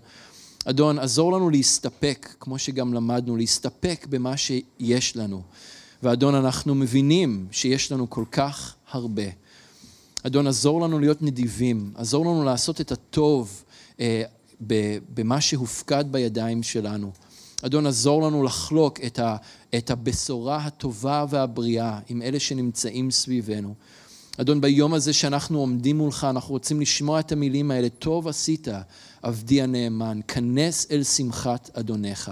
אדון, 0.65 0.99
עזור 0.99 1.33
לנו 1.33 1.49
להסתפק, 1.49 2.35
כמו 2.39 2.59
שגם 2.59 2.93
למדנו, 2.93 3.35
להסתפק 3.35 4.05
במה 4.09 4.37
שיש 4.37 5.17
לנו. 5.17 5.41
ואדון, 6.03 6.35
אנחנו 6.35 6.75
מבינים 6.75 7.47
שיש 7.51 7.91
לנו 7.91 8.09
כל 8.09 8.23
כך 8.31 8.75
הרבה. 8.91 9.23
אדון, 10.23 10.47
עזור 10.47 10.81
לנו 10.81 10.99
להיות 10.99 11.21
נדיבים, 11.21 11.91
עזור 11.95 12.25
לנו 12.25 12.43
לעשות 12.43 12.81
את 12.81 12.91
הטוב 12.91 13.63
אה, 13.99 14.23
במה 15.13 15.41
שהופקד 15.41 16.05
בידיים 16.11 16.63
שלנו. 16.63 17.11
אדון, 17.61 17.87
עזור 17.87 18.21
לנו 18.21 18.43
לחלוק 18.43 18.99
את, 19.05 19.19
ה, 19.19 19.35
את 19.75 19.91
הבשורה 19.91 20.57
הטובה 20.57 21.25
והבריאה 21.29 21.99
עם 22.09 22.21
אלה 22.21 22.39
שנמצאים 22.39 23.11
סביבנו. 23.11 23.73
אדון, 24.37 24.61
ביום 24.61 24.93
הזה 24.93 25.13
שאנחנו 25.13 25.59
עומדים 25.59 25.97
מולך, 25.97 26.27
אנחנו 26.29 26.53
רוצים 26.53 26.81
לשמוע 26.81 27.19
את 27.19 27.31
המילים 27.31 27.71
האלה, 27.71 27.89
טוב 27.89 28.27
עשית, 28.27 28.67
עבדי 29.23 29.61
הנאמן, 29.61 30.19
כנס 30.27 30.87
אל 30.91 31.03
שמחת 31.03 31.69
אדונך. 31.73 32.31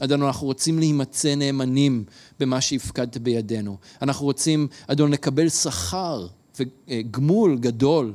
אדון, 0.00 0.22
אנחנו 0.22 0.46
רוצים 0.46 0.78
להימצא 0.78 1.34
נאמנים 1.34 2.04
במה 2.40 2.60
שהפקדת 2.60 3.16
בידינו. 3.16 3.76
אנחנו 4.02 4.24
רוצים, 4.26 4.68
אדון, 4.86 5.10
לקבל 5.10 5.48
שכר 5.48 6.26
וגמול 6.58 7.58
גדול 7.58 8.12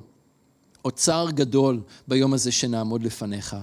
אוצר 0.86 1.28
גדול 1.30 1.82
ביום 2.08 2.34
הזה 2.34 2.52
שנעמוד 2.52 3.04
לפניך. 3.04 3.56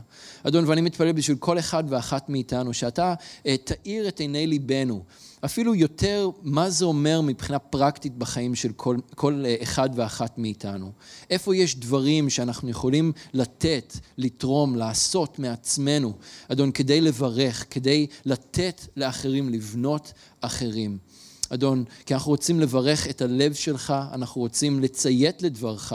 אדון, 0.42 0.64
ואני 0.66 0.80
מתפלל 0.80 1.12
בשביל 1.12 1.36
כל 1.36 1.58
אחד 1.58 1.84
ואחת 1.88 2.28
מאיתנו, 2.28 2.74
שאתה 2.74 3.14
uh, 3.14 3.48
תאיר 3.64 4.08
את 4.08 4.20
עיני 4.20 4.46
ליבנו, 4.46 5.02
אפילו 5.44 5.74
יותר 5.74 6.30
מה 6.42 6.70
זה 6.70 6.84
אומר 6.84 7.20
מבחינה 7.20 7.58
פרקטית 7.58 8.18
בחיים 8.18 8.54
של 8.54 8.72
כל, 8.72 8.96
כל 9.14 9.44
uh, 9.44 9.62
אחד 9.62 9.90
ואחת 9.94 10.38
מאיתנו. 10.38 10.92
איפה 11.30 11.56
יש 11.56 11.76
דברים 11.76 12.30
שאנחנו 12.30 12.70
יכולים 12.70 13.12
לתת, 13.34 13.94
לתרום, 14.18 14.76
לעשות 14.76 15.38
מעצמנו, 15.38 16.12
אדון, 16.48 16.72
כדי 16.72 17.00
לברך, 17.00 17.64
כדי 17.70 18.06
לתת 18.24 18.80
לאחרים, 18.96 19.48
לבנות 19.48 20.12
אחרים. 20.40 20.98
אדון, 21.48 21.84
כי 22.06 22.14
אנחנו 22.14 22.30
רוצים 22.30 22.60
לברך 22.60 23.08
את 23.08 23.22
הלב 23.22 23.54
שלך, 23.54 23.94
אנחנו 24.12 24.40
רוצים 24.40 24.80
לציית 24.80 25.42
לדברך, 25.42 25.92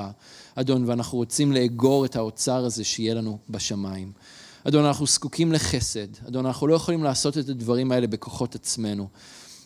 אדון, 0.55 0.89
ואנחנו 0.89 1.17
רוצים 1.17 1.51
לאגור 1.51 2.05
את 2.05 2.15
האוצר 2.15 2.65
הזה 2.65 2.83
שיהיה 2.83 3.13
לנו 3.13 3.37
בשמיים. 3.49 4.11
אדון, 4.63 4.85
אנחנו 4.85 5.07
זקוקים 5.07 5.51
לחסד. 5.51 6.07
אדון, 6.27 6.45
אנחנו 6.45 6.67
לא 6.67 6.75
יכולים 6.75 7.03
לעשות 7.03 7.37
את 7.37 7.49
הדברים 7.49 7.91
האלה 7.91 8.07
בכוחות 8.07 8.55
עצמנו. 8.55 9.07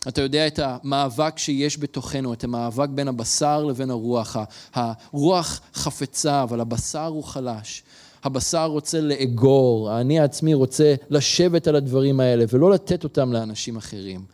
אתה 0.08 0.22
יודע 0.22 0.48
את 0.48 0.60
המאבק 0.64 1.38
שיש 1.38 1.80
בתוכנו, 1.80 2.34
את 2.34 2.44
המאבק 2.44 2.90
בין 2.90 3.08
הבשר 3.08 3.64
לבין 3.64 3.90
הרוח. 3.90 4.38
הרוח 4.74 5.62
חפצה, 5.74 6.44
אבל 6.44 6.60
הבשר 6.60 7.06
הוא 7.06 7.24
חלש. 7.24 7.84
הבשר 8.24 8.66
רוצה 8.66 9.02
לאגור, 9.02 9.90
האני 9.90 10.20
העצמי 10.20 10.54
רוצה 10.54 10.96
לשבת 11.10 11.68
על 11.68 11.76
הדברים 11.76 12.20
האלה 12.20 12.46
ולא 12.50 12.72
לתת 12.72 13.04
אותם 13.04 13.34
לאנשים 13.34 13.78
אחרים. 13.78 14.26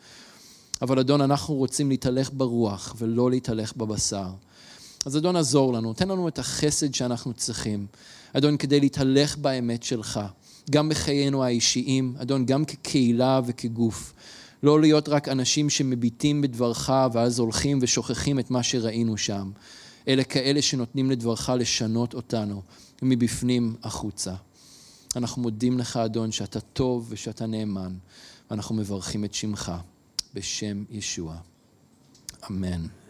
אבל 0.81 0.99
אדון, 0.99 1.21
אנחנו 1.21 1.55
רוצים 1.55 1.89
להתהלך 1.89 2.29
ברוח 2.33 2.95
ולא 2.97 3.29
להתהלך 3.29 3.73
בבשר. 3.77 4.27
אז 5.05 5.17
אדון, 5.17 5.35
עזור 5.35 5.73
לנו, 5.73 5.93
תן 5.93 6.09
לנו 6.09 6.27
את 6.27 6.39
החסד 6.39 6.93
שאנחנו 6.93 7.33
צריכים. 7.33 7.87
אדון, 8.33 8.57
כדי 8.57 8.79
להתהלך 8.79 9.37
באמת 9.37 9.83
שלך, 9.83 10.19
גם 10.71 10.89
בחיינו 10.89 11.43
האישיים, 11.43 12.15
אדון, 12.17 12.45
גם 12.45 12.65
כקהילה 12.65 13.41
וכגוף. 13.45 14.13
לא 14.63 14.81
להיות 14.81 15.09
רק 15.09 15.27
אנשים 15.27 15.69
שמביטים 15.69 16.41
בדברך 16.41 16.91
ואז 17.13 17.39
הולכים 17.39 17.79
ושוכחים 17.81 18.39
את 18.39 18.51
מה 18.51 18.63
שראינו 18.63 19.17
שם, 19.17 19.51
אלא 20.07 20.23
כאלה 20.23 20.61
שנותנים 20.61 21.11
לדברך 21.11 21.49
לשנות 21.49 22.13
אותנו 22.13 22.61
מבפנים 23.01 23.75
החוצה. 23.83 24.33
אנחנו 25.15 25.41
מודים 25.41 25.79
לך, 25.79 25.97
אדון, 25.97 26.31
שאתה 26.31 26.59
טוב 26.59 27.07
ושאתה 27.09 27.45
נאמן, 27.45 27.93
ואנחנו 28.51 28.75
מברכים 28.75 29.25
את 29.25 29.33
שמך 29.33 29.71
בשם 30.33 30.83
ישוע. 30.89 31.37
אמן. 32.49 33.00